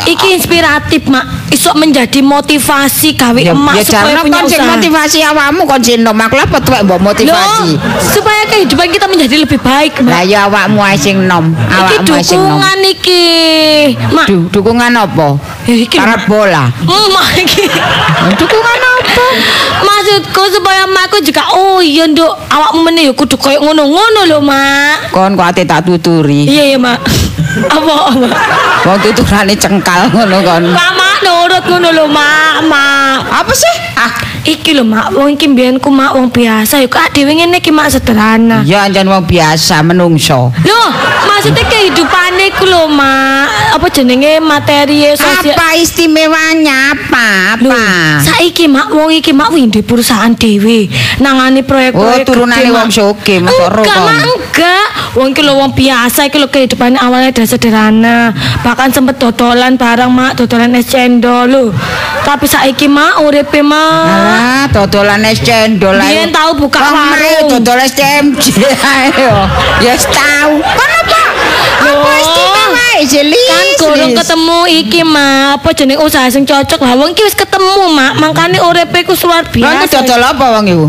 Iki 0.07 0.27
inspiratif, 0.33 1.05
Mak. 1.07 1.53
Iso 1.53 1.77
menjadi 1.77 2.23
motivasi 2.23 3.13
gawe 3.13 3.37
ya, 3.37 3.53
emak 3.53 3.75
ya 3.77 3.85
supaya 3.85 4.23
punya 4.23 4.41
sing 4.47 4.57
usaha. 4.57 4.71
motivasi 4.71 5.19
awakmu 5.21 5.67
kon 5.67 5.77
jinom 5.79 6.17
aku 6.17 6.35
lah 6.35 6.47
tuwek 6.49 6.81
mbok 6.83 7.01
motivasi. 7.03 7.75
Loh, 7.77 7.77
supaya 8.01 8.47
kehidupan 8.47 8.89
kita 8.89 9.05
menjadi 9.05 9.37
lebih 9.37 9.59
baik, 9.59 10.01
Lah 10.01 10.23
Mak. 10.23 10.25
ya 10.25 10.39
awakmu 10.47 10.81
ae 10.81 10.97
sing 10.97 11.27
nom, 11.27 11.53
Iki 11.53 11.75
awakmu 11.75 12.13
ae 12.13 12.23
sing 12.23 12.39
nom. 12.39 12.57
dukungan 12.57 12.79
iki. 12.87 13.25
Mak, 14.09 14.27
Du, 14.27 14.37
dukungan 14.49 14.93
apa? 14.95 15.29
Ya, 15.67 15.75
iki 15.77 15.97
lho, 15.97 16.01
Mak. 16.01 16.09
Parabola. 16.23 16.65
Mak 16.87 17.29
iki. 17.37 17.65
dukungan 18.39 18.79
apa? 18.81 19.00
Maksudku 19.87 20.43
supaya 20.53 20.85
makku 20.89 21.21
juga 21.25 21.45
oh 21.55 21.81
iya 21.81 22.05
nduk 22.09 22.29
awakmu 22.29 22.89
meneh 22.89 23.09
ya 23.09 23.13
kudu 23.13 23.37
koyo 23.37 23.61
ngono-ngono 23.63 24.21
lho 24.27 24.39
mak. 24.43 25.13
Kon 25.15 25.37
kok 25.37 25.47
ate 25.55 25.63
tak 25.65 25.87
tuturi. 25.87 26.47
Iya 26.49 26.77
ya 26.77 26.79
mak. 26.79 26.99
Apa 27.75 28.15
apa? 28.15 28.29
Wong 28.87 28.99
tuturane 29.03 29.55
cengkal 29.59 30.07
ngono 30.15 30.39
kon. 30.45 30.65
Mak 30.71 30.91
nurut 31.21 31.65
ngono 31.65 31.89
lho 31.91 32.07
mak 32.07 32.65
mak. 32.65 33.17
Apa 33.37 33.53
sih? 33.53 33.75
Ah, 33.95 34.13
Iki 34.41 34.73
lho 34.73 34.83
mak 34.83 35.13
wong 35.13 35.37
iki 35.37 35.47
mbiyen 35.47 35.77
ku 35.77 35.89
mak 35.89 36.17
wong 36.17 36.29
biasa 36.29 36.81
ya 36.81 36.89
kok 36.89 37.13
dhewe 37.13 37.29
ngene 37.31 37.61
iki 37.61 37.69
mak 37.69 37.89
sederhana. 37.89 38.65
ya 38.65 38.83
anjan 38.83 39.05
wong 39.05 39.25
biasa 39.25 39.85
menungso. 39.85 40.49
Loh, 40.65 40.89
maksudnya 41.27 41.61
kehidupane 41.63 42.49
ku 42.57 42.65
lho 42.65 42.89
mak 42.89 43.45
apa 43.77 43.87
jenenge 43.91 44.41
materi 44.41 45.13
sosial. 45.13 45.53
Apa 45.53 45.77
istimewanya 45.77 46.97
apa? 46.97 47.61
Lho, 47.61 47.69
Apa? 47.69 47.85
saiki 48.23 48.65
mak 48.65 48.89
wong 48.89 49.13
iki 49.13 49.31
mak 49.31 49.53
wih 49.53 49.69
duwe 49.69 49.85
perusahaan 49.85 50.33
dhewe. 50.33 50.89
Nangani 51.21 51.61
proyek-proyek 51.61 52.25
Oh, 52.25 52.27
turunane 52.27 52.65
Mak. 52.65 52.77
wong 52.79 52.89
sugih, 52.91 53.39
Mas 53.41 53.53
Oro 53.55 53.85
Enggak, 53.85 53.99
mak, 54.01 54.21
enggak. 54.25 54.87
Wong 55.13 55.29
iki 55.31 55.43
lho 55.43 55.53
wong 55.55 55.71
biasa 55.75 56.21
iki 56.27 56.41
lho 56.41 56.49
kehidupannya 56.49 56.97
awalnya 56.97 57.31
dari 57.31 57.45
sederhana. 57.45 58.33
Bahkan 58.65 58.89
sempet 58.89 59.21
dodolan 59.21 59.77
barang 59.77 60.09
mak, 60.09 60.33
dodolan 60.35 60.73
es 60.75 60.89
cendol 61.11 61.51
lho. 61.51 61.65
Tapi 62.23 62.47
saiki 62.47 62.87
mak 62.87 63.19
uripe 63.27 63.59
mak. 63.67 64.07
Alah, 64.07 64.65
dodolan 64.71 65.27
es 65.27 65.43
cendol 65.43 65.99
ae. 65.99 66.07
Biyen 66.07 66.31
tau 66.31 66.55
buka 66.55 66.79
warung. 66.79 67.51
dodol 67.51 67.83
es 67.83 67.91
CMJ 67.99 68.47
ayo. 68.79 69.31
Ya 69.83 69.99
tau. 69.99 70.63
Kon 70.63 70.91
apa? 71.03 71.23
Loh. 71.83 72.07
istimewa 72.23 72.87
jelis? 73.09 73.51
Kan 73.51 73.69
kurang 73.83 74.13
ketemu 74.15 74.59
iki 74.71 75.01
mak, 75.03 75.59
apa 75.59 75.69
jeneng 75.75 75.99
usaha 75.99 76.31
sing 76.31 76.47
cocok 76.47 76.79
lah. 76.79 76.95
Wong 76.95 77.11
iki 77.17 77.27
wis 77.27 77.35
ketemu 77.35 77.91
mak, 77.91 78.15
makane 78.23 78.63
uripe 78.63 79.03
ku 79.03 79.19
luar 79.27 79.43
Wong 79.51 79.55
biasa. 79.59 79.83
ku 79.91 80.07
dodol 80.07 80.23
apa 80.23 80.45
wong 80.61 80.65
iku? 80.71 80.87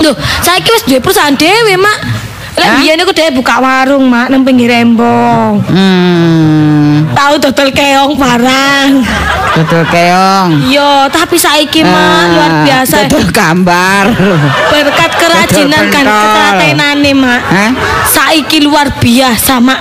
Loh, 0.00 0.14
saiki 0.42 0.70
wis 0.74 0.82
duwe 0.88 0.98
perusahaan 0.98 1.36
dhewe 1.36 1.76
mak. 1.78 1.98
Lah 2.58 2.66
Hah? 2.66 2.76
biyen 2.82 2.98
iku 2.98 3.12
dhewe 3.14 3.30
buka 3.36 3.60
warung 3.62 4.08
mak 4.10 4.32
nang 4.32 4.42
pinggir 4.42 4.72
embong. 4.74 5.60
Hmm, 5.70 6.79
Tahu 7.14 7.34
dodol 7.38 7.68
keong 7.70 8.14
barang. 8.14 8.90
dodol 9.50 9.84
keong. 9.88 10.48
Yo, 10.70 11.06
tapi 11.10 11.36
saiki 11.36 11.82
mah 11.82 11.92
Ah, 11.92 12.24
luar 12.30 12.52
biasa. 12.64 12.94
Dodol 13.06 13.26
gambar. 13.30 14.04
Berkat 14.70 15.10
kerajinan 15.18 15.84
kan 15.90 16.04
pentol. 16.06 16.20
ketelatenane, 16.22 17.12
Mak. 17.12 17.40
Hah? 17.44 17.70
Saiki 18.06 18.62
luar 18.62 18.94
biasa, 18.96 19.58
Mak. 19.58 19.80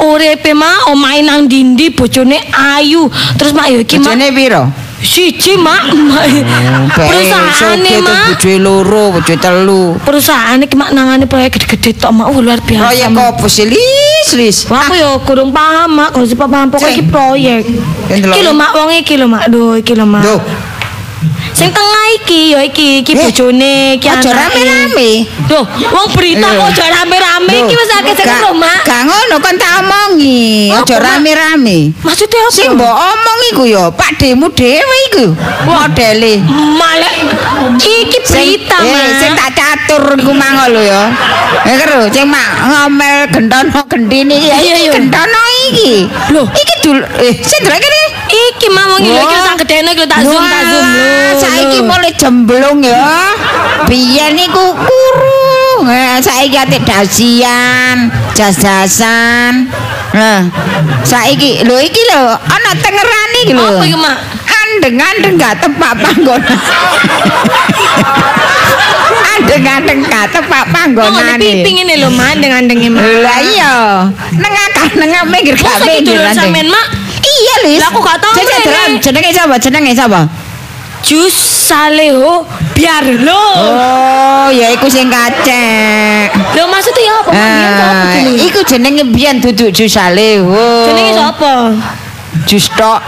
Uripe 0.00 0.56
mah 0.56 0.88
omahe 0.88 1.20
nang 1.20 1.44
dindi 1.44 1.92
bojone 1.92 2.40
ayu. 2.48 3.04
Terus 3.36 3.52
mak 3.52 3.68
yo 3.68 3.84
iki 3.84 4.00
mak 4.00 4.16
Bojone 4.16 4.32
piro? 4.32 4.62
Siji 5.00 5.56
mak. 5.56 5.92
Mak. 6.10 6.26
Perusahaane 6.94 7.92
mak. 8.04 8.24
Bojoe 8.36 8.56
loro, 8.60 9.04
bojoe 9.16 9.36
telu. 9.36 9.96
Perusahaan 10.04 10.60
iki 10.60 10.76
mak 10.76 10.92
nangani 10.92 11.24
proyek 11.26 11.56
gede-gede 11.56 11.96
tok 11.96 12.12
mak. 12.14 12.28
Luar 12.36 12.60
biasa. 12.62 12.88
Proyek 12.88 13.08
apa 13.16 13.46
sih 13.48 13.66
lis 13.68 14.28
lis? 14.36 14.58
Wah, 14.68 14.88
aku 14.88 14.94
yo 14.96 15.10
kurang 15.24 15.50
paham 15.52 15.92
mak, 15.96 16.14
kalau 16.16 16.26
siapa 16.26 16.46
paham 16.48 16.68
pokoknya 16.72 16.92
iki 16.94 17.04
proyek. 17.08 17.62
Iki 18.10 18.40
lho 18.44 18.52
mak, 18.56 18.70
wong 18.76 18.90
iki 18.96 19.14
lho 19.16 19.26
mak, 19.28 19.42
aduh 19.48 19.76
iki 19.76 19.92
lho 19.92 20.06
mak. 20.08 20.24
Sing 21.50 21.68
tengah 21.74 22.06
iki 22.16 22.54
yo 22.54 22.60
iki, 22.62 23.02
iki 23.02 23.12
Eh, 23.12 23.18
bojone, 23.20 23.98
iki 23.98 24.06
aja 24.08 24.30
rame-rame. 24.32 25.26
Duh, 25.50 25.64
wong 25.92 26.06
berita 26.14 26.46
Eh. 26.46 26.56
kok 26.56 26.66
aja 26.72 26.84
rame-rame 26.94 27.52
iki 27.66 27.74
wis 27.76 27.90
akeh 27.90 28.14
sing 28.16 28.30
mak. 28.56 28.80
Gak 28.86 29.02
ngono 29.04 29.36
kan 29.42 29.54
tak 29.58 29.82
omongi, 29.84 30.70
aja 30.72 30.96
rame-rame. 31.02 31.92
Maksudnya 32.00 32.40
apa? 32.46 32.54
Sing 32.54 32.68
mbok 32.78 32.94
omong 32.94 33.38
iku 33.52 33.62
ya 33.66 33.84
Pak 33.90 34.10
Demu 34.16 34.46
dhewe 34.54 34.96
iku. 35.12 35.26
Modele. 35.66 36.40
Malah 36.78 37.14
iki 37.76 38.18
berita, 38.24 38.76
eh, 38.80 38.90
mak. 38.94 39.12
sing 39.20 39.30
tak 39.36 39.50
catur 39.58 40.04
iku 40.16 40.32
mang 40.32 40.54
lho 40.70 40.80
ya. 40.80 41.02
Eh 41.66 41.76
karo 41.76 42.08
sing 42.08 42.24
mak 42.30 42.48
ngomel 42.66 43.26
gendono 43.28 43.80
gendine 43.90 44.34
iki. 44.38 44.48
Iya, 44.48 44.56
Iki 44.56 44.70
iya. 44.86 44.90
gendono 44.96 45.42
iki. 45.68 45.92
Loh. 46.32 46.46
iki 46.46 46.74
dul 46.86 46.98
eh 47.20 47.34
sing. 47.42 47.60
Iki 48.30 48.66
mak 48.70 48.84
wong 48.94 49.00
iki 49.02 49.36
tak 49.42 49.56
gedene 49.66 49.90
iki 49.90 50.06
lho 50.06 50.08
tak 50.08 50.22
zoom 50.22 50.42
tak 50.46 50.62
zoom 50.70 50.86
Saiki 51.40 51.78
mulai 51.82 52.12
jemblung 52.14 52.78
ya. 52.84 53.34
Biyen 53.90 54.38
iku 54.38 54.76
kurung. 54.76 55.90
Eh, 55.90 56.20
saiki 56.22 56.54
ate 56.54 56.78
dasian, 56.84 58.12
jas-jasan. 58.36 59.66
Nah, 60.14 60.46
saiki 61.02 61.66
lho 61.66 61.76
iki 61.82 62.02
lho 62.12 62.38
ana 62.38 62.70
tengerane 62.78 63.38
iki 63.42 63.54
lho. 63.56 63.66
Apa 63.66 63.84
iki, 63.88 63.98
Mak? 63.98 64.16
Andeng-andeng 64.50 65.34
gak 65.34 65.54
tepak 65.58 65.92
panggonan. 65.98 66.46
Andeng-andeng 69.34 70.00
gak 70.06 70.26
tepak 70.30 70.64
Wong 70.70 70.94
ngene 70.94 70.94
panggonane. 70.94 71.42
pipi 71.42 71.70
ngene 71.80 71.94
lho, 71.98 72.08
mak, 72.14 72.30
ndeng-ndengi 72.38 72.88
mak. 72.92 73.02
Lah 73.24 73.40
iya, 73.42 73.74
nengah 74.38 74.66
kah 74.76 74.88
nengah 74.94 75.22
minggir 75.26 75.56
Masa 75.58 75.82
gak 75.82 75.98
iki 75.98 76.14
minggir 76.14 76.30
sampean, 76.30 76.68
Mak? 76.70 76.86
Iya, 77.20 77.54
Lis. 77.68 77.80
Lah, 77.80 77.88
aku 77.92 78.00
gak 78.00 78.18
tau 78.20 78.32
dalam 78.32 78.96
jenenge 79.00 79.30
sapa? 79.32 79.54
Jenenge 79.60 79.92
sapa? 79.92 80.20
jus 81.00 81.32
saleho 81.32 82.44
biar 82.76 83.04
lo. 83.24 83.46
Oh, 83.56 84.48
ya 84.52 84.68
iku 84.72 84.86
sing 84.86 85.08
kacek. 85.08 86.28
Lho 86.56 86.64
maksudnya 86.68 87.02
ya 87.02 87.14
apa? 87.24 87.30
Jenenge? 87.32 88.32
iku 88.44 88.60
jenenge 88.64 89.04
biyen 89.08 89.40
duduk 89.40 89.72
jus 89.72 89.90
saleho. 89.90 90.86
Jenenge 90.88 91.12
sapa? 91.16 91.74
Jus 92.44 92.68
tok. 92.76 93.00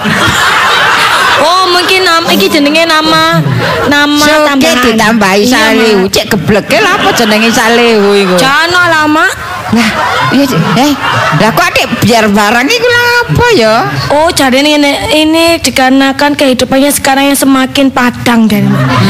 Oh, 1.43 1.67
mungkin 1.75 2.07
nama 2.07 2.29
iki 2.31 2.47
jenenge 2.47 2.87
nama 2.87 3.43
nama 3.91 4.25
Soke 4.25 4.47
tambahan. 4.47 4.85
ditambahi 4.87 5.43
Iya, 5.43 5.53
salehu. 5.53 6.03
Cek 6.09 6.27
gebleke 6.33 6.79
lha 6.81 6.97
apa 6.97 7.09
jenenge 7.13 7.51
salehu 7.53 8.09
iku? 8.15 8.35
Jana 8.39 8.83
lah, 8.89 9.05
Mak. 9.11 9.33
Lah, 9.73 9.91
iya 10.37 10.45
eh, 10.85 10.93
lah 11.41 11.49
kok 11.57 11.65
adek 11.65 11.87
biar 12.05 12.29
barang 12.29 12.67
iku 12.69 12.87
lha 12.93 13.02
apa 13.23 13.47
ya? 13.55 13.75
Oh, 14.11 14.29
jadi 14.29 14.59
ini, 14.59 14.75
ini 15.15 15.45
dikarenakan 15.59 16.35
kehidupannya 16.35 16.91
sekarang 16.91 17.31
yang 17.31 17.39
semakin 17.39 17.87
padang 17.89 18.51
dan 18.51 18.67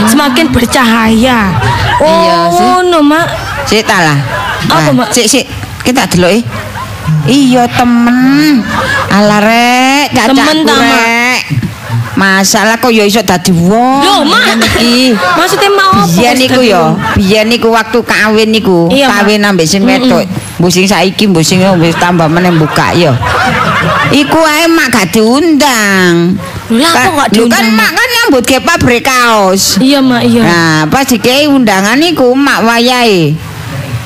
semakin 0.07 0.53
bercahaya. 0.53 1.48
Oh, 1.96 2.05
Hmm. 2.05 2.20
Iya 2.22 2.38
sih. 2.51 2.62
ngono, 2.62 2.98
Mak. 3.03 3.27
Sik 3.64 3.83
ta 3.83 3.98
lah. 3.98 4.18
Apa, 4.68 4.90
Mak? 4.92 5.09
Sik 5.11 5.27
sik, 5.27 5.44
kita 5.83 6.05
deloki. 6.07 6.44
Iya 7.25 7.66
temen. 7.68 8.62
Alah 9.09 9.40
rek, 9.40 10.07
Temen 10.12 10.57
ta, 10.62 10.75
Mak? 10.75 10.81
rek. 10.83 11.40
Masalah 12.12 12.77
kok 12.77 12.92
ya 12.92 13.03
iso 13.03 13.25
dadi 13.25 13.51
wong. 13.51 14.01
Loh, 14.05 14.20
Mak. 14.29 14.61
Iki. 14.61 15.16
Maksudnya 15.16 15.70
mau 15.72 15.90
apa? 15.96 16.07
Biyen 16.07 16.37
niku 16.37 16.61
ya, 16.61 16.92
biyen 17.16 17.46
niku 17.48 17.72
waktu 17.72 17.98
kawin 18.05 18.53
niku, 18.53 18.87
Iya, 18.87 19.09
kawin 19.09 19.40
ambek 19.42 19.64
sing 19.64 19.83
wedok. 19.83 20.29
Mbok 20.61 20.70
sing 20.70 20.85
saiki 20.85 21.25
mbok 21.27 21.42
sing 21.42 21.64
wis 21.81 21.96
tambah 21.96 22.29
meneh 22.29 22.53
buka 22.53 22.92
ya. 22.92 23.16
Iku 24.12 24.40
ae 24.45 24.66
mak 24.68 24.88
gak 24.92 25.09
diundang. 25.16 26.37
Lah, 26.73 26.92
kok 26.92 27.12
gak 27.16 27.29
Lho 27.33 27.49
diundang, 27.49 27.64
kan 27.64 27.66
mak 27.75 27.90
kan 27.97 28.09
nyambut 28.09 28.42
ge 28.47 28.59
pabrik 28.62 29.03
kaos. 29.05 29.81
Iya, 29.83 29.99
Mak, 30.05 30.23
iya. 30.25 30.42
Nah, 30.45 30.79
pas 30.88 31.05
dikei 31.09 31.49
undangan 31.49 31.99
iku 32.01 32.33
mak 32.37 32.62
wayahe. 32.62 33.35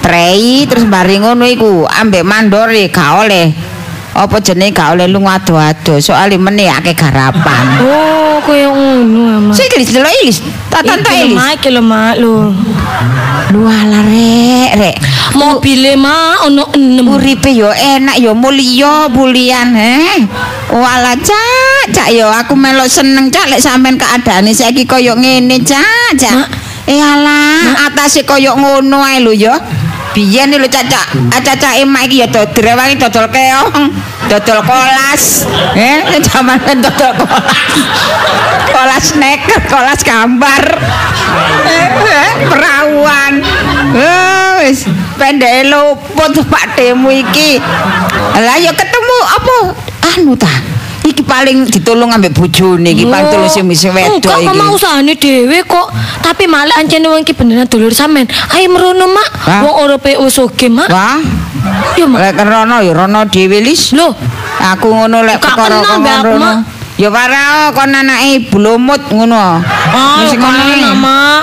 Prei 0.01 0.65
terus 0.71 0.87
bari 0.87 1.19
ngono 1.19 1.45
iku 1.45 1.85
ambek 1.85 2.23
mandore 2.23 2.89
gak 2.89 3.27
oleh. 3.27 3.76
Apa 4.17 4.41
jenenge 4.41 4.73
gak 4.73 4.97
oleh 4.97 5.13
lunga 5.13 5.37
ado-ado 5.37 6.01
meneh 6.41 6.73
akeh 6.73 6.97
garapan. 6.97 7.85
Oh, 7.85 8.41
koyo 8.41 8.73
ngono, 8.73 9.21
ya, 9.29 9.39
Mak. 9.45 9.53
Sik 9.53 9.77
lis 9.77 9.93
delok 9.93 10.13
ilis. 10.25 10.41
Tatan 10.73 11.05
ta 11.05 11.13
Iki 11.13 11.21
lho, 11.21 11.27
ilis. 11.29 11.37
Mak, 11.37 11.53
iki 11.61 11.69
lho, 11.69 11.83
Mak, 11.85 12.15
lho. 12.17 12.37
Lu 13.53 13.61
ala 13.69 14.01
rek, 14.09 14.71
rek. 14.81 14.97
Mobile 15.37 16.01
Mak 16.01 16.49
ono 16.49 16.65
enem. 16.73 17.07
Uripe 17.13 17.53
yo 17.53 17.69
enak 17.69 18.17
yo 18.17 18.33
mulya 18.33 19.13
bulian 19.13 19.77
he. 19.77 20.25
Wala 20.73 21.13
cak, 21.21 21.93
cak 21.93 22.09
yo 22.17 22.33
aku 22.33 22.57
melok 22.57 22.89
seneng 22.89 23.29
cak 23.29 23.53
lek 23.53 23.61
sampean 23.61 24.01
keadaane 24.01 24.51
saiki 24.57 24.89
koyo 24.89 25.13
ngene 25.13 25.61
cak, 25.61 26.17
cak. 26.17 26.49
Eh 26.89 27.03
alah, 27.03 27.85
atase 27.91 28.25
koyo 28.25 28.57
ngono 28.57 29.05
ae 29.05 29.21
lho 29.21 29.37
yo. 29.37 29.55
Biyen 30.17 30.49
lho 30.49 30.65
cacak, 30.65 31.13
acacak 31.29 31.77
emak 31.77 32.09
iki 32.09 32.25
ya 32.25 32.27
dodol 32.33 32.65
rewangi 32.65 32.97
dodol 32.97 33.29
keong, 33.29 33.93
dodol 34.33 34.65
kolas. 34.65 35.45
Eh, 35.77 36.17
zaman 36.25 36.57
dodol 36.81 37.13
kolas. 37.21 37.69
kolas 38.73 39.13
sneaker, 39.13 39.61
kolas 39.69 40.01
gambar. 40.01 40.65
Eh, 41.69 41.89
eh, 42.01 42.31
perawan. 42.49 43.45
Eh, 43.93 44.51
wis 44.65 44.89
pendeke 45.21 45.69
luput 45.69 46.33
Pak 46.49 46.81
Demu 46.81 47.13
iki. 47.13 47.61
Lah 48.41 48.57
ya 48.57 48.73
ketemu 48.73 49.17
apa? 49.21 49.57
Anu 50.17 50.33
ta. 50.33 50.76
Iki 51.17 51.25
paling 51.25 51.65
ditolong 51.73 52.13
ambek 52.13 52.37
bojone 52.37 52.93
iki 52.93 53.09
paling 53.09 53.33
tolong 53.33 53.49
sing 53.49 53.65
wis 53.65 53.89
wedok 53.89 54.37
iki. 54.37 54.45
kok 54.45 54.53
mau 54.53 54.77
usahane 54.77 55.17
dhewe 55.17 55.65
kok. 55.65 55.89
Tapi 56.21 56.45
malah 56.45 56.77
ancene 56.77 57.09
wong 57.09 57.25
iki 57.25 57.33
beneran 57.33 57.65
dulur 57.65 57.89
sampean. 57.89 58.29
Ayo 58.53 58.69
merono, 58.69 59.09
Mak. 59.09 59.49
Wong 59.65 59.75
uripe 59.81 60.13
wis 60.21 60.37
Mak. 60.69 60.93
Wah, 60.93 61.17
Ya, 61.97 62.05
Mak. 62.05 62.21
lek 62.21 62.37
rono 62.45 62.85
ya 62.85 62.93
rono 62.93 63.25
dhewe 63.33 63.65
lis. 63.65 63.97
Loh, 63.97 64.13
Aku 64.61 64.93
ngono 64.93 65.25
lek 65.25 65.41
perkara 65.41 65.81
kok 65.81 66.05
ngono. 66.05 66.51
Ya 67.01 67.09
para 67.09 67.73
kon 67.73 67.97
anake 67.97 68.53
blomut 68.53 69.01
ngono. 69.09 69.65
ngono 69.65 70.33
kan 70.37 70.53
ae. 70.53 70.85
Mak. 71.01 71.43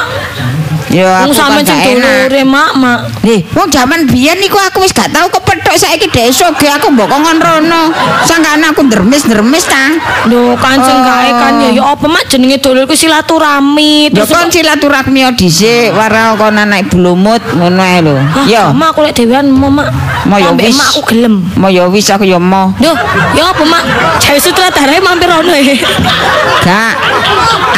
Ya 0.94 1.26
aku 1.26 1.34
sampean 1.34 1.66
kan 1.66 1.74
sing 1.74 1.74
gak 1.74 1.90
enak. 1.98 2.14
dulure, 2.30 2.42
Mak, 2.46 2.72
Mak. 2.78 3.00
Nih, 3.26 3.40
wong 3.58 3.66
jaman 3.68 4.06
biyen 4.06 4.38
niku 4.38 4.62
aku 4.62 4.86
wis 4.86 4.94
gak 4.94 5.10
tau 5.10 5.26
kepethuk 5.26 5.74
saiki 5.74 6.06
desa 6.06 6.54
ge 6.54 6.70
aku 6.70 6.94
mbok 6.94 7.10
kongon 7.10 7.42
rono. 7.42 7.90
Sangkane 8.24 8.62
aku 8.70 8.86
dermis-dermis 8.86 9.66
ta. 9.66 9.90
Lho, 10.30 10.54
kanceng 10.56 10.94
Oh. 10.94 11.02
gawe 11.02 11.30
kan 11.34 11.54
ya 11.60 11.70
ya 11.74 11.84
apa 11.90 12.06
Mak 12.06 12.30
jenenge 12.30 12.62
dulurku 12.62 12.94
silaturahmi 12.94 14.14
Ya 14.14 14.22
terus 14.22 14.30
kon 14.30 14.54
silaturahmi 14.54 15.26
yo 15.26 15.34
dhisik 15.34 15.98
wara 15.98 16.38
kon 16.38 16.54
anak 16.54 16.94
blomut 16.94 17.42
ngono 17.58 17.82
ae 17.82 18.00
lho. 18.06 18.14
Ah, 18.14 18.46
Yo, 18.46 18.64
Mak 18.72 18.94
aku 18.94 19.00
lek 19.02 19.18
dhewean 19.18 19.50
mau 19.50 19.74
Mak. 19.74 19.90
Mau 20.30 20.38
ya 20.38 20.54
Ambek 20.54 20.70
wis. 20.70 20.78
Mak 20.78 20.88
aku 20.94 21.02
gelem. 21.10 21.36
mau 21.58 21.74
ya 21.74 21.90
wis 21.90 22.06
aku 22.08 22.22
ya 22.24 22.38
mau. 22.38 22.70
Duh, 22.78 22.94
ya 23.34 23.50
apa 23.50 23.64
Mak? 23.66 23.84
Jae 24.22 24.38
sutradara 24.38 24.94
mampir 25.02 25.26
ono 25.26 25.58
ya. 25.58 25.74
Gak. 26.62 26.94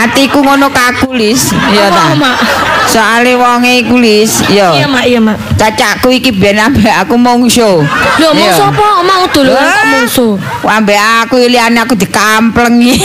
Atiku 0.04 0.44
ngono 0.44 0.68
kaku 0.68 1.16
lis. 1.16 1.56
Iya 1.72 1.88
ta. 1.88 2.12
Mak? 2.14 2.38
Soale 2.86 3.34
wonge 3.36 3.82
iku 3.82 3.98
lis, 3.98 4.40
yo. 4.48 4.72
Iya 4.78 4.88
Mak, 4.88 5.04
iya 5.06 5.20
Mak. 5.20 5.38
Cacakku 5.58 6.14
iki 6.14 6.30
ben 6.32 6.56
ambek 6.56 6.94
aku 6.94 7.18
mungsu. 7.18 7.82
Lho, 8.22 8.30
mau 8.32 8.46
Iya. 8.46 8.54
sapa? 8.56 8.88
Mau 9.02 9.26
kok 9.28 9.42
Wah. 9.42 9.84
mungsu. 9.90 10.38
Ambek 10.64 10.96
aku 11.26 11.42
liyane 11.44 11.82
aku 11.82 11.98
dikamplengi. 11.98 13.02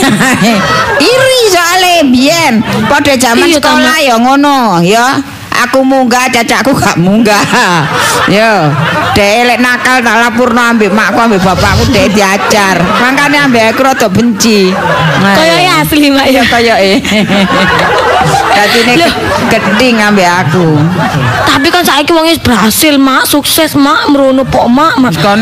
Iri 1.11 1.39
soale 1.49 2.05
biyen 2.07 2.61
pada 2.85 3.17
zaman 3.17 3.49
Iya, 3.49 3.57
sekolah 3.57 3.97
ya 3.99 4.15
ngono, 4.21 4.79
ya. 4.85 5.17
Aku 5.67 5.83
munggah 5.85 6.25
cacakku 6.31 6.73
gak 6.73 6.97
munggah. 6.97 7.41
Yo, 8.31 8.71
dhek 9.11 9.39
lek 9.47 9.59
nakal 9.59 9.99
tak 9.99 10.15
lapurno 10.21 10.61
ambek 10.61 10.91
makku 10.91 11.19
ambek 11.19 11.41
bapakku 11.43 11.83
dhek 11.91 12.15
diajar. 12.15 12.79
Makane 12.79 13.37
ambek 13.37 13.75
aku 13.75 13.81
rada 13.83 14.07
benci. 14.07 14.71
Nah, 15.21 15.35
Kaya 15.35 15.55
ya 15.61 15.73
asli 15.83 16.07
Mak 16.09 16.27
ya. 16.31 16.41
ya 16.41 16.43
kaya 16.47 16.75
eh. 16.79 16.97
Dadi 18.51 18.79
nek 18.85 19.11
geding 19.49 19.95
ambek 19.99 20.29
aku. 20.29 20.77
Tapi 21.47 21.67
kan 21.67 21.83
saiki 21.83 22.13
wong 22.15 22.25
berhasil, 22.41 22.95
Mak, 22.95 23.27
sukses, 23.27 23.75
Mak, 23.75 24.07
merono 24.09 24.47
pok, 24.47 24.65
Mak, 24.71 24.97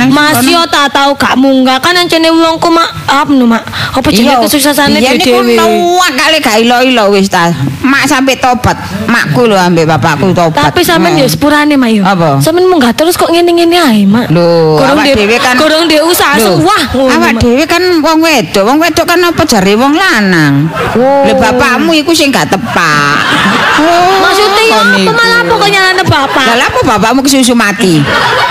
Masih 0.09 0.57
yo 0.57 0.63
tak 0.67 0.89
tahu 0.91 1.13
gak 1.15 1.37
munggah 1.37 1.77
kan 1.79 1.93
ancene 1.93 2.33
wongku, 2.33 2.67
Mak. 2.73 2.89
Apa 3.05 3.31
no, 3.31 3.45
Mak? 3.45 3.63
Apa 3.93 4.07
jenenge 4.09 4.41
kesuksesane 4.47 4.97
Iya 4.99 5.15
niku 5.15 5.41
dhewe? 5.43 5.55
nuwak 5.57 6.11
kali 6.17 6.37
gak 6.41 6.57
ilo-ilo 6.65 7.13
wis 7.13 7.29
ta. 7.29 7.53
Mak 7.85 8.09
sampe 8.09 8.35
tobat. 8.41 8.77
Makku 9.05 9.45
lho 9.49 9.57
ambek 9.57 9.85
bapakku 9.85 10.33
tobat. 10.33 10.71
Tapi 10.71 10.81
sampean 10.81 11.13
Nah. 11.17 11.23
ya 11.23 11.27
sepurane 11.29 11.75
Mak 11.77 11.89
yo. 11.93 12.03
Sampean 12.41 12.65
munggah 12.69 12.93
terus 12.95 13.17
kok 13.17 13.29
ngene-ngene 13.59 13.77
ae, 13.91 14.01
Mak. 14.07 14.27
Lho, 14.31 14.79
awak 14.79 15.05
dhewe 15.11 15.35
kan 15.35 15.55
kurang 15.59 15.91
dia 15.91 15.99
usaha 16.03 16.39
suwah 16.39 16.83
ngono, 16.95 17.11
Awak 17.11 17.33
dhewe 17.43 17.63
kan 17.67 17.83
wong 17.99 18.19
wedok, 18.23 18.63
wong 18.63 18.77
wedok 18.79 19.05
kan 19.07 19.19
apa 19.19 19.43
jare 19.43 19.75
wong 19.75 19.91
lanang. 19.91 20.71
Oh. 20.95 21.27
Lho 21.27 21.33
bapakmu 21.35 21.91
iku 21.99 22.15
sing 22.15 22.31
gak 22.31 22.47
tepak. 22.47 23.19
Oh, 23.79 24.11
Maksudnya 24.23 24.63
ya 24.67 24.79
apa 24.83 25.11
malah 25.15 25.39
apa 25.43 25.53
kok 25.55 25.69
nyalane 25.71 26.03
bapak? 26.03 26.45
Lah 26.55 26.67
apa 26.67 26.79
bapakmu 26.83 27.19
kesusu 27.23 27.55
mati? 27.55 27.99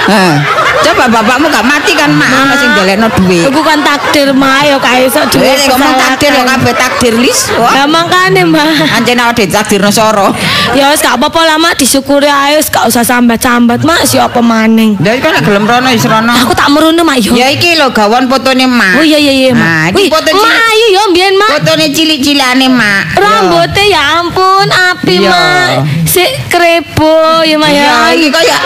Heh. 0.08 0.34
Coba 0.78 1.10
bapakmu 1.10 1.50
gak 1.50 1.66
mati 1.66 1.92
kan 1.92 2.08
mak 2.14 2.30
ana 2.30 2.54
sing 2.54 2.70
golekno 2.72 3.08
duit. 3.18 3.50
Iku 3.50 3.60
kan 3.66 3.82
takdir 3.82 4.30
Mak 4.30 4.60
yo 4.70 4.76
gak 4.78 4.94
iso 5.02 5.20
Duit 5.26 5.42
duwe. 5.42 5.50
Eh, 5.50 5.66
ngomong 5.68 5.94
takdir 5.98 6.30
ya 6.32 6.42
kabeh 6.46 6.74
takdir 6.74 7.14
lis. 7.18 7.50
Wah. 7.58 7.72
Ya 7.74 7.84
makane, 7.88 8.46
Mak. 8.46 8.94
Anjen 8.94 9.18
awake 9.18 9.50
ditakdirno 9.50 9.90
soro. 9.90 10.30
Ya 10.78 10.92
wis 10.94 11.02
gak 11.02 11.18
apa-apa 11.18 11.40
lah, 11.44 11.56
Mak, 11.58 11.82
disyukuri 11.82 12.30
ae 12.30 12.56
wis 12.56 12.70
gak 12.70 12.86
usah 12.86 13.02
sambat-sambat, 13.02 13.82
Mak, 13.82 14.06
si 14.06 14.22
apa 14.22 14.38
maning. 14.38 14.94
Lah 14.98 15.14
kan 15.16 15.30
nek 15.30 15.42
gelem 15.42 15.62
rono 15.62 15.88
wis 15.88 16.02
rono. 16.02 16.34
Aku 16.34 16.52
tak 16.52 16.68
merono, 16.68 17.02
Mak 17.02 17.16
yo. 17.20 17.30
Ya 17.32 17.46
iki 17.48 17.74
lho 17.74 17.88
gawon 17.88 18.26
fotone 18.26 18.66
mak. 18.66 18.98
Oh 18.98 19.04
iya 19.04 19.14
iya 19.14 19.30
iya, 19.32 19.50
Mak. 19.52 19.94
Nah, 19.94 19.94
iki 19.94 20.10
foto 20.10 20.26
Mak 20.26 20.42
cilik. 20.42 20.58
ayu 20.66 20.86
yo 20.90 21.02
mbiyen, 21.08 21.34
Mak. 21.34 21.50
Fotone 21.54 21.86
cilik-cilikane 21.88 22.66
mak. 22.66 23.02
Rambutnya 23.14 23.84
ya 23.86 24.02
ampun, 24.18 24.66
api 24.66 25.14
mak. 25.22 25.70
Si 26.02 26.18
krebo 26.48 27.14
ya 27.42 27.54
mak 27.56 27.70
ya. 27.70 27.82
Ya 27.84 27.96
iki 28.12 28.28
kaya 28.28 28.58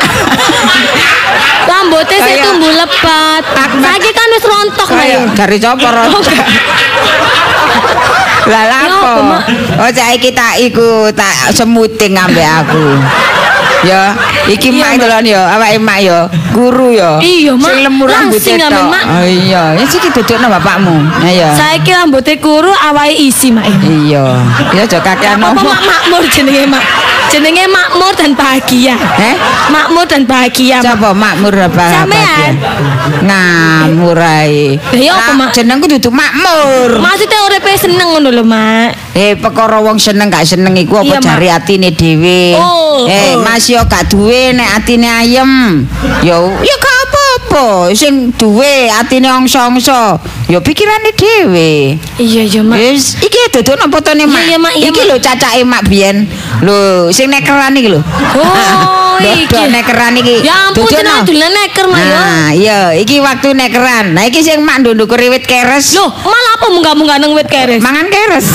Rambutnya 1.71 2.18
si 2.18 2.33
Kayak- 2.33 2.42
tumbuh 2.42 2.73
lebat. 2.73 3.42
Saiki 3.79 4.11
kan 4.11 4.29
wis 4.31 4.45
rontok 4.45 4.88
mak 4.90 5.07
ya. 5.07 5.18
dari 5.37 5.57
sapa 5.59 5.88
rontok. 6.01 6.25
Lah 8.49 8.64
lapo? 8.66 9.11
Mak? 9.23 9.42
Oh 9.79 9.90
saiki 9.90 10.33
tak 10.33 10.57
iku 10.59 11.12
tak 11.12 11.53
semuting 11.53 12.16
ambek 12.16 12.49
aku. 12.64 12.85
Ya, 13.83 14.14
iki 14.47 14.71
Iya, 14.71 14.79
mak 14.79 14.92
delon 14.95 15.27
ya, 15.27 15.42
awake 15.59 15.79
mak 15.83 15.99
ya, 15.99 16.18
guru 16.55 16.95
ya. 16.95 17.18
Iya, 17.18 17.59
Mak. 17.59 17.66
Sing 17.66 17.79
lemu 17.83 18.05
rambut 18.07 18.38
ambek 18.38 18.71
Mak. 18.71 19.05
Oh 19.11 19.27
iya, 19.27 19.62
ya 19.75 19.85
siki 19.90 20.09
dudukno 20.14 20.47
bapakmu. 20.47 20.97
Ayo. 21.18 21.51
Saiki 21.59 21.90
rambutnya 21.90 22.38
kuru 22.38 22.71
awake 22.71 23.18
isi 23.18 23.51
mak 23.51 23.66
ya. 23.66 23.79
Iya. 23.83 24.25
Ya 24.79 24.83
aja 24.87 24.99
kakean 25.03 25.42
ngomong. 25.42 25.66
mak 25.66 25.83
makmur 25.83 26.23
jenenge 26.31 26.62
mak. 26.71 26.83
Jenenge 27.33 27.64
makmur 27.64 28.12
dan 28.12 28.37
bahagia. 28.37 28.92
Eh? 29.01 29.35
Makmur 29.73 30.05
dan 30.05 30.29
bahagia. 30.29 30.85
Coba 30.85 31.16
makmur 31.16 31.57
apa? 31.57 32.05
Sampean. 32.05 32.61
Ngamur 33.25 34.21
ae. 34.21 34.77
Iya 34.92 35.16
apa, 35.16 35.33
Mak? 35.40 35.57
Jenengku 35.57 35.88
dudu 35.88 36.12
makmur. 36.12 37.01
Maksudnya 37.01 37.40
uripe 37.49 37.73
seneng 37.81 38.12
ngono 38.12 38.29
lho, 38.29 38.45
Mak. 38.45 39.16
Eh, 39.16 39.33
perkara 39.40 39.81
wong 39.81 39.97
seneng 39.97 40.29
gak 40.29 40.45
seneng 40.45 40.77
iku 40.77 41.01
apa 41.01 41.16
Iya, 41.16 41.25
jari 41.25 41.49
atine 41.49 41.97
dhewe. 41.97 42.53
Oh, 42.61 43.09
eh, 43.09 43.33
oh. 43.33 43.40
Mas 43.40 43.64
yo 43.64 43.81
gak 43.88 44.12
duwe 44.12 44.53
nek 44.53 44.85
atine 44.85 45.09
ayem. 45.09 45.85
Yo, 46.21 46.37
yo 46.61 46.75
gak 46.77 46.97
apa-apa. 47.09 47.97
Sing 47.97 48.37
duwe 48.37 48.92
atine 48.92 49.33
ongso-ongso, 49.33 50.21
yo 50.50 50.59
pikirane 50.61 51.11
dhewe. 51.14 51.96
Iya, 52.18 52.42
iya, 52.44 52.61
Mak. 52.62 52.76
Wis, 52.78 53.16
iki 53.22 53.38
dodone 53.52 53.87
fotone 53.88 54.24
Mak. 54.26 54.42
iya, 54.46 54.59
Mak, 54.59 54.74
iki 54.74 55.02
lho 55.07 55.16
cacake 55.18 55.62
Mak 55.64 55.83
biyen. 55.87 56.26
Lho, 56.61 57.09
sing 57.11 57.31
nekeran 57.31 57.72
iki 57.74 57.88
lho. 57.88 58.00
Oh, 58.02 59.16
iki. 59.20 59.46
Dodok 59.48 59.68
nekeran 59.70 60.12
iki. 60.18 60.42
Ya 60.44 60.68
ampun, 60.68 60.88
jenenge 60.90 61.22
dolan 61.24 61.52
neker, 61.52 61.85
Mak 61.88 62.00
ya. 62.00 62.11
Nah, 62.12 62.48
iya, 62.52 62.78
iki 62.94 63.16
waktu 63.20 63.48
nekeran. 63.55 64.12
Nah, 64.12 64.24
iki 64.26 64.42
sing 64.42 64.61
Mak 64.61 64.83
ndundukur 64.83 65.16
riwit 65.16 65.46
keres. 65.46 65.94
Loh, 65.96 66.11
malah 66.11 66.52
apa 66.59 66.66
munggah-munggah 66.68 67.16
nang 67.18 67.33
wit 67.33 67.48
keres? 67.48 67.81
mangan 67.83 68.07
keres. 68.09 68.46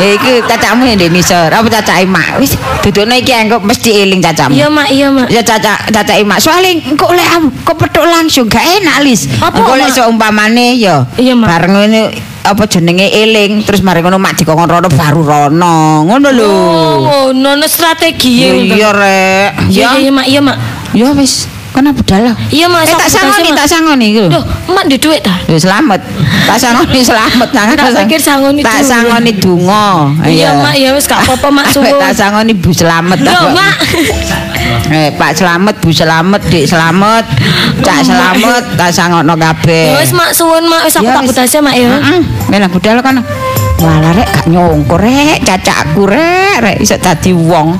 ya 0.00 0.06
iki 0.16 0.40
cacakmu 0.44 0.86
yang 0.86 0.98
di 0.98 1.08
nisor. 1.10 1.50
Apa 1.50 1.66
cacake 1.68 2.06
mak? 2.06 2.38
Wis 2.38 2.54
dudukno 2.80 3.14
iki 3.16 3.32
engko 3.34 3.58
mesti 3.60 3.90
eling 4.04 4.20
cacakmu. 4.22 4.54
Iya, 4.54 4.68
Mak, 4.70 4.88
iya, 4.92 5.06
Mak. 5.10 5.26
Ya 5.28 5.42
cacak 5.42 5.90
cacake 5.90 6.22
mak. 6.24 6.38
Soale 6.40 6.78
engko 6.78 7.10
lek 7.12 7.28
am- 7.34 7.52
kepethuk 7.66 8.06
langsung 8.06 8.46
gak 8.46 8.62
enak 8.80 9.02
lis. 9.04 9.26
Apa, 9.40 9.52
Engko 9.60 9.74
lek 9.76 9.90
seumpamane 9.92 10.79
ya 10.80 10.96
Iya, 11.14 11.32
Mak. 11.34 11.46
bareng 11.46 11.72
ngene 11.76 12.00
apa 12.40 12.64
jenenge 12.64 13.04
eling 13.06 13.62
terus 13.62 13.80
mari 13.80 14.00
ngono 14.00 14.16
mak 14.16 14.32
dikongkon 14.34 14.64
rono 14.66 14.88
baru 14.88 15.20
rono. 15.20 16.02
Ngono 16.02 16.28
lho. 16.30 16.52
Oh, 16.98 17.28
nono 17.30 17.68
strategi 17.68 18.40
Ya 18.40 18.50
ya. 18.50 18.64
iya 18.74 18.90
rek. 18.90 19.50
Iya, 19.68 19.82
Ya. 19.84 19.90
iya, 19.98 20.10
Mak, 20.10 20.26
iya, 20.26 20.40
Mak. 20.40 20.56
Ya 20.92 21.08
wis. 21.12 21.44
Kena 21.80 21.96
budal. 21.96 22.36
Iya, 22.52 22.68
Mak. 22.68 22.84
Eh 22.84 22.92
tak 22.92 23.08
sangoni, 23.08 23.50
tak 23.56 23.64
sangoni 23.64 24.06
iku. 24.12 24.28
Loh, 24.28 24.44
Mak 24.68 24.84
di 24.84 25.00
duit 25.00 25.24
ta? 25.24 25.32
Ya 25.48 25.56
selamat. 25.56 25.96
Tak 26.44 26.60
sangoni 26.60 27.00
selamat 27.08 27.48
jangan 27.56 27.72
Tak 27.72 28.04
pikir 28.04 28.20
sangoni 28.20 28.60
Tak 28.60 28.84
sangoni 28.84 29.32
dungo. 29.40 30.12
Iya, 30.20 30.60
Mak, 30.60 30.76
ya 30.76 30.92
wis 30.92 31.08
gak 31.08 31.24
apa-apa, 31.24 31.48
Mak, 31.48 31.72
suwun. 31.72 31.96
Tak 32.04 32.12
sangoni 32.12 32.52
Bu 32.52 32.68
Selamat. 32.76 33.16
Loh, 33.24 33.56
Mak. 33.56 33.76
Eh, 34.92 35.08
Pak 35.16 35.32
Selamat, 35.40 35.80
Bu 35.80 35.88
Selamat, 35.88 36.44
Dik 36.52 36.68
Selamat, 36.68 37.24
Cak 37.80 38.04
Selamat, 38.04 38.62
tak 38.76 38.92
sangono 38.92 39.32
kabeh. 39.40 39.96
Ya 39.96 40.04
wis, 40.04 40.12
Mak, 40.12 40.36
suwun, 40.36 40.68
Mak. 40.68 40.84
Wis 40.84 41.00
aku 41.00 41.08
tak 41.08 41.24
budal 41.24 41.46
sih, 41.48 41.64
Mak 41.64 41.74
ya. 41.80 41.88
Heeh. 41.96 42.20
Mena 42.52 42.68
budal 42.68 43.00
kono. 43.00 43.24
Walah 43.80 44.12
rek 44.12 44.28
gak 44.28 44.46
nyongko 44.52 45.00
rek, 45.00 45.40
cacakku 45.48 46.04
rek, 46.04 46.60
rek 46.60 46.76
iso 46.84 47.00
dadi 47.00 47.32
wong. 47.32 47.72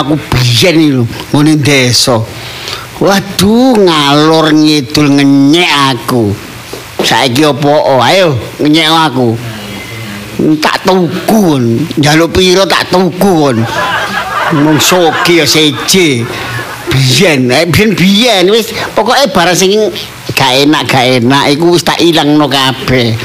Aku 0.00 0.14
biyen 0.30 1.02
lho. 1.02 1.04
Ngene 1.34 1.58
desa. 1.58 2.22
Waduh 2.98 3.78
ngalor 3.78 4.50
ngidul 4.54 5.18
ngenyek 5.18 5.70
aku. 5.94 6.34
Saiki 7.02 7.46
opo 7.46 8.02
ayo 8.02 8.34
ngenyek 8.58 8.90
aku. 8.90 9.38
Tak 10.62 10.86
tuku 10.86 11.10
kon 11.26 11.64
njaluk 11.98 12.30
piro 12.34 12.62
tak 12.62 12.90
tuku 12.94 13.10
kon 13.18 13.58
mung 14.54 14.78
soge 14.78 15.42
ya 15.42 15.46
seje 15.46 16.22
biyen 16.90 17.50
eh 17.50 17.66
biyen 17.66 17.90
biyen 17.94 18.44
wis. 18.50 18.70
Pokoke 18.94 19.30
barang 19.34 19.54
sing 19.54 19.74
gak 20.34 20.62
enak 20.62 20.86
gak 20.86 21.22
enak 21.22 21.54
iku 21.54 21.74
wis 21.74 21.82
tak 21.82 21.98
ilangno 21.98 22.46
kabeh. 22.46 23.18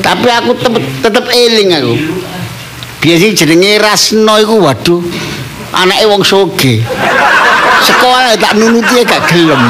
Tapi 0.00 0.28
aku 0.32 0.52
tetep, 0.56 0.84
tetep 1.04 1.24
eling 1.32 1.70
aku. 1.76 1.94
Sing 3.04 3.36
jenenge 3.36 3.76
Rasno 3.80 4.40
iku 4.40 4.64
waduh 4.64 5.04
anake 5.74 6.04
wong 6.06 6.22
soge. 6.22 6.80
Sekolah 7.84 8.32
tak 8.38 8.56
nunuti 8.56 9.02
gak 9.04 9.26
gelem. 9.28 9.60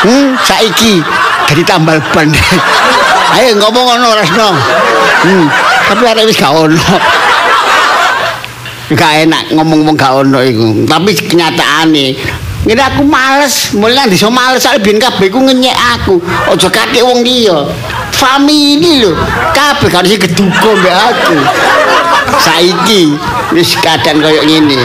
Hmm 0.00 0.32
saiki 0.42 1.04
jadi 1.50 1.62
tambal 1.66 2.00
ban. 2.10 2.32
Ayo 3.36 3.54
ngomong 3.62 3.84
ngono 3.94 4.18
Rasno 4.18 4.48
hmm 5.22 5.44
tapi 5.90 6.02
arek 6.06 6.24
wis 6.26 6.38
gak 6.38 6.54
ono. 6.54 6.96
Gak 8.90 9.12
enak 9.26 9.54
ngomong-ngomong 9.54 9.96
gak 9.98 10.14
ono 10.24 10.38
iku. 10.42 10.86
Tapi 10.86 11.14
kenyataane 11.14 12.06
Ngene 12.60 12.82
aku 12.84 13.02
males, 13.08 13.72
mulai 13.72 14.04
desa 14.04 14.28
males 14.28 14.60
soalnya 14.60 14.84
biyen 14.84 15.00
kabeh 15.00 15.32
ku 15.32 15.40
ngenyek 15.40 15.72
aku. 15.96 16.20
Aja 16.44 16.68
kakek 16.68 17.00
wong 17.00 17.24
liya. 17.24 17.64
Famili 18.12 19.00
lho, 19.00 19.16
kabeh 19.56 19.88
kan 19.88 20.04
sing 20.04 20.20
keduga 20.20 20.76
mbek 20.76 20.92
aku. 20.92 21.36
Saiki 22.38 23.18
wis 23.52 23.74
keadaan 23.82 24.22
koyo 24.22 24.42
ngene. 24.46 24.78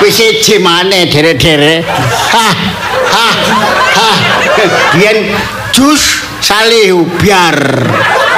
Wis 0.00 0.16
seje 0.16 0.56
maneh 0.58 1.04
dere-dere. 1.12 1.84
Ha. 2.32 2.46
Ha. 3.12 3.26
Ha. 3.96 4.10
Biyen 4.96 5.36
jus 5.72 6.24
Salihu 6.40 7.02
biar 7.18 7.56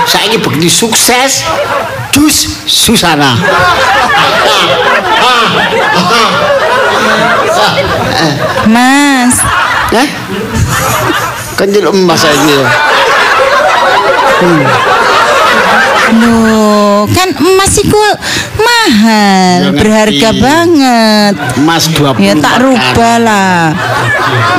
saiki 0.09 0.41
begitu 0.41 0.71
sukses 0.89 1.45
jus 2.15 2.49
Susana. 2.67 3.37
Mas, 8.69 9.35
Eh? 9.93 10.09
Kan 11.57 11.73
jeluk 11.73 11.97
emas 11.97 12.21
saiki. 12.21 12.53
ya. 12.55 12.65
Loh, 16.09 17.05
kan 17.13 17.29
emas 17.37 17.73
iku 17.77 18.01
mahal, 18.57 19.69
Ya, 19.69 19.71
berharga 19.77 20.31
banget. 20.33 21.33
Emas 21.61 21.85
20 21.93 22.25
Ya 22.25 22.35
tak 22.41 22.65
rubah 22.65 23.17
lah. 23.21 23.77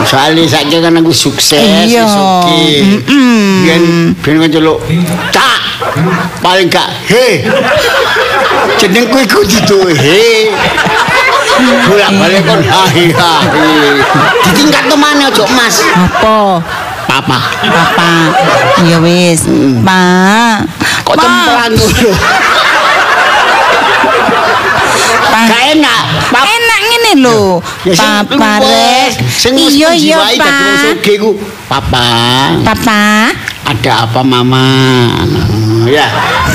Soalnya 0.05 0.45
saiki 0.45 0.77
kan 0.77 0.93
aku 0.93 1.09
sukses, 1.09 1.89
Iya. 1.89 2.05
Biyen 2.45 4.13
biyen 4.21 4.37
kan 4.45 4.49
jeluk. 4.53 4.77
Cak. 5.33 5.57
Paling 6.45 6.69
gak 6.69 6.89
he. 7.09 7.43
Jenengku 8.77 9.17
iku 9.17 9.41
dudu 9.41 9.89
he. 9.89 10.53
Bolak-balik 11.59 12.45
kon 12.45 12.61
hahi 12.63 13.11
hahi. 13.11 13.73
Ditingkat 14.47 14.87
tuh 14.87 14.95
mana 14.95 15.27
ojo 15.27 15.43
emas. 15.49 15.81
Apa? 15.91 16.63
Papa. 17.09 17.41
Papa. 17.65 18.09
Ya 18.85 19.01
wis, 19.01 19.49
Pak. 19.81 20.69
Kok 21.01 21.15
Pak. 21.17 21.25
cemplang 21.25 21.73
ngono. 21.73 22.11
Gak 25.49 25.63
enak. 25.73 26.01
Papa. 26.29 26.45
Enak 26.45 26.79
ngene 26.85 27.11
lho. 27.25 27.57
Papa 27.97 28.49
rek. 28.61 29.09
Sing 29.25 29.57
Iya 29.57 29.89
iya, 29.97 30.17
Pak. 30.37 31.01
ku. 31.17 31.33
Papa. 31.65 32.05
Papa. 32.61 33.33
Ada 33.65 34.05
apa 34.05 34.21
mama? 34.21 34.65
Ya. 35.89 36.05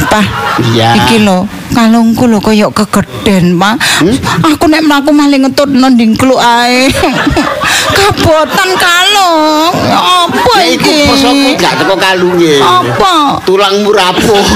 Pak. 0.07 0.27
Iya. 0.71 0.95
Iki 1.03 1.27
lho, 1.27 1.51
kalungku 1.75 2.31
lho 2.31 2.39
koyo 2.39 2.71
kegeden, 2.71 3.59
Pak. 3.59 3.75
Hmm? 4.03 4.15
Aku 4.55 4.71
nek 4.71 4.87
mlaku 4.87 5.11
malah 5.11 5.39
ngetutno 5.39 5.91
ndingkluk 5.91 6.39
ae. 6.39 6.87
Kabotan 7.93 8.71
kalung. 8.81 9.75
Apa 9.93 10.55
iku 10.73 10.95
iki? 11.13 11.59
gak 11.61 11.83
teko 11.83 11.95
kalunge. 12.01 12.63
Apa? 12.63 13.43
Tulangmu 13.45 13.91
rapuh. 13.93 14.47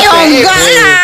Ya 0.00 0.12
enggak 0.24 0.60
lah. 0.80 0.96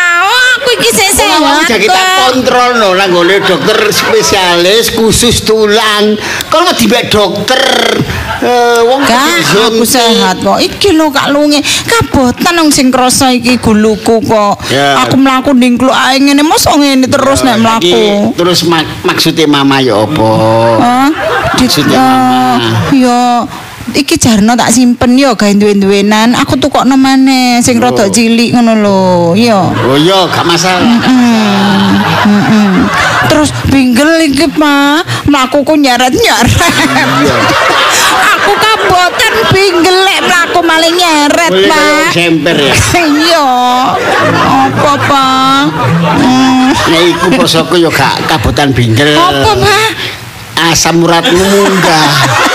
Aku 0.57 0.69
iki 0.79 0.89
sesek 0.89 1.22
awak 1.22 1.22
jadi 1.67 1.87
tak 1.87 2.07
kontrol 2.29 2.69
no 2.77 2.89
ngene 2.93 3.41
dokter 3.45 3.79
spesialis 3.89 4.93
khusus 4.93 5.41
tulang. 5.43 6.17
Kalau 6.51 6.69
mau 6.69 6.75
dibek 6.75 7.09
dokter 7.09 7.61
eh 8.43 8.79
wong 8.83 9.01
Kak, 9.07 9.71
aku 9.71 9.83
sehat 9.87 10.43
kok. 10.43 10.59
Iki 10.59 10.93
lho 10.93 11.07
Kak 11.09 11.31
Lunge, 11.31 11.63
kabotan 11.87 12.59
wong 12.59 12.69
sing 12.69 12.91
krasa 12.91 13.31
iki 13.31 13.55
guluku 13.57 14.19
kok. 14.19 14.59
Ya. 14.67 14.99
Aku 15.07 15.15
mlaku 15.15 15.55
ndingkluk 15.55 15.95
ae 15.95 16.19
ngene 16.19 16.43
mosok 16.43 16.79
ngene 16.83 17.07
terus 17.07 17.41
nek 17.47 17.57
mlaku. 17.63 18.35
Terus 18.35 18.67
mak- 18.67 19.03
maksudnya 19.07 19.47
mama 19.47 19.79
ya 19.79 20.03
apa? 20.03 20.31
Maksudnya 21.55 21.95
eh, 21.95 22.03
mama. 22.03 22.69
Yo 22.91 23.23
Iki 23.91 24.15
jarno 24.15 24.55
tak 24.55 24.71
simpen 24.71 25.19
yo 25.19 25.35
gawe 25.35 25.51
duwe-duwenan. 25.51 26.39
Aku 26.39 26.55
tukokno 26.55 26.95
maneh 26.95 27.59
sing 27.59 27.83
rada 27.83 28.07
cilik 28.07 28.55
ngono 28.55 28.79
lho. 28.79 29.35
Yo. 29.35 29.59
Oh 29.91 29.99
iya, 29.99 30.23
gak 30.31 30.47
masalah. 30.47 30.87
Hmm, 31.03 31.99
hmm. 32.23 32.71
Terus 33.27 33.51
binggel 33.67 34.31
iki, 34.31 34.47
Pak. 34.47 35.27
Mlakuku 35.27 35.75
nyeret-nyeret. 35.75 36.47
Iya. 36.47 37.35
Aku 38.33 38.51
kabotan 38.59 39.33
binggel 39.55 39.97
lek 40.03 40.19
mlaku 40.27 40.59
maling 40.63 40.99
Boleh 40.99 41.67
Pak. 41.67 42.11
semper 42.15 42.55
ya. 42.55 42.75
Iya. 43.03 43.47
Apa, 44.47 44.91
Pak? 44.95 45.63
Hmm. 46.23 46.71
Nek 46.71 47.01
iku 47.11 47.27
posoku 47.35 47.75
yo 47.79 47.91
gak 47.91 48.23
kabotan 48.31 48.71
binggel. 48.71 49.11
Apa, 49.15 49.51
Pak? 49.59 49.89
Asam 50.71 51.03
uratmu 51.03 51.43
munggah. 51.43 52.07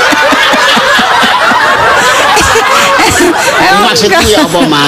Maksudku 3.68 4.24
ya 4.24 4.44
apa, 4.44 4.60
Ma? 4.64 4.84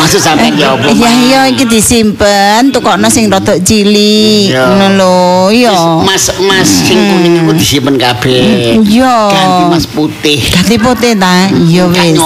Maksud 0.00 0.20
sampean 0.20 0.56
ya 0.56 0.72
apa, 0.72 0.88
Ma? 0.88 0.92
Iya 0.92 1.10
iya 1.12 1.40
iki 1.52 1.64
disimpen 1.68 2.72
tukokno 2.72 3.08
sing 3.12 3.28
rada 3.28 3.56
cilik. 3.60 4.54
Ngono 4.54 4.86
lho, 4.96 5.16
iya. 5.52 5.76
Mas 6.00 6.32
mas 6.40 6.68
sing 6.88 6.96
kuning 6.96 7.44
iku 7.44 7.52
disimpen 7.52 8.00
kabeh. 8.00 8.80
Iya. 8.80 9.16
Ganti 9.30 9.62
mas 9.68 9.84
putih. 9.84 10.40
Ganti 10.50 10.76
putih 10.80 11.12
ta? 11.18 11.52
Iya 11.52 11.84
wis. 11.92 12.20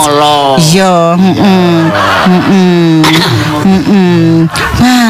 Iya, 0.73 0.95
heeh. 1.19 1.79
Heeh. 2.31 3.03
Heeh. 3.65 5.09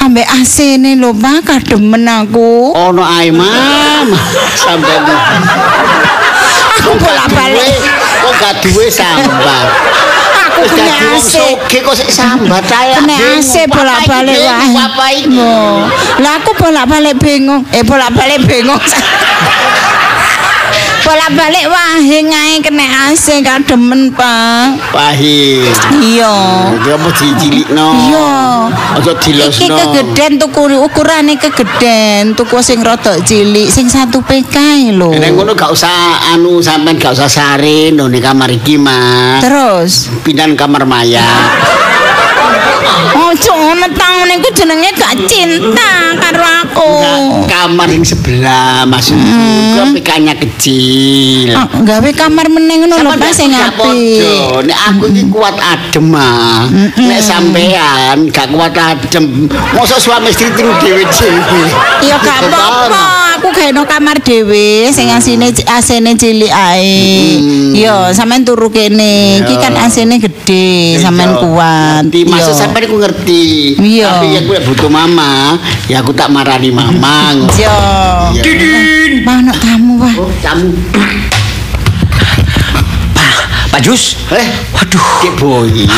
Ambek 0.00 0.24
AC 0.24 0.80
ne 0.80 0.96
lho, 0.96 1.12
Pak, 1.12 1.44
kademen 1.44 2.08
aku. 2.08 2.72
Ono 2.72 3.04
ae, 3.04 3.28
Mam. 3.28 4.08
Sampeyan. 4.56 5.04
Aku 6.80 6.96
bolak-balik. 6.96 7.99
Kok 8.30 8.38
gak 8.38 8.54
duwe 8.62 8.86
sambat? 8.86 9.66
Aku 10.46 10.62
punya 10.70 10.94
wong 10.94 11.18
AC. 11.18 11.34
sugih 11.34 11.80
kok 11.82 11.94
sik 11.98 12.10
sambat 12.14 12.62
ae. 12.70 12.94
Kena 12.94 13.14
AC 13.18 13.66
bolak-balik 13.66 14.38
wae. 14.38 15.18
Lah 16.22 16.32
aku 16.38 16.54
bolak-balik 16.54 17.18
bingung. 17.18 17.66
Eh 17.74 17.82
bolak-balik 17.82 18.46
bingung. 18.46 18.78
bolak-balik 21.00 21.64
wae 21.66 22.18
ngae 22.22 22.54
kena 22.60 22.84
AC 23.08 23.40
kademen, 23.40 24.12
Pak. 24.12 24.92
Pahit. 24.92 25.72
Iya. 25.96 26.34
Dia 26.84 26.96
mau 27.00 27.10
dicilikno. 27.10 27.88
Iya. 28.10 28.30
Aja 29.00 29.12
Iki 29.16 29.22
dilosno. 29.32 29.74
kegeden 29.76 30.32
tuku 30.38 30.62
ukurane 30.76 31.34
kegeden, 31.40 32.36
tuku 32.36 32.60
sing 32.60 32.84
rada 32.84 33.16
cilik, 33.20 33.68
sing 33.72 33.88
satu 33.88 34.20
PK 34.20 34.56
lho. 34.94 35.10
Nek 35.16 35.30
ngono 35.32 35.52
gak 35.56 35.72
usah 35.72 36.30
anu 36.36 36.60
sampean 36.60 37.00
gak 37.00 37.16
usah 37.16 37.28
sare 37.30 37.90
no 37.90 38.06
ning 38.06 38.22
kamar 38.22 38.50
iki, 38.52 38.76
Mas. 38.76 39.40
Terus, 39.42 39.92
Pindah 40.22 40.46
kamar 40.54 40.84
Maya. 40.84 41.24
ojo 43.10 43.52
ngono 43.54 43.86
taun 43.94 44.26
niku 44.26 44.48
jenenge 44.54 44.90
gak 44.94 45.14
cinta 45.26 46.14
karo 46.18 46.59
Nah, 46.76 47.44
kamar 47.50 47.88
yang 47.90 48.04
sebelah 48.06 48.86
maksudku 48.86 49.20
hmm. 49.20 49.94
PK-nya 49.98 50.34
kecil. 50.38 51.52
Ah, 51.54 51.66
gawe 51.66 52.10
kamar 52.14 52.46
meneng 52.46 52.86
ngono 52.86 52.94
lho, 52.98 53.10
Pak 53.18 53.32
sing 53.34 53.50
apik. 53.52 54.64
Nek 54.64 54.78
aku 54.90 55.04
iki 55.10 55.22
kuat 55.28 55.56
adem 55.58 56.14
ah. 56.14 56.66
Nek 56.96 57.20
sampean 57.20 58.30
gak 58.30 58.50
kuat 58.54 58.74
adem, 58.74 59.50
mosok 59.74 59.98
suami 59.98 60.30
istri 60.30 60.50
tiru 60.54 60.70
dhewe-dhewe. 60.78 61.62
Ya 62.06 62.16
gak 62.22 62.48
apa-apa, 62.48 63.29
aku 63.40 63.48
gawe 63.56 63.82
kamar 63.88 64.20
dhewe 64.20 64.92
sing 64.92 65.08
asine 65.08 65.48
asine 65.72 66.12
cilik 66.12 66.52
ae. 66.52 67.40
Yo, 67.72 68.12
sampean 68.12 68.44
turu 68.44 68.68
kene. 68.68 69.40
Iki 69.40 69.56
kan 69.56 69.72
asine 69.80 70.20
gede, 70.20 71.00
sampean 71.00 71.40
kuat. 71.40 72.04
Ngerti, 72.04 72.20
maksud 72.28 72.52
sampean 72.52 72.84
aku 72.84 73.00
ngerti. 73.00 73.44
Tapi 73.80 73.88
ya 74.36 74.44
aku 74.44 74.52
butuh 74.68 74.92
mama, 74.92 75.56
ya 75.88 76.04
aku 76.04 76.12
tak 76.12 76.28
marani 76.28 76.68
mama. 76.68 77.32
Yo. 77.56 77.80
Didin. 78.44 79.24
Mana 79.24 79.56
tamu, 79.56 79.96
Pak? 79.96 80.14
Oh, 80.20 80.28
kamu. 80.44 80.70
Pak 83.70 83.80
Jus. 83.80 84.20
Eh, 84.34 84.48
Waduh. 84.76 85.06
Dek 85.24 85.34
Boy. 85.40 85.88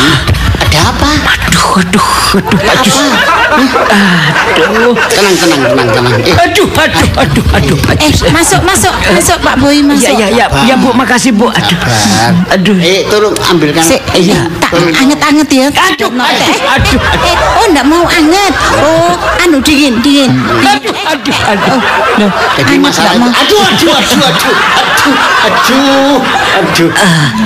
Ada 0.73 0.89
apa? 0.89 1.05
Aduh, 1.05 1.85
aduh, 1.85 2.09
aduh, 2.41 2.61
Jus. 2.81 2.97
Aduh. 4.57 4.97
Tenang, 5.13 5.37
tenang, 5.37 5.61
tenang, 5.69 5.89
tenang. 5.93 6.13
Eh, 6.25 6.33
Aduh, 6.33 6.65
aduh, 6.73 7.09
aduh, 7.21 7.45
aduh, 7.53 7.77
Eh, 8.01 8.09
Jus. 8.09 8.33
masuk, 8.33 8.65
masuk, 8.65 8.89
masuk 9.13 9.37
Pak 9.45 9.61
Boy, 9.61 9.85
masuk. 9.85 10.17
Ya, 10.17 10.33
ya, 10.33 10.33
ya, 10.33 10.47
ya, 10.65 10.75
Bu, 10.81 10.97
makasih, 10.97 11.37
Bu. 11.37 11.53
Aduh. 11.53 11.77
sabar. 11.77 12.57
Aduh. 12.57 12.77
Eh, 12.81 13.05
tolong 13.13 13.37
ambilkan. 13.53 13.85
Sik, 13.85 14.01
Iya. 14.17 14.49
tak 14.65 14.73
anget-anget 14.97 15.49
ya. 15.53 15.67
Aduh, 15.69 16.09
Eh, 16.09 16.25
aduh, 16.25 16.49
eh, 16.57 16.61
aduh, 16.73 17.01
eh, 17.21 17.37
oh, 17.61 17.65
enggak 17.69 17.85
mau 17.85 18.05
anget. 18.09 18.53
Oh, 18.81 19.13
anu 19.45 19.61
dingin, 19.61 20.01
dingin. 20.01 20.33
Aduh, 20.57 20.97
aduh, 21.05 21.37
aduh. 21.53 21.81
Loh, 22.17 22.33
Jadi 22.57 22.81
anget 22.81 22.81
masalah 22.81 23.13
aduh, 23.13 23.29
aduh, 23.37 23.61
aduh, 23.61 23.93
aduh, 23.93 24.57
aduh, 24.81 25.13
aduh, 25.45 26.17
aduh. 26.65 26.91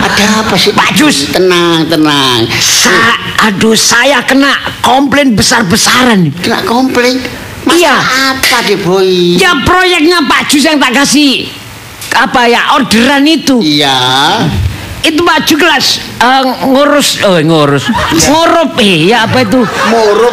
Ada 0.06 0.46
apa 0.46 0.54
sih? 0.54 0.70
Pak 0.70 0.94
Jus. 0.94 1.34
Tenang, 1.34 1.90
tenang. 1.90 2.46
Sa 2.62 3.15
aduh, 3.42 3.74
saya 3.74 4.22
kena 4.22 4.50
komplain 4.80 5.32
besar-besaran. 5.32 6.30
Kena 6.40 6.62
komplain. 6.64 7.18
Masalah 7.66 7.76
Iya. 7.76 7.96
apa 8.30 8.56
deh, 8.62 8.78
Boy? 8.78 9.34
Ya 9.36 9.58
proyeknya 9.66 10.22
Pak 10.22 10.46
Jus 10.46 10.62
yang 10.62 10.78
tak 10.78 10.94
kasih 10.94 11.50
apa 12.14 12.46
ya 12.46 12.72
orderan 12.72 13.26
itu 13.26 13.58
Iya. 13.58 13.98
itu 15.02 15.18
Pak 15.20 15.38
Jus 15.44 15.58
kelas 15.58 15.86
eh, 16.16 16.42
ngurus 16.64 17.08
oh 17.26 17.36
ngurus 17.36 17.90
ngurup 18.24 18.78
eh 18.78 19.10
ya 19.10 19.26
apa 19.26 19.42
itu 19.42 19.60
Murup. 19.90 20.32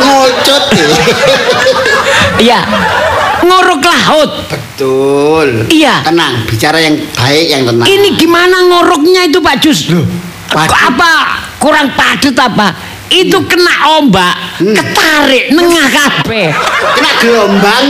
Ngocut 0.00 0.64
deh. 0.74 0.90
ya 2.42 2.60
nguruk 3.40 3.80
laut 3.80 4.32
Betul. 4.50 5.68
Iya. 5.68 6.00
Tenang, 6.02 6.44
bicara 6.48 6.80
yang 6.80 6.96
baik, 7.12 7.46
yang 7.46 7.62
tenang. 7.64 7.84
ini 7.84 8.16
gimana 8.16 8.64
nguruknya 8.64 9.28
itu 9.28 9.38
Pak 9.38 9.56
Jus 9.60 9.92
padat. 10.50 10.74
apa 10.90 11.12
kurang 11.62 11.94
padat 11.94 12.34
apa 12.34 12.68
itu 13.10 13.38
kena 13.46 13.98
ombak 13.98 14.34
ketarik 14.58 15.50
nengah 15.50 15.86
kabeh 15.90 16.54
kena 16.94 17.10
gelombang, 17.18 17.84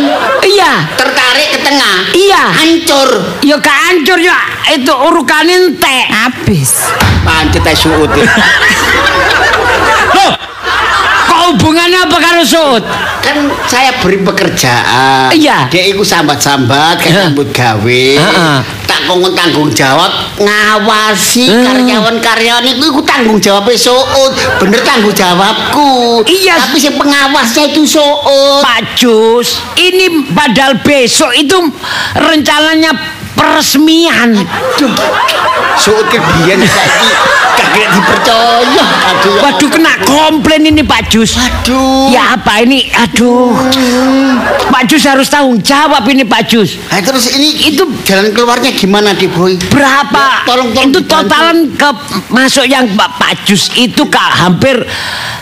iya 0.49 0.89
tertarik 0.97 1.49
ke 1.53 1.59
tengah. 1.61 1.97
iya 2.17 2.43
Hancur. 2.57 3.09
ya 3.45 3.57
gak 3.61 3.79
hancur 3.91 4.17
ya 4.17 4.39
itu 4.73 4.93
urukan 4.93 5.45
entek 5.45 6.09
Habis. 6.09 6.89
Pancet 7.27 7.65
ae 7.65 7.77
suut. 7.77 8.11
Loh, 10.17 10.33
kok 11.29 11.41
hubungannya 11.53 12.07
apa 12.07 12.17
karo 12.17 12.43
sud? 12.45 12.85
kan 13.21 13.37
saya 13.69 13.95
beri 14.01 14.19
pekerjaan. 14.25 15.31
Iya. 15.31 15.69
Dia 15.69 15.85
iku 15.93 16.03
sambat-sambat 16.03 16.97
kan 16.99 17.09
Heeh. 17.13 17.25
nyambut 17.31 17.49
gawe. 17.53 18.05
Kongkon 19.07 19.33
tanggung 19.37 19.71
jawab 19.73 20.11
ngawasi 20.37 21.47
Hmm. 21.51 21.65
karyawan-karyawan 21.67 22.65
iku 22.67 22.83
iku 22.91 23.01
tanggung 23.05 23.39
jawab 23.41 23.69
suut. 23.75 24.33
Bener 24.61 24.81
tanggung 24.83 25.15
jawabku. 25.15 26.25
Iya. 26.27 26.59
Tapi 26.61 26.77
si 26.81 26.91
pengawasnya 26.93 27.73
itu 27.73 27.83
suut. 27.87 28.61
Pak 28.61 28.97
Jus, 28.99 29.61
ini 29.79 30.31
padahal 30.33 30.81
besok 30.83 31.33
itu 31.37 31.57
rencananya 32.17 33.20
peresmian. 33.33 34.35
Aduh. 34.37 34.93
Suut 35.77 36.05
kebiyen 36.07 36.61
saiki 36.61 37.09
kagak 37.57 37.89
dipercaya. 37.91 38.85
Aduh. 39.11 39.35
Waduh 39.41 39.69
kena 39.69 39.93
komplain 40.03 40.63
ini 40.67 40.83
Pak 40.83 41.09
Jus. 41.09 41.35
Aduh. 41.35 42.11
Ya 42.11 42.37
apa 42.37 42.61
ini? 42.61 42.91
Aduh. 42.91 43.57
Pak 44.69 44.83
Jus 44.87 45.03
harus 45.03 45.27
tanggung 45.27 45.59
jawab 45.59 46.05
ini 46.07 46.23
Pak 46.23 46.43
Jus. 46.47 46.77
Nah, 46.87 47.01
terus 47.01 47.31
ini 47.31 47.71
Itu 47.71 47.87
jalan 48.03 48.31
keluarnya 48.31 48.73
gimana 48.73 49.13
di 49.13 49.27
boy? 49.27 49.57
berapa? 49.69 50.25
Ya, 50.41 50.45
tolong, 50.45 50.69
tolong 50.73 50.89
itu 50.89 51.01
totalan 51.05 51.59
ke 51.75 51.89
masuk 52.29 52.65
yang 52.65 52.85
Pak 52.93 53.11
Pak 53.17 53.33
Jus 53.45 53.71
itu 53.75 54.03
kak 54.07 54.31
hampir 54.37 54.75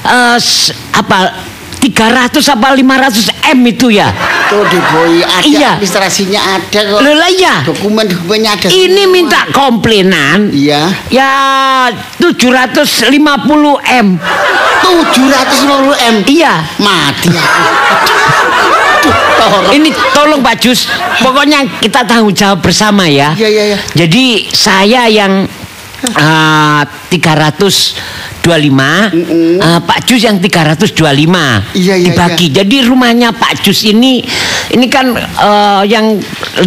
eh, 0.04 0.36
s- 0.36 0.70
apa 0.90 1.34
300 1.78 2.42
apa 2.42 2.74
500 2.74 3.54
M 3.54 3.58
itu 3.66 3.88
ya. 3.94 4.10
Tuh 4.50 4.64
di 4.66 4.78
boy 4.80 5.22
ada 5.22 5.44
Iya. 5.46 5.70
administrasinya 5.78 6.40
ada 6.58 6.80
kok. 6.82 7.00
Loh 7.04 7.14
lah 7.14 7.30
ya. 7.30 7.54
Dokumen-dokumennya 7.64 8.50
ada. 8.58 8.66
Ini 8.68 9.02
semua. 9.06 9.14
minta 9.14 9.40
komplainan 9.54 10.50
Iya. 10.50 10.90
ya 11.08 11.30
750 12.18 13.78
M. 13.78 14.18
750 14.82 15.94
M. 15.96 16.16
Iya. 16.26 16.52
Mati 16.82 17.30
aku. 17.30 17.62
Ini 19.78 19.88
tolong 20.12 20.42
Pak 20.44 20.60
Jus, 20.60 20.84
pokoknya 21.22 21.64
kita 21.80 22.04
tanggung 22.04 22.34
jawab 22.34 22.60
bersama 22.60 23.08
ya. 23.08 23.32
Iya, 23.32 23.48
iya, 23.48 23.64
iya. 23.74 23.78
Jadi 23.96 24.50
saya 24.52 25.08
yang 25.08 25.46
uh, 26.04 26.82
325, 28.48 29.60
uh, 29.60 29.80
Pak 29.84 29.98
Jus 30.08 30.24
yang 30.24 30.40
325 30.40 31.76
Iya, 31.76 31.94
iya, 31.94 31.94
dibagi. 32.00 32.46
Jadi 32.50 32.76
rumahnya 32.88 33.28
Pak 33.30 33.60
Jus 33.60 33.84
ini 33.84 34.24
ini 34.72 34.86
kan 34.88 35.12
uh, 35.14 35.82
yang 35.84 36.16
500 36.60 36.64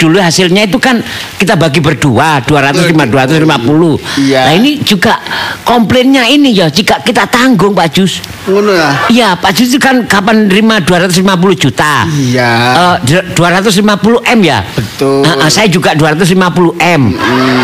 dulu 0.00 0.16
hasilnya 0.16 0.64
itu 0.64 0.80
kan 0.80 1.00
kita 1.36 1.56
bagi 1.56 1.80
berdua 1.80 2.40
200 2.44 2.96
250. 2.96 4.24
Iya. 4.24 4.40
Nah 4.48 4.52
ini 4.56 4.80
juga 4.80 5.20
komplainnya 5.62 6.24
ini 6.26 6.56
ya 6.56 6.72
jika 6.72 7.00
kita 7.00 7.28
tanggung 7.28 7.76
Pak 7.76 7.88
Jus. 7.92 8.20
Ngono 8.48 8.72
ya. 8.72 8.90
Iya, 9.12 9.28
Pak 9.36 9.52
Jus 9.52 9.76
kan 9.76 10.08
kapan 10.08 10.48
nerima 10.48 10.80
250 10.80 11.20
juta. 11.54 12.08
Iya. 12.08 12.50
Eh, 12.72 12.96
du- 13.04 13.26
250 13.36 14.20
M 14.24 14.40
ya? 14.40 14.64
Betul. 14.64 15.22
Ah, 15.24 15.46
ah, 15.46 15.50
saya 15.52 15.68
juga 15.68 15.92
250 15.92 16.72
M. 16.80 17.12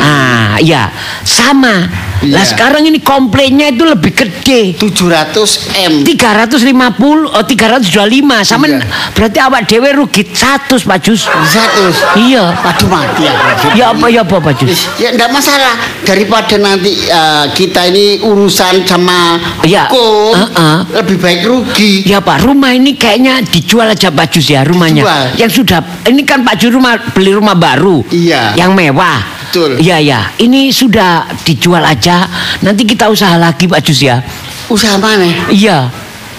Ah, 0.01 0.57
iya. 0.61 0.93
Sama. 1.25 2.06
Lah 2.25 2.43
Iya. 2.43 2.49
sekarang 2.49 2.83
ini 2.83 2.99
komplainnya 2.99 3.69
itu 3.69 3.85
lebih 3.85 4.13
gede. 4.13 4.73
700 4.75 5.69
M. 5.85 6.01
350 6.03 7.29
oh 7.29 7.45
325 7.45 8.41
sama 8.43 8.65
Iya. 8.67 8.81
berarti 9.13 9.39
awak 9.39 9.63
dewe 9.69 9.93
rugi 9.93 10.23
100 10.25 10.81
Pak 10.83 10.99
Jus. 11.01 11.29
100. 11.29 11.93
Iya. 12.17 12.57
Aduh 12.57 12.89
mati 12.89 13.29
aku. 13.29 13.77
Ya 13.77 13.93
apa 13.93 14.07
ya 14.09 14.25
apa 14.25 14.37
Pak 14.39 14.55
Jus? 14.59 14.89
Ya 14.97 15.13
enggak 15.13 15.31
masalah 15.31 15.77
daripada 16.03 16.57
nanti 16.57 16.97
eh, 16.97 17.45
kita 17.53 17.85
ini 17.87 18.25
urusan 18.25 18.83
sama 18.83 19.37
Iya. 19.63 19.93
hukum 19.93 20.33
Heeh. 20.35 20.77
lebih 20.97 21.17
baik 21.21 21.41
rugi. 21.45 21.93
Ya 22.03 22.19
Pak, 22.19 22.43
rumah 22.43 22.73
ini 22.73 22.95
kayaknya 22.95 23.43
dijual 23.43 23.87
aja 23.87 24.09
Pak 24.09 24.33
Jus 24.33 24.49
ya 24.49 24.65
rumahnya. 24.65 25.05
Dijual. 25.05 25.25
Yang 25.37 25.51
sudah 25.63 25.79
ini 26.07 26.23
kan 26.23 26.41
Pak 26.41 26.57
Jus 26.57 26.73
rumah 26.73 26.97
beli 27.13 27.37
rumah 27.37 27.55
baru. 27.55 28.03
Iya. 28.09 28.57
Yang 28.57 28.71
mewah. 28.73 29.36
Betul. 29.47 29.71
Iya 29.79 29.97
ya. 30.03 30.21
Ini 30.37 30.69
sudah 30.71 31.31
dijual 31.43 31.83
aja. 31.83 32.27
Nanti 32.61 32.83
kita 32.83 33.07
usaha 33.07 33.39
lagi 33.39 33.67
Pak 33.67 33.81
Jus 33.81 34.03
ya. 34.03 34.19
Usaha 34.67 34.99
mana? 34.99 35.27
Iya. 35.49 35.89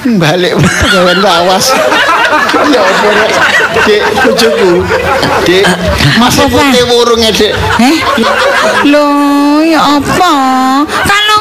Balik 0.05 0.59
pegawai 0.59 1.15
lawas. 1.19 1.71
Ya 2.67 2.83
apa 2.83 3.07
Rek? 3.07 3.31
Dek 3.87 4.01
bojoku. 4.19 4.83
Dek, 5.47 5.63
Apa, 5.63 6.27
Pak? 6.27 6.51
putih 6.51 6.83
wurunge, 6.91 7.29
Dek. 7.31 7.51
Eh? 7.79 7.97
Loh, 8.91 9.63
ya 9.63 9.79
apa? 9.79 10.31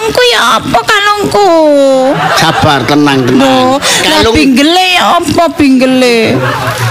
Kalungku 0.06 0.22
ya 0.30 0.62
apa 0.62 0.80
kalungku? 0.86 1.50
Sabar, 2.38 2.78
tenang, 2.86 3.26
tenang. 3.26 3.42
Loh, 3.42 3.74
lah 3.82 4.22
Kalung 4.22 4.38
pinggele 4.38 4.86
ya 4.94 5.18
apa 5.18 5.44
pinggele? 5.50 6.38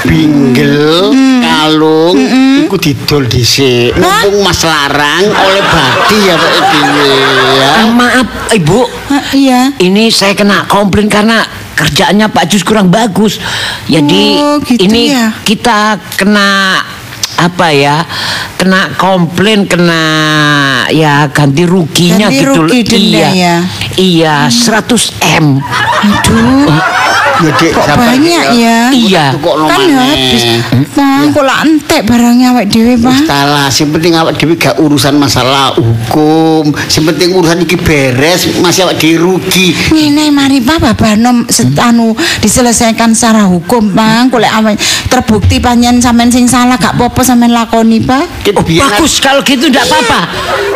binggel, 0.04 1.16
kalung 1.40 2.20
iku 2.68 2.76
didol 2.76 3.24
dhisik. 3.24 3.96
Mumpung 3.96 4.44
Mas 4.44 4.68
larang 4.68 5.32
oleh 5.32 5.64
badi 5.64 6.18
ya 6.28 6.36
Pak 6.36 6.52
dhewe 6.60 7.12
ya. 7.56 7.70
Ah, 7.72 7.88
maaf 7.88 8.28
Ibu. 8.52 8.80
Ah, 9.08 9.24
iya. 9.32 9.72
Ini 9.80 10.12
saya 10.12 10.36
kena 10.36 10.68
komplain 10.68 11.08
karena 11.08 11.48
kerjaannya 11.74 12.28
Pak 12.28 12.52
Jus 12.52 12.68
kurang 12.68 12.92
bagus. 12.92 13.40
Jadi 13.88 14.44
Oh, 14.44 14.60
gitu 14.60 14.84
ini 14.84 15.16
ya. 15.16 15.32
kita 15.48 16.04
kena 16.20 16.84
apa 17.38 17.68
ya? 17.72 18.04
Kena 18.56 18.96
komplain, 18.96 19.68
kena 19.68 20.04
ya 20.92 21.28
ganti 21.30 21.68
ruginya 21.68 22.32
Ganti 22.32 22.42
gitu. 22.42 22.64
rugi 22.66 22.80
iya. 22.96 23.30
ya? 23.32 23.56
Iya, 23.96 24.36
100 24.48 25.40
M. 25.40 25.60
Aduh, 25.60 26.72
Ya 27.36 27.52
Dek, 27.52 27.72
kok 27.72 27.84
sabar, 27.84 28.08
banyak 28.08 28.46
Dek, 28.48 28.56
ya? 28.56 28.80
Iya. 28.90 29.26
Tukokno 29.36 29.68
Kan 29.68 29.80
maneh. 29.84 29.96
habis. 30.00 30.44
Bang, 30.96 31.28
kok 31.30 31.44
lah 31.44 31.58
entek 31.62 32.02
barangnya 32.04 32.48
awake 32.52 32.70
dhewe, 32.70 32.96
Wis 32.96 33.04
Bang. 33.04 33.24
Salah, 33.26 33.68
sing 33.68 33.92
penting 33.92 34.16
awak 34.16 34.34
dhewe 34.34 34.56
gak 34.56 34.80
urusan 34.80 35.14
masalah 35.14 35.76
hukum. 35.76 36.72
Sing 36.88 37.04
penting 37.04 37.36
urusan 37.36 37.60
iki 37.60 37.76
beres, 37.76 38.48
masih 38.58 38.88
awak 38.88 38.96
dhewe 38.98 39.20
rugi. 39.20 39.76
Ngene 39.92 40.32
mari 40.32 40.64
Pak 40.64 40.80
babano 40.80 41.44
set- 41.48 41.76
anu 41.76 42.16
diselesaikan 42.40 43.12
secara 43.12 43.44
hukum, 43.44 43.92
Bang. 43.92 44.32
Kok 44.32 44.40
lek 44.40 44.54
awake 44.56 44.80
terbukti 45.06 45.60
panjen 45.60 46.00
sampean 46.00 46.32
sing 46.32 46.48
salah 46.48 46.80
gak 46.80 46.96
apa-apa 46.96 47.20
sampean 47.20 47.52
lakoni, 47.52 48.00
Pak. 48.00 48.48
Oh, 48.56 48.64
Biar- 48.64 48.96
bagus 48.96 49.20
kalau 49.20 49.44
gitu 49.44 49.68
enggak 49.68 49.84
apa-apa. 49.86 50.32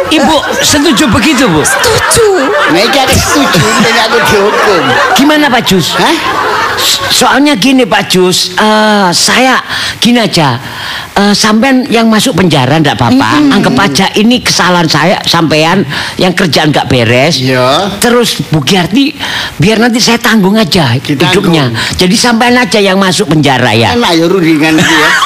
Ibu 0.10 0.36
setuju 0.60 1.08
begitu, 1.08 1.48
Bu? 1.48 1.64
Setuju. 1.64 2.28
Nah, 2.70 2.82
iki 2.82 3.00
aku 3.00 3.16
setuju 3.16 3.60
dengan 3.80 4.04
aku 4.06 4.18
dihukum. 4.20 4.84
Gimana 5.16 5.46
Pak 5.48 5.62
Jus? 5.64 5.96
Hah? 5.96 6.49
Soalnya 7.10 7.56
gini 7.56 7.84
Pak 7.84 8.04
Jus, 8.08 8.54
eh, 8.54 9.10
saya 9.12 9.60
gini 9.98 10.20
aja, 10.20 10.56
eh, 11.14 11.34
sampean 11.34 11.84
yang 11.88 12.08
masuk 12.08 12.38
penjara 12.38 12.80
ndak 12.80 12.96
apa-apa, 12.96 13.50
anggap 13.50 13.76
aja 13.76 14.06
ini 14.16 14.40
kesalahan 14.40 14.88
saya 14.88 15.18
sampean 15.24 15.84
yang 16.16 16.32
kerjaan 16.32 16.72
nggak 16.72 16.88
beres. 16.88 17.40
Iya. 17.40 18.00
Terus 18.00 18.40
Bu 18.48 18.64
Giarti 18.64 19.12
biar 19.58 19.80
nanti 19.80 20.00
saya 20.00 20.16
tanggung 20.18 20.56
aja 20.56 20.96
Ditanggung. 20.96 21.52
hidupnya. 21.52 21.66
Jadi 21.98 22.16
sampean 22.16 22.56
aja 22.56 22.80
yang 22.80 22.96
masuk 22.96 23.32
penjara 23.32 23.76
ya. 23.76 23.96
Enak 23.96 24.12
ya 24.16 24.26
rundingan 24.28 24.76
iki 24.78 24.96
ya. 24.96 25.10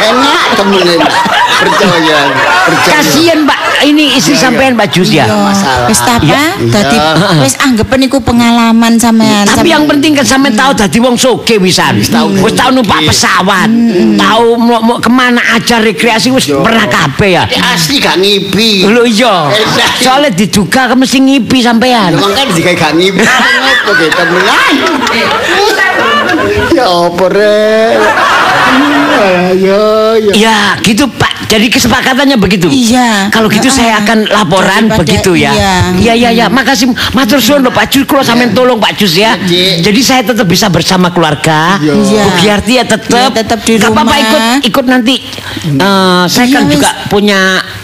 Enak 0.00 0.48
temen 0.56 0.80
enak. 0.96 1.12
Percaya, 1.60 2.18
percaya. 2.64 2.96
Kasihan 3.04 3.44
Pak, 3.44 3.58
ini 3.84 4.16
istri 4.16 4.32
Iya, 4.32 4.48
sampean 4.48 4.72
Pak 4.80 4.88
Jus 4.96 5.12
ya. 5.12 5.28
masalah. 5.28 5.92
Wis 5.92 6.00
ta, 6.00 6.16
Iya. 6.16 6.56
Dadi 6.56 6.96
Iya. 6.96 7.36
wis 7.44 7.52
anggapan 7.60 8.08
iku 8.08 8.16
pengalaman 8.16 8.96
sampean. 8.96 9.44
Tapi 9.44 9.68
yang 9.68 9.84
penting 9.84 10.16
kan 10.16 10.24
sampean 10.24 10.56
tahu 10.56 10.72
dadi 10.72 10.96
wong 11.04 11.20
soge 11.20 11.60
wisan. 11.60 12.00
Wis 12.00 12.08
tahu 12.56 12.70
numpak 12.72 13.04
pesawat. 13.04 13.68
Tahu 14.16 14.46
mau, 14.56 14.96
ke 14.96 15.10
mana 15.12 15.40
aja 15.52 15.84
rekreasi 15.84 16.32
wis 16.32 16.48
pernah 16.48 16.88
kabeh 16.88 17.36
ya. 17.36 17.44
Ya, 17.44 17.76
Asli 17.76 18.00
gak 18.00 18.16
ngipi. 18.16 18.88
Lho 18.88 19.04
iya. 19.04 19.52
Soalnya 20.00 20.32
diduga 20.32 20.96
mesti 20.96 21.20
ngipi 21.20 21.60
sampean. 21.60 22.16
Emang 22.16 22.32
kan 22.32 22.48
jika 22.56 22.72
gak 22.72 22.96
ngipi. 22.96 23.20
Apa 23.90 24.06
temenan? 24.16 24.74
Ya 26.70 26.86
apa 26.86 27.24
rek? 27.28 27.98
Ayo, 29.20 30.16
ya. 30.16 30.32
Ya, 30.32 30.58
gitu 30.80 31.04
Pak. 31.10 31.50
Jadi 31.50 31.66
kesepakatannya 31.66 32.38
begitu. 32.38 32.70
Iya. 32.70 33.26
Kalau 33.28 33.50
gitu 33.50 33.66
Heeh. 33.66 33.74
saya 33.74 33.94
akan 34.00 34.22
laporan 34.30 34.86
Daripada- 34.86 35.02
begitu 35.02 35.34
ya. 35.34 35.50
iya. 35.50 35.74
Iya, 35.98 36.12
iya, 36.14 36.30
iya. 36.30 36.46
Makasih 36.46 36.86
matur 37.10 37.42
suwun 37.42 37.66
Pak 37.66 37.90
Jus. 37.90 38.06
Kalau 38.06 38.22
sampean 38.22 38.54
tolong 38.54 38.78
Pak 38.78 38.94
Jus 38.94 39.18
ya. 39.18 39.34
Iya. 39.36 39.82
Jadi 39.82 40.00
saya 40.00 40.22
tetap 40.22 40.46
bisa 40.46 40.70
bersama 40.70 41.10
keluarga. 41.10 41.82
Iya. 41.82 41.92
Iya. 41.92 42.22
Bu 42.22 42.30
Giarti 42.38 42.72
ya 42.78 42.84
tetap. 42.86 43.10
Iya, 43.12 43.28
tetap 43.34 43.58
di 43.60 43.74
rumah. 43.76 44.06
ikut 44.06 44.42
ikut 44.64 44.84
nanti. 44.86 45.16
Eh, 45.66 46.24
saya 46.30 46.46
Iya, 46.46 46.54
kan 46.54 46.62
wis. 46.64 46.72
juga 46.78 46.90
punya 47.10 47.40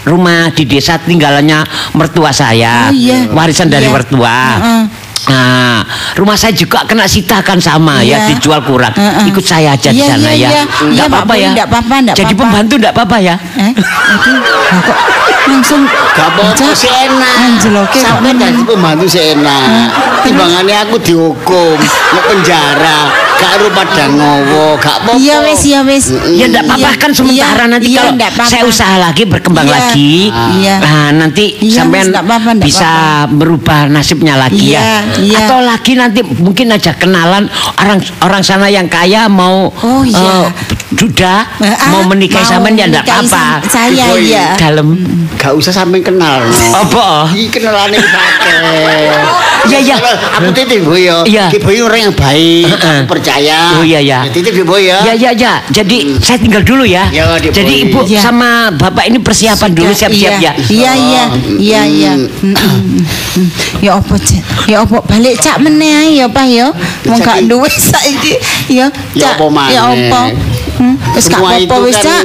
rumah 0.06 0.54
di 0.54 0.62
desa 0.64 0.94
tinggalannya 0.96 1.66
mertua 1.92 2.30
saya. 2.30 2.88
Oh, 2.88 2.94
iya. 2.94 3.26
Warisan 3.28 3.66
dari 3.66 3.90
Iya. 3.90 3.92
mertua. 3.92 4.38
Heeh. 4.56 4.82
Nah, 5.26 5.82
rumah 6.14 6.34
saya 6.34 6.52
juga 6.52 6.84
kena 6.84 7.04
sita 7.04 7.40
kan 7.40 7.58
sama 7.58 7.98
ya 7.98 8.16
Iya. 8.18 8.30
dijual 8.30 8.60
kurang. 8.62 8.92
Heeh. 8.92 9.26
Ikut 9.26 9.42
saya 9.42 9.72
aja 9.72 9.90
di 9.90 9.98
Iya, 9.98 10.06
sana 10.08 10.30
iya, 10.30 10.36
ya. 10.38 10.48
iya. 10.50 10.62
Nggak 10.62 10.92
Iya, 10.92 11.04
apa-apa 11.06 11.34
ya. 11.34 11.40
Boy, 11.42 11.54
nggak 11.54 11.66
apa-apa, 11.66 11.94
nggak 12.00 12.16
Jadi 12.16 12.34
pembantu 12.34 12.74
enggak 12.76 12.94
apa-apa 12.94 13.16
ya. 13.18 13.34
Eh, 13.56 13.72
lah 13.74 14.80
kok 14.82 14.98
langsung 15.46 15.82
Gak 15.86 16.32
apa-apa 16.32 16.72
sih 16.72 16.88
enak. 16.88 17.34
Anjeloke 17.38 17.98
Sampai 18.00 18.32
jadi 18.34 18.60
pembantu 18.62 19.04
sih 19.06 19.36
enak. 19.36 19.92
Timbangannya 20.22 20.76
aku 20.82 20.96
dihukum, 20.98 21.76
ke 21.76 22.18
penjara. 22.24 23.12
Gak 23.36 23.50
harus 23.52 23.68
pada 23.70 24.08
ngowo, 24.08 24.80
gak 24.80 24.96
apa-apa. 24.96 25.20
Iya 25.20 25.44
wis, 25.44 25.60
iya 25.62 25.84
wis. 25.84 26.08
Ya 26.34 26.48
enggak 26.48 26.64
apa-apa 26.64 26.90
kan 26.96 27.10
sementara 27.12 27.62
iya, 27.62 27.64
nanti 27.68 27.88
iya, 27.92 28.00
kalau 28.00 28.16
apa-apa. 28.16 28.42
saya 28.48 28.62
usaha 28.64 28.96
lagi 28.96 29.22
berkembang 29.22 29.68
Iya. 29.68 29.74
lagi. 29.76 30.14
Iya. 30.56 30.74
Nah, 30.80 31.08
nanti 31.14 31.44
Iya, 31.60 31.84
sampean 31.84 32.08
bisa 32.58 32.90
merubah 33.28 33.86
nasibnya 33.86 34.40
lagi 34.40 34.72
ya. 34.72 35.04
Iya. 35.18 35.38
Atau 35.40 35.58
lagi 35.60 35.92
nanti 35.92 36.20
mungkin 36.22 36.66
aja 36.68 36.92
kenalan 36.92 37.46
orang 37.76 37.96
orang 38.20 38.40
sana 38.40 38.66
yang 38.66 38.86
kaya 38.86 39.26
mau 39.26 39.68
Oh, 39.76 40.02
iya. 40.02 40.18
eh, 40.42 40.46
duda 40.88 41.46
Ah, 41.56 41.90
mau 41.90 42.02
menikahi 42.04 42.38
mau 42.38 42.48
sampean 42.48 42.74
ya 42.74 42.86
enggak 42.86 43.02
menikahi 43.02 43.26
apa-apa. 43.26 43.44
sam- 43.62 43.64
Saya 43.68 44.04
Boy. 44.08 44.22
iya. 44.26 44.46
Dalam 44.56 44.86
Gak 45.36 45.52
usah 45.52 45.72
sampai 45.72 46.00
kenal. 46.00 46.46
apa? 46.72 47.28
Iki 47.28 47.48
kenalane 47.52 47.96
wis 47.96 48.08
akeh. 48.08 49.10
Iya, 49.66 49.78
iya. 49.82 49.96
Aku 50.36 50.50
titip 50.52 50.82
Boy 50.82 51.04
ya. 51.04 51.22
Iya. 51.22 51.44
Ki 51.48 51.58
Boy 51.58 51.78
orang 51.78 52.00
yang 52.02 52.14
baik, 52.14 52.70
aku 52.72 53.08
percaya. 53.08 53.74
Oh, 53.74 53.82
iya, 53.82 53.98
iya. 53.98 54.18
Ya, 54.22 54.30
Titip 54.30 54.54
ya 54.54 54.64
Boy 54.64 54.82
ya. 54.84 54.98
Ya 55.02 55.14
ya 55.14 55.30
ya. 55.32 55.52
Jadi 55.68 56.16
saya 56.18 56.38
tinggal 56.38 56.62
dulu 56.62 56.82
ya. 56.82 57.10
Ya, 57.10 57.26
Jadi 57.36 57.84
ibu 57.84 58.00
Ya. 58.06 58.18
sama 58.18 58.70
bapak 58.70 59.06
ini 59.06 59.18
persiapan 59.18 59.70
dulu 59.72 59.90
Sudah, 59.90 60.00
siap-siap 60.06 60.32
iya. 60.36 60.40
ya. 60.40 60.52
Iya 60.66 60.92
iya 60.94 61.24
iya 61.58 61.80
iya. 61.84 62.12
Mm, 62.14 62.54
mm, 62.54 62.76
mm. 63.34 63.46
Ya 63.80 63.92
apa? 63.94 64.14
Ya 64.64 64.78
apa 64.80 64.95
balik 65.04 65.36
cak 65.36 65.60
meneh 65.60 65.92
ae 65.92 66.08
ya 66.16 66.26
Pak 66.26 66.46
ya. 66.46 66.72
Wong 67.04 67.20
gak 67.20 67.36
Saiki- 67.42 67.48
duwe 67.48 67.68
saiki 67.68 68.32
ya. 68.70 68.86
Ya 69.12 69.32
Cak, 69.32 69.32
apa 69.36 69.44
maneh? 69.48 69.74
Ya 69.74 69.82
apa? 69.84 70.22
Hmm, 70.76 70.92
Wis 71.16 71.24
gak 71.26 71.40
apa-apa 71.40 71.76
wis, 71.88 71.96
Cak. 71.96 72.22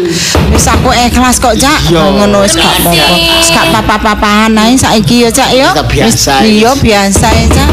Wis 0.52 0.66
aku 0.68 0.92
ikhlas 0.92 1.40
kok, 1.40 1.56
Cak. 1.56 1.80
Ngono 1.88 2.44
wis 2.44 2.54
gak 2.54 2.68
apa-apa. 2.84 3.16
Wis 3.40 3.50
gak 3.50 3.66
apa-apa-apaan 3.72 4.52
ae 4.56 4.76
saiki 4.76 5.24
ya, 5.24 5.30
Cak 5.32 5.50
ya. 5.52 5.72
Biasa, 5.72 6.44
Iya, 6.44 6.72
biasa 6.76 7.28
ya, 7.32 7.46
Cak. 7.48 7.70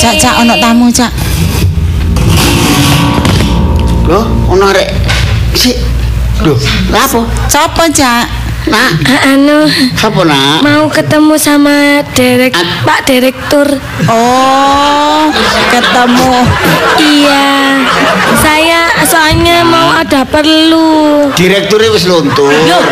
Cak, 0.00 0.14
Cak 0.16 0.34
ono 0.40 0.54
tamu, 0.56 0.88
Cak. 0.88 1.12
Loh, 4.06 4.24
ono 4.48 4.70
rek. 4.70 4.88
Si. 5.52 5.74
Loh, 6.44 6.56
lha 6.92 7.00
apa? 7.04 7.20
Sopo, 7.48 7.84
Cak? 7.90 8.24
Nak, 8.66 8.90
Ah, 9.06 9.32
anu 9.32 9.62
apa 9.94 10.20
nak? 10.22 10.58
mau 10.60 10.84
ketemu 10.88 11.34
sama 11.36 11.76
direk 12.10 12.50
Ad- 12.50 12.82
Pak 12.82 13.00
Direktur. 13.04 13.68
Oh, 14.06 15.30
ketemu. 15.68 16.34
Iya, 16.98 17.46
saya 18.36 18.80
soalnya 19.02 19.62
mau 19.62 19.94
ada 19.94 20.22
perlu. 20.24 21.30
Direkturnya 21.32 21.90
wis 21.90 22.04
luntur. 22.04 22.50
Loh, 22.50 22.82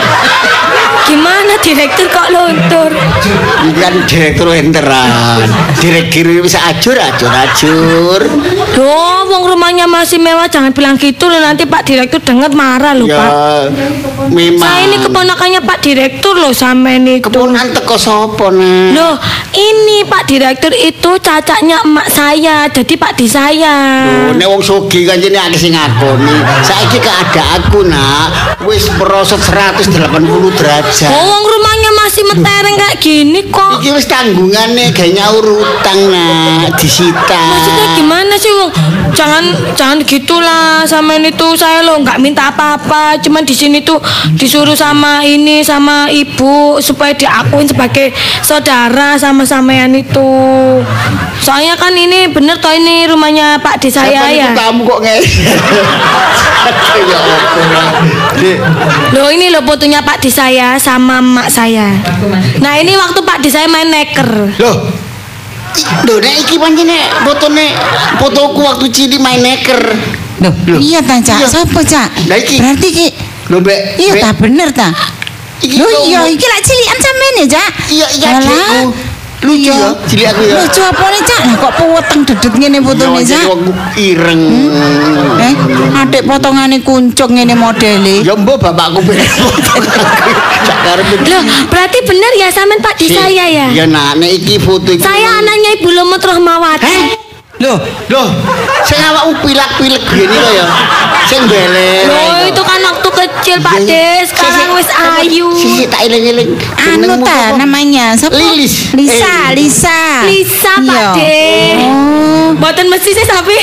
gimana 1.04 1.58
direktur 1.58 2.06
kok 2.08 2.28
luntur? 2.28 2.90
Ini 3.60 3.72
kan 3.74 3.94
direktur 4.04 4.46
enteran. 4.50 5.42
Direktur 5.76 6.38
bisa 6.38 6.62
ajur, 6.66 6.94
ajur, 6.94 7.30
ajur. 7.30 8.20
Loh, 8.74 9.26
wong 9.26 9.44
rumahnya 9.48 9.84
masih 9.84 10.18
mewah, 10.18 10.46
jangan 10.46 10.70
bilang 10.70 10.94
gitu 10.94 11.26
loh 11.26 11.38
nanti 11.38 11.64
Pak 11.64 11.82
Direktur 11.82 12.20
dengar 12.20 12.52
marah 12.52 12.92
loh 12.92 13.04
Ya, 13.04 13.18
Pak. 13.18 13.64
memang. 14.28 14.62
Saya 14.62 14.80
ini 14.84 14.96
keponakannya 14.98 15.60
Pak 15.64 15.78
Direktur 15.80 16.36
loh 16.36 16.52
sampean 16.52 17.08
itu. 17.08 17.26
keponakan 17.26 17.72
teko 17.72 17.96
sapa 17.96 18.52
nak? 18.52 18.92
Loh, 18.92 19.14
ini 19.56 20.04
Pak 20.04 20.28
Direktur 20.28 20.72
itu 20.76 21.10
cacaknya 21.18 21.80
emak 21.82 22.08
saya, 22.12 22.68
jadi 22.68 22.94
Pak 22.94 23.12
di 23.16 23.26
saya. 23.26 23.76
Loh, 24.28 24.36
nek 24.36 24.48
wong 24.48 24.62
sugih 24.62 25.08
kan 25.08 25.18
jenenge 25.18 25.40
akeh 25.40 25.60
sing 25.60 25.72
ngakoni. 25.72 26.36
Saiki 26.60 26.98
keadaanku 27.00 27.80
nak 27.88 28.60
wis 28.68 28.88
merosot 28.96 29.40
180 29.40 29.88
derajat. 30.58 31.10
Oh, 31.10 31.24
wong 31.32 31.44
rumahnya 31.44 31.90
masih 32.04 32.22
metereng 32.28 32.76
kayak 32.76 32.96
gini 33.00 33.40
kok. 33.48 33.80
Iki 33.80 33.90
wis 33.96 34.06
tanggungane 34.08 34.92
gawe 34.92 35.10
nyaur 35.12 35.46
utang 35.60 35.98
nak 36.10 36.76
disita. 36.80 37.44
Maksudnya 37.52 37.86
gimana 37.96 38.34
sih 38.36 38.52
wong? 38.52 38.70
Jangan 39.14 39.44
jangan 39.78 39.98
gitulah 40.02 40.82
sama 40.88 41.14
ini 41.14 41.30
tuh 41.30 41.54
saya 41.54 41.86
lo 41.86 42.00
nggak 42.02 42.18
minta 42.18 42.50
apa-apa, 42.50 43.20
cuman 43.22 43.46
di 43.46 43.54
sini 43.54 43.78
tuh 43.86 44.02
disuruh 44.34 44.74
sama 44.74 45.22
ini 45.22 45.53
sama 45.60 46.08
ibu 46.10 46.80
supaya 46.80 47.12
diakuin 47.14 47.68
sebagai 47.68 48.10
saudara 48.40 49.14
sama 49.20 49.44
sampean 49.44 49.94
itu. 49.94 50.32
Soalnya 51.38 51.76
kan 51.76 51.92
ini 51.92 52.32
bener 52.32 52.56
toh 52.58 52.72
ini 52.72 53.04
rumahnya 53.06 53.60
Pak 53.60 53.84
di 53.84 53.92
saya 53.92 54.26
ya. 54.32 54.50
niku 54.50 54.58
tamu 54.58 54.82
kok 54.88 55.00
Loh 59.14 59.28
ini 59.30 59.52
loh 59.52 59.62
fotonya 59.62 60.00
Pak 60.00 60.24
di 60.24 60.30
saya 60.32 60.80
sama 60.80 61.20
emak 61.20 61.48
saya. 61.52 61.92
Nah 62.58 62.74
ini 62.80 62.96
waktu 62.96 63.20
Pak 63.20 63.38
di 63.44 63.48
saya 63.52 63.68
main 63.68 63.92
neker. 63.92 64.56
Loh. 64.58 64.76
Loh, 66.06 66.22
nek 66.22 66.34
iki 66.38 66.54
pancene 66.54 66.98
fotone 67.26 67.74
fotoku 68.22 68.62
waktu 68.62 68.86
cilik 68.94 69.18
main 69.18 69.42
neker. 69.42 69.82
Loh, 70.38 70.54
Loh. 70.70 70.78
iya 70.78 71.02
ta, 71.02 71.18
Cak. 71.18 71.42
Iya. 71.42 71.46
Sopo, 71.50 71.82
Cak? 71.82 72.10
Lah 72.30 72.38
iki. 72.38 72.62
Berarti 72.62 72.88
ki 72.94 73.08
Lho, 73.52 73.60
Mbak. 73.60 73.78
Iya 74.00 74.12
ta 74.24 74.30
bener 74.32 74.68
ta? 74.72 74.88
Kok 75.66 75.90
iya 76.04 76.20
iki 76.26 76.44
lak 76.44 76.60
cilikan 76.60 76.98
sampean 76.98 77.34
ya, 77.36 77.46
Cak. 77.50 77.70
Iya, 77.88 78.06
iya, 78.12 78.28
adikku. 78.36 78.82
Lucu 79.44 79.68
Iya. 79.68 79.76
ya, 79.76 79.88
cilik 80.08 80.26
aku 80.26 80.42
ya. 80.42 80.56
Lucu 80.56 80.80
apa 80.80 81.04
nih, 81.06 81.20
Cak? 81.20 81.40
Lah 81.44 81.56
kok 81.60 81.72
puweteng 81.76 82.20
dedet 82.24 82.54
ngene 82.54 82.78
fotone, 82.80 83.20
Ya, 83.20 83.28
Cak? 83.28 83.44
wong 83.44 83.60
ireng. 83.94 84.42
Eh, 85.36 85.52
adik 85.94 86.22
potongane 86.24 86.80
kuncung 86.80 87.30
ngene 87.30 87.52
modele. 87.52 88.24
Ya 88.24 88.32
mbok 88.32 88.56
bapakku 88.58 89.04
karepe. 90.84 91.14
Loh 91.28 91.42
berarti 91.68 91.98
bener 92.04 92.32
ya 92.36 92.48
sampean 92.48 92.80
Pak 92.80 92.96
di 92.96 93.08
saya 93.08 93.44
ya. 93.44 93.66
Ya 93.68 93.84
nak, 93.84 94.16
nek 94.16 94.32
iki 94.32 94.56
foto 94.56 94.88
iki. 94.88 95.00
Saya 95.00 95.28
anaknya 95.36 95.76
Ibu 95.76 95.88
Lomot 95.92 96.20
Rahmawati. 96.20 97.13
Loh, 97.62 97.78
loh, 98.10 98.28
sing 98.82 98.98
awakmu 98.98 99.38
pilak-pilek 99.40 100.02
gini 100.10 100.26
lho 100.26 100.50
ya. 100.52 100.66
Sing 101.24 101.38
beler. 101.46 102.02
Loh 102.04 102.42
itu 102.42 102.58
kan 102.60 102.82
waktu 102.82 103.08
kecil 103.14 103.56
Pak 103.62 103.78
Des, 103.86 104.26
sekarang 104.26 104.74
wis 104.74 104.90
ayu. 104.90 105.54
Sisi 105.54 105.86
tak 105.86 106.02
eling-eling. 106.02 106.50
Anu 106.74 107.06
Jenengmu 107.06 107.22
ta 107.22 107.54
namanya? 107.54 108.18
Sopo? 108.18 108.34
Lilis. 108.34 108.90
Lisa, 108.92 109.54
Eh. 109.54 109.54
Lisa. 109.54 110.00
Lisa 110.26 110.72
Pak 110.76 110.82
Iya. 110.82 111.06
Des. 111.14 111.78
Oh, 111.86 112.50
Boten 112.58 112.86
mesti 112.86 113.10
sih 113.12 113.22
tapi. 113.24 113.54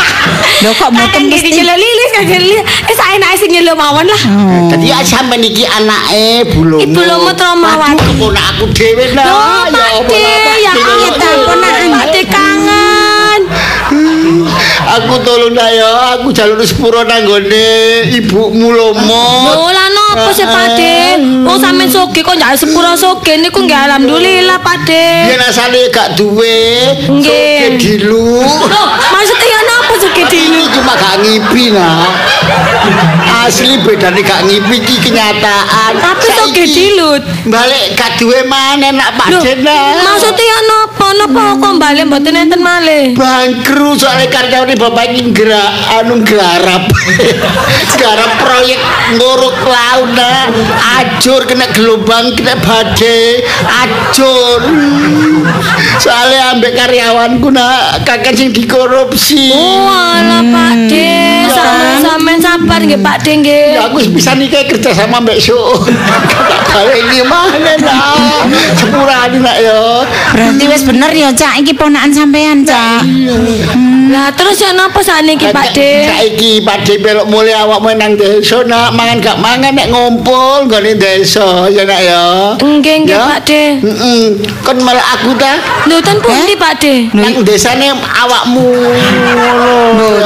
Lho, 0.64 0.72
kok 0.72 0.88
boten 0.88 1.28
mesti? 1.28 1.52
nyelok 1.52 1.76
lilis 1.76 2.10
kan 2.16 2.24
lilis. 2.26 2.64
Eh 2.88 2.96
saya 2.96 3.20
naik 3.20 3.36
sing 3.36 3.52
nyelok 3.52 3.76
mawon 3.76 4.08
lah. 4.08 4.22
Oh. 4.32 4.72
Dadi 4.72 4.88
ya 4.88 5.04
sampean 5.04 5.44
iki 5.44 5.68
anake 5.68 6.48
Bulomo. 6.56 6.80
Ibu 6.80 7.00
Lomo 7.04 7.30
Tromawati. 7.36 8.00
Aduh, 8.00 8.04
keponak 8.16 8.44
aku 8.56 8.64
dhewe. 8.72 9.04
Loh 9.12 9.68
De, 9.68 9.76
lah, 9.76 9.88
ya 10.56 10.72
Pak 10.72 10.84
De. 10.88 11.04
Iya, 11.04 11.10
ta, 11.20 11.28
ponakan. 11.44 11.88
Pak 11.92 12.06
De. 12.08 12.22
Aku 14.86 15.14
tolong 15.24 15.56
ya, 15.56 16.16
aku 16.16 16.28
jalur 16.32 16.60
sepuro 16.62 17.00
nanggone 17.04 18.04
ibumu 18.12 18.72
Lomo. 18.72 19.24
Loh 19.48 19.72
lah 19.72 19.88
nopo 19.88 20.30
sih 20.36 20.44
Pak 20.44 20.66
De? 20.76 20.96
Wong 21.44 21.58
sampean 21.58 21.88
soge 21.88 22.20
kok 22.20 22.36
njak 22.36 22.60
sepura 22.60 22.92
soge 22.96 23.40
niku 23.40 23.64
nggih 23.64 23.76
alhamdulillah 23.88 24.60
Pak 24.60 24.84
De. 24.84 25.32
Yen 25.32 25.40
asale 25.42 25.88
gak 25.88 26.16
duwe, 26.16 26.92
Nggih. 27.08 27.80
dilu. 27.80 28.40
Loh, 28.44 28.88
maksudnya 29.12 29.46
ya 29.48 29.60
dulu? 30.00 30.24
Ini 30.36 30.62
cuma 30.72 30.92
gak 30.94 31.24
ngipi 31.24 31.64
nah. 31.72 32.06
Asli 33.46 33.80
bedane 33.82 34.20
gak 34.20 34.46
ngipi 34.46 34.76
iki 34.84 34.96
kenyataan. 35.10 35.92
Tapi 35.98 36.26
soge 36.30 36.64
Saiki 36.64 36.64
dilut. 36.72 37.22
Balik 37.48 37.96
gak 37.96 38.20
duwe 38.20 38.44
maneh 38.46 38.92
nak 38.92 39.16
Pak 39.16 39.28
Dena. 39.42 40.04
maksudnya 40.04 40.44
ya 40.44 40.58
nopo? 40.64 41.06
Nopo 41.16 41.42
kok 41.58 41.72
balik 41.80 42.04
mboten 42.06 42.36
enten 42.36 42.60
malih? 42.60 43.16
Bangkru 43.16 43.96
soalnya 43.96 44.28
karyawan 44.30 44.76
bapak 44.76 45.04
ini 45.10 45.32
gerak 45.32 45.72
anu 45.98 46.20
garap 46.22 46.86
garap 48.00 48.32
proyek 48.38 48.80
nguruk 49.16 49.58
laut 49.66 50.10
nah 50.14 50.46
acur 51.00 51.42
kena 51.48 51.66
gelombang 51.74 52.36
kena 52.36 52.54
badai 52.60 53.42
acur 53.66 54.60
soalnya 55.98 56.54
ambek 56.54 56.76
karyawanku 56.76 57.48
nah 57.50 57.98
kakek 58.06 58.34
sing 58.36 58.48
dikorupsi 58.52 59.50
Walah 59.86 60.42
Pak 60.42 60.74
De, 60.90 61.14
sampean 62.02 62.38
sabar 62.42 62.82
nggih 62.82 62.98
Pak 62.98 63.16
De 63.22 63.32
nggih. 63.38 63.78
ya 63.78 63.86
aku 63.86 64.02
bisa 64.10 64.34
nikah 64.34 64.66
kerja 64.66 64.90
sama 64.90 65.22
mbak 65.22 65.38
Su 65.46 65.54
gak 65.54 66.82
balik 66.82 67.06
gimana 67.08 67.72
nah 67.80 68.42
sepurani 68.74 69.38
nak 69.38 69.56
ya 69.56 70.02
Berarti 70.34 70.64
wis 70.68 70.82
bener 70.82 71.08
ya, 71.10 71.30
Cak. 71.32 71.62
Iki 71.62 71.72
ponakan 71.72 72.10
sampean, 72.12 72.66
Cak. 72.66 73.00
Lah 74.06 74.30
terus 74.30 74.60
ya 74.60 74.70
napa 74.70 75.00
sakniki 75.02 75.50
Pak 75.50 75.74
De? 75.74 76.06
Saiki 76.06 76.62
Pak 76.62 76.84
De 76.84 76.94
belok 77.00 77.26
mulai 77.26 77.56
awakmu 77.56 77.90
nang 77.96 78.14
desa 78.14 78.62
nak 78.62 78.94
mangan 78.94 79.18
gak 79.18 79.38
mangan 79.40 79.74
nek 79.74 79.90
ngumpul 79.90 80.66
nggone 80.68 80.94
desa 80.94 81.66
ya 81.66 81.82
nak 81.82 82.00
ya. 82.00 82.22
Nggih 82.60 82.96
nggih? 83.02 83.16
Pak 83.18 83.40
De. 83.42 83.62
Heeh. 83.82 84.22
Kon 84.62 84.78
malah 84.82 85.02
aku 85.16 85.34
ta 85.34 85.58
Lho 85.88 85.98
ten 85.98 86.18
pundi 86.20 86.54
Pak 86.54 86.74
De? 86.78 86.94
nang 87.14 87.40
desane 87.42 87.90
awakmu. 87.96 88.66
Loh, 89.34 89.75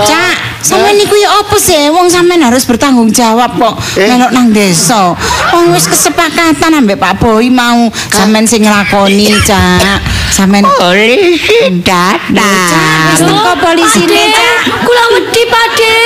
Cak, 0.07 0.62
sampean 0.62 0.96
niku 0.96 1.14
ya 1.18 1.42
apa 1.42 1.57
sih? 1.59 1.90
Wong 1.90 2.07
sampean 2.07 2.42
harus 2.42 2.62
bertanggung 2.64 3.11
jawab 3.11 3.55
kok. 3.59 3.74
Eh? 3.98 4.07
Melok 4.07 4.30
nang 4.30 4.55
desa. 4.55 5.14
Wong 5.53 5.74
wis 5.74 5.86
kesepakatan 5.90 6.70
ambek 6.78 6.98
Pak 6.98 7.18
Boy 7.18 7.51
mau 7.51 7.90
sampean 8.11 8.46
sing 8.46 8.64
nglakoni, 8.64 9.30
Cak. 9.48 10.01
Sampean 10.31 10.64
Polisi 10.78 11.83
datang. 11.83 13.12
wis 13.12 13.20
teko 13.20 13.53
polisi 13.61 14.01
Pak 14.01 14.09
De, 14.09 14.14
nih, 14.14 14.26
Cak. 14.31 14.57
kula 14.87 15.05
wedi 15.12 15.43
Pak 15.45 15.66
De. 15.74 15.97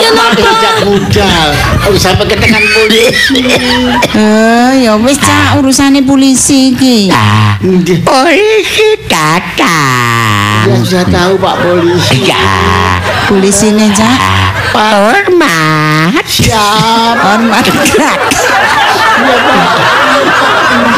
Ya 0.00 0.08
napa? 0.14 0.40
sejak 0.40 0.76
muda. 0.86 1.30
Aku 1.84 1.96
sampai 1.98 2.24
ketekan 2.26 2.64
polisi. 2.72 3.40
Eh, 4.14 4.70
ya 4.86 4.94
wis 4.96 5.18
Cak, 5.18 5.58
urusane 5.58 6.00
polisi 6.00 6.72
iki. 6.72 7.10
Ah, 7.12 7.58
polisi 8.06 8.88
datang. 9.04 10.64
Ya 10.64 10.76
sudah 10.80 11.04
tahu 11.04 11.32
Pak 11.36 11.54
polisi. 11.60 12.24
Ya, 12.24 12.40
Polisine, 13.28 13.90
Cak. 13.92 14.16
hormat. 14.72 16.24
Siap. 16.24 17.16
Hormat. 17.20 17.64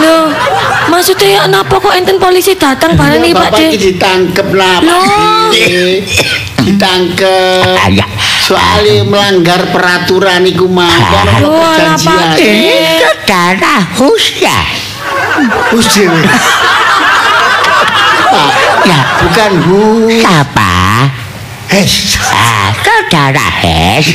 Loh, 0.00 0.15
maksudnya 0.96 1.28
ya 1.28 1.42
napa 1.44 1.76
kok 1.76 1.92
enten 1.92 2.16
polisi 2.16 2.56
datang 2.56 2.96
bareng 2.96 3.20
iki 3.20 3.36
Pak 3.36 3.52
iki 3.52 3.78
ditangkep 3.92 4.48
lah. 4.56 4.80
Pak. 4.80 5.52
Ditangkep. 6.64 7.76
Ah, 7.76 7.88
ya. 7.92 8.06
Soalnya 8.40 9.04
melanggar 9.04 9.68
peraturan 9.68 10.48
iku 10.48 10.64
mah. 10.64 10.88
Kan 10.88 11.44
ono 11.44 11.68
perjanjian. 11.68 12.32
De. 12.32 12.48
Ini 12.48 12.80
saudara 13.04 13.76
Husya. 14.00 14.58
Hus 15.76 15.86
dewe. 15.92 16.22
Pak, 18.26 18.50
Ya, 18.86 18.98
bukan 19.20 19.52
hu. 19.68 20.08
siapa? 20.08 20.72
Hes. 21.68 22.16
Ah, 22.32 22.70
saudara 22.80 23.46
Hes. 23.60 24.06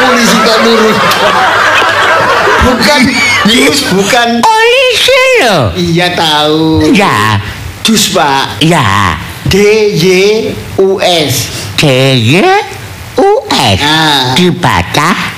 Polisi 0.00 0.36
kok 0.42 0.58
nurut. 0.64 0.98
Bukan 2.64 3.00
Jus, 3.50 3.78
bukan. 3.92 4.40
Polisi 4.40 5.22
loh. 5.44 5.64
Iya 5.76 6.16
tahu. 6.16 6.88
Ya, 6.96 7.40
Jus, 7.84 8.12
Pak. 8.16 8.60
ya. 8.64 9.18
D 9.44 9.56
Y 9.92 10.06
U 10.80 10.96
S. 11.00 11.52
D 11.76 11.84
Y 12.16 12.40
U 13.20 13.30
S. 13.52 13.78
Dibaca. 14.34 15.33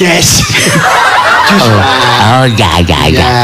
Jess. 0.00 0.40
Jus, 1.50 1.60
Oh, 1.60 1.76
Pak. 1.76 2.20
oh 2.30 2.46
ya 2.54 2.78
ya 2.80 3.10
ya. 3.10 3.20
Ya, 3.20 3.34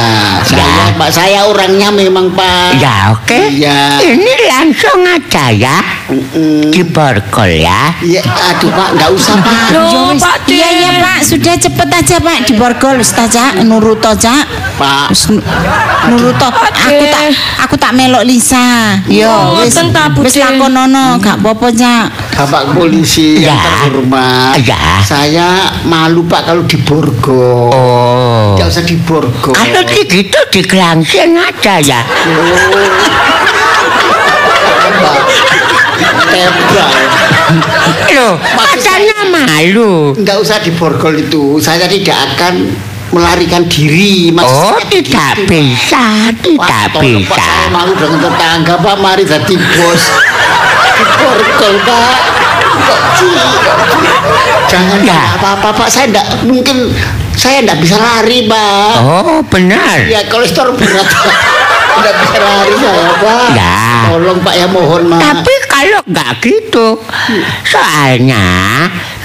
saya 0.40 0.62
Ya. 0.62 0.94
Pak, 0.94 1.10
saya 1.10 1.40
orangnya 1.44 1.90
memang 1.90 2.30
Pak. 2.30 2.78
Ya 2.78 3.10
oke. 3.10 3.34
Iya. 3.50 3.98
Ini 3.98 4.32
langsung 4.46 5.02
aja 5.02 5.50
ya. 5.50 5.82
Mm-mm. 6.06 6.70
Diborgol 6.70 7.50
ya. 7.50 7.90
Iya, 7.98 8.22
aduh 8.22 8.70
Pak, 8.70 8.88
nggak 8.94 9.10
usah 9.10 9.36
Pak. 9.36 9.68
Loh, 9.74 10.14
wis. 10.14 10.22
Pak 10.22 10.46
Iya 10.46 10.68
iya. 10.70 10.90
Pak, 10.96 11.18
sudah 11.26 11.58
cepet 11.58 11.88
aja 11.90 12.16
Pak 12.16 12.46
di 12.46 12.52
borgol 12.54 13.02
Ustazah 13.02 13.58
nurut 13.60 13.98
aja. 14.00 14.46
Pak, 14.78 15.10
nurut 16.06 16.38
to. 16.38 16.48
Aku 16.86 17.04
tak 17.10 17.24
aku 17.58 17.74
tak 17.74 17.90
melok 17.90 18.22
Lisa. 18.22 19.02
Yo 19.10 19.26
Oh, 19.26 19.58
wis 19.58 19.74
wis 19.74 20.32
Den. 20.32 20.54
lakonono 20.54 21.18
gak 21.18 21.42
apa-apa 21.42 21.74
Cak. 21.74 22.06
Bapak 22.38 22.70
polisi 22.70 23.42
yang 23.42 23.50
Ya. 23.50 23.58
terhormat. 23.82 24.54
Ya. 24.62 25.02
Saya 25.02 25.48
malu 25.82 26.22
Pak 26.22 26.45
kalau 26.46 26.62
di 26.62 26.78
Borgo. 26.78 27.74
Oh. 27.74 28.54
Nggak 28.54 28.68
usah 28.70 28.84
di 28.86 28.94
Borgo. 29.02 29.50
Kalau 29.50 29.82
gitu 29.90 30.38
di 30.54 30.60
Gelangsen 30.62 31.34
aja 31.34 31.74
ya. 31.82 32.00
Tebal. 34.80 35.18
Loh, 38.16 38.34
katanya 38.38 39.18
malu. 39.28 40.14
Nggak 40.14 40.36
usah 40.38 40.62
di 40.62 40.70
Borgol 40.72 41.20
itu. 41.20 41.58
Saya 41.58 41.90
tidak 41.90 42.14
akan 42.34 42.70
melarikan 43.10 43.66
diri. 43.66 44.30
Maksud 44.30 44.76
Oh, 44.76 44.80
tidak 44.86 45.46
begitu, 45.46 45.74
bisa, 45.74 46.30
tidak 46.42 46.90
Pak, 46.94 47.02
bisa. 47.02 47.50
malu 47.70 47.92
dengan 47.94 48.18
tetangga 48.22 48.74
Pak. 48.78 48.96
Mari 48.98 49.22
jadi 49.26 49.54
bos. 49.54 50.02
Di 50.96 51.04
Borgol 51.18 51.74
Pak. 51.86 52.35
Jangan 54.66 54.98
Ya. 55.06 55.38
Apa-apa 55.38 55.68
Pak. 55.72 55.88
Saya 55.88 56.10
enggak 56.10 56.26
mungkin 56.44 56.90
saya 57.36 57.62
enggak 57.62 57.78
bisa 57.80 57.96
lari 58.00 58.48
Pak. 58.48 58.94
Oh, 59.00 59.40
benar. 59.46 60.02
Ya 60.08 60.26
kolesterol 60.26 60.74
berat. 60.74 61.06
Enggak 61.96 62.14
bisa 62.24 62.36
lari 62.42 62.74
saya 62.76 63.10
Pak. 63.20 63.48
Ya. 63.54 63.78
Tolong 64.10 64.38
Pak 64.42 64.54
ya 64.58 64.66
mohon 64.68 65.02
Pak. 65.12 65.20
Tapi 65.20 65.54
kalau 65.70 66.00
nggak 66.08 66.30
gitu, 66.42 66.86
soalnya 67.68 68.44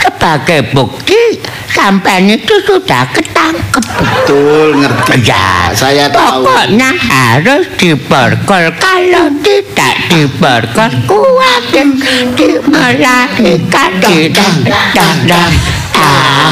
sebagai 0.02 0.70
bukti 0.76 1.40
sampean 1.72 2.28
itu 2.28 2.56
sudah 2.68 3.08
ketangkep. 3.16 3.84
betul 3.84 4.76
ngerti. 4.78 5.28
Ya, 5.28 5.72
saya 5.72 6.12
tahu. 6.12 6.44
Pokoknya 6.44 6.92
harus 6.96 7.66
diborgol. 7.80 8.72
Kalau 8.78 9.28
tidak 9.44 9.96
diborgol, 10.12 10.92
kuatir 11.08 11.88
dimelarikan 12.36 13.92
di 14.04 14.32
dadang. 14.32 15.54
Ah, 15.96 16.50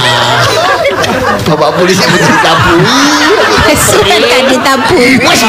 Bapak 1.47 1.69
polisi 1.79 2.05
betul 2.05 2.35
tabui. 2.45 2.85
Sudah 3.79 4.19
tadi 4.21 4.53
ditabung. 4.53 5.13
Wes 5.25 5.41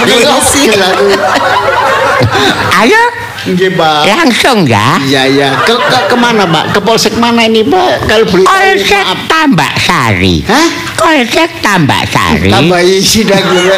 ayo 2.80 3.02
Nggih, 3.48 3.72
Pak. 3.72 4.04
langsung 4.04 4.68
ya. 4.68 5.00
Iya, 5.00 5.22
iya. 5.24 5.48
Ke, 5.64 5.72
ke 5.72 5.98
ke 6.12 6.16
mana, 6.16 6.44
Pak? 6.44 6.76
Ke 6.76 6.80
polsek 6.84 7.16
mana 7.16 7.48
ini, 7.48 7.64
Pak? 7.64 8.04
Kalau 8.04 8.24
boleh 8.28 8.44
tahu, 8.44 8.52
Polsek. 8.52 9.04
Tambak 9.30 9.74
Sari. 9.80 10.36
Hah? 10.44 10.68
Polsek 11.00 11.50
Tambak 11.64 12.04
Sari. 12.12 12.52
Tambah 12.52 12.80
isi 12.84 13.24
dah 13.24 13.40
gue. 13.40 13.76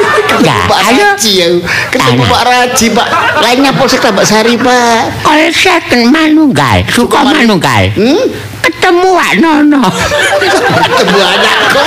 Ketemu 0.00 0.42
Ya, 0.44 0.64
Pak 0.64 0.80
ayo. 0.88 1.04
Raji 1.12 1.32
ya. 1.36 1.48
Ketemu. 1.92 2.22
Pak 2.28 2.42
Raji, 2.44 2.86
Pak. 2.92 3.08
Lainnya 3.40 3.72
Polsek 3.72 4.00
Tambak 4.04 4.24
Sari, 4.28 4.54
Pak. 4.60 5.24
Polsek 5.24 5.84
Manunggal. 6.08 6.84
Suka 6.92 7.24
Manunggal. 7.24 7.92
Hmm? 7.96 8.24
Ketemu 8.60 9.08
Wak 9.16 9.32
Nono. 9.40 9.80
Ketemu 9.80 11.18
anak 11.24 11.56
kok. 11.72 11.86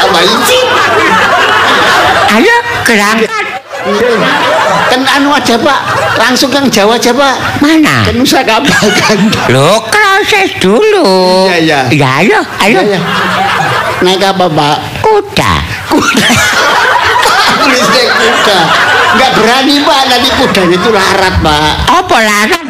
Tambah 0.00 0.22
isi. 0.24 0.60
Ayo 2.30 2.56
berangkat. 2.88 3.39
Kan 4.90 5.00
anu 5.06 5.30
aja, 5.32 5.54
Pak. 5.56 5.80
Langsung 6.18 6.50
yang 6.50 6.66
Jawa 6.68 6.98
aja, 6.98 7.14
Pak. 7.14 7.62
Mana? 7.62 8.04
Kan 8.04 8.14
Nusa 8.18 8.42
Kambangan. 8.42 8.92
kan. 8.98 9.18
Lo 9.54 9.80
proses 9.86 10.50
dulu. 10.58 11.46
Iya, 11.48 11.56
iya. 11.62 11.80
Ya, 11.94 12.08
ayo, 12.20 12.40
ayo. 12.60 12.80
Iya, 12.82 12.98
iya. 12.98 13.00
Naik 14.02 14.22
apa, 14.24 14.46
Pak? 14.50 14.76
Kuda. 15.00 15.52
Kuda. 15.88 16.28
Tulis 17.60 17.86
naik 17.92 18.10
kuda. 18.18 18.58
Nggak 19.10 19.30
berani, 19.38 19.74
Pak. 19.84 20.00
Nanti 20.10 20.28
kudanya 20.34 20.76
itu 20.76 20.90
larat, 20.90 21.34
Pak. 21.40 21.70
Apa 21.88 22.16
larat? 22.18 22.62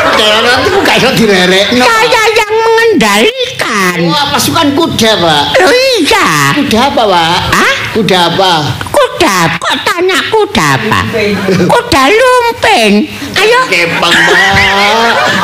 Kuda 0.00 0.24
larat 0.44 0.60
itu 0.64 0.78
nggak 0.78 0.96
bisa 1.00 1.10
direrek. 1.16 1.66
Saya 1.74 2.22
yang 2.36 2.52
mengendalikan. 2.54 3.96
Wah, 4.06 4.24
pasukan 4.32 4.68
kuda, 4.78 5.10
Pak. 5.18 5.44
Iya. 5.58 6.28
Kuda 6.62 6.78
apa, 6.92 7.02
Pak? 7.04 7.38
Hah? 7.56 7.74
Kuda 7.90 8.18
apa? 8.30 8.52
dap 9.20 9.60
kok 9.60 9.76
tanya 9.84 10.18
kuda 10.32 10.68
apa 10.80 11.00
kuda 11.68 12.02
lumping. 12.08 13.04
Ayo. 13.36 13.60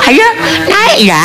Ayo 0.09 0.27
naik 0.67 0.99
ya. 1.05 1.23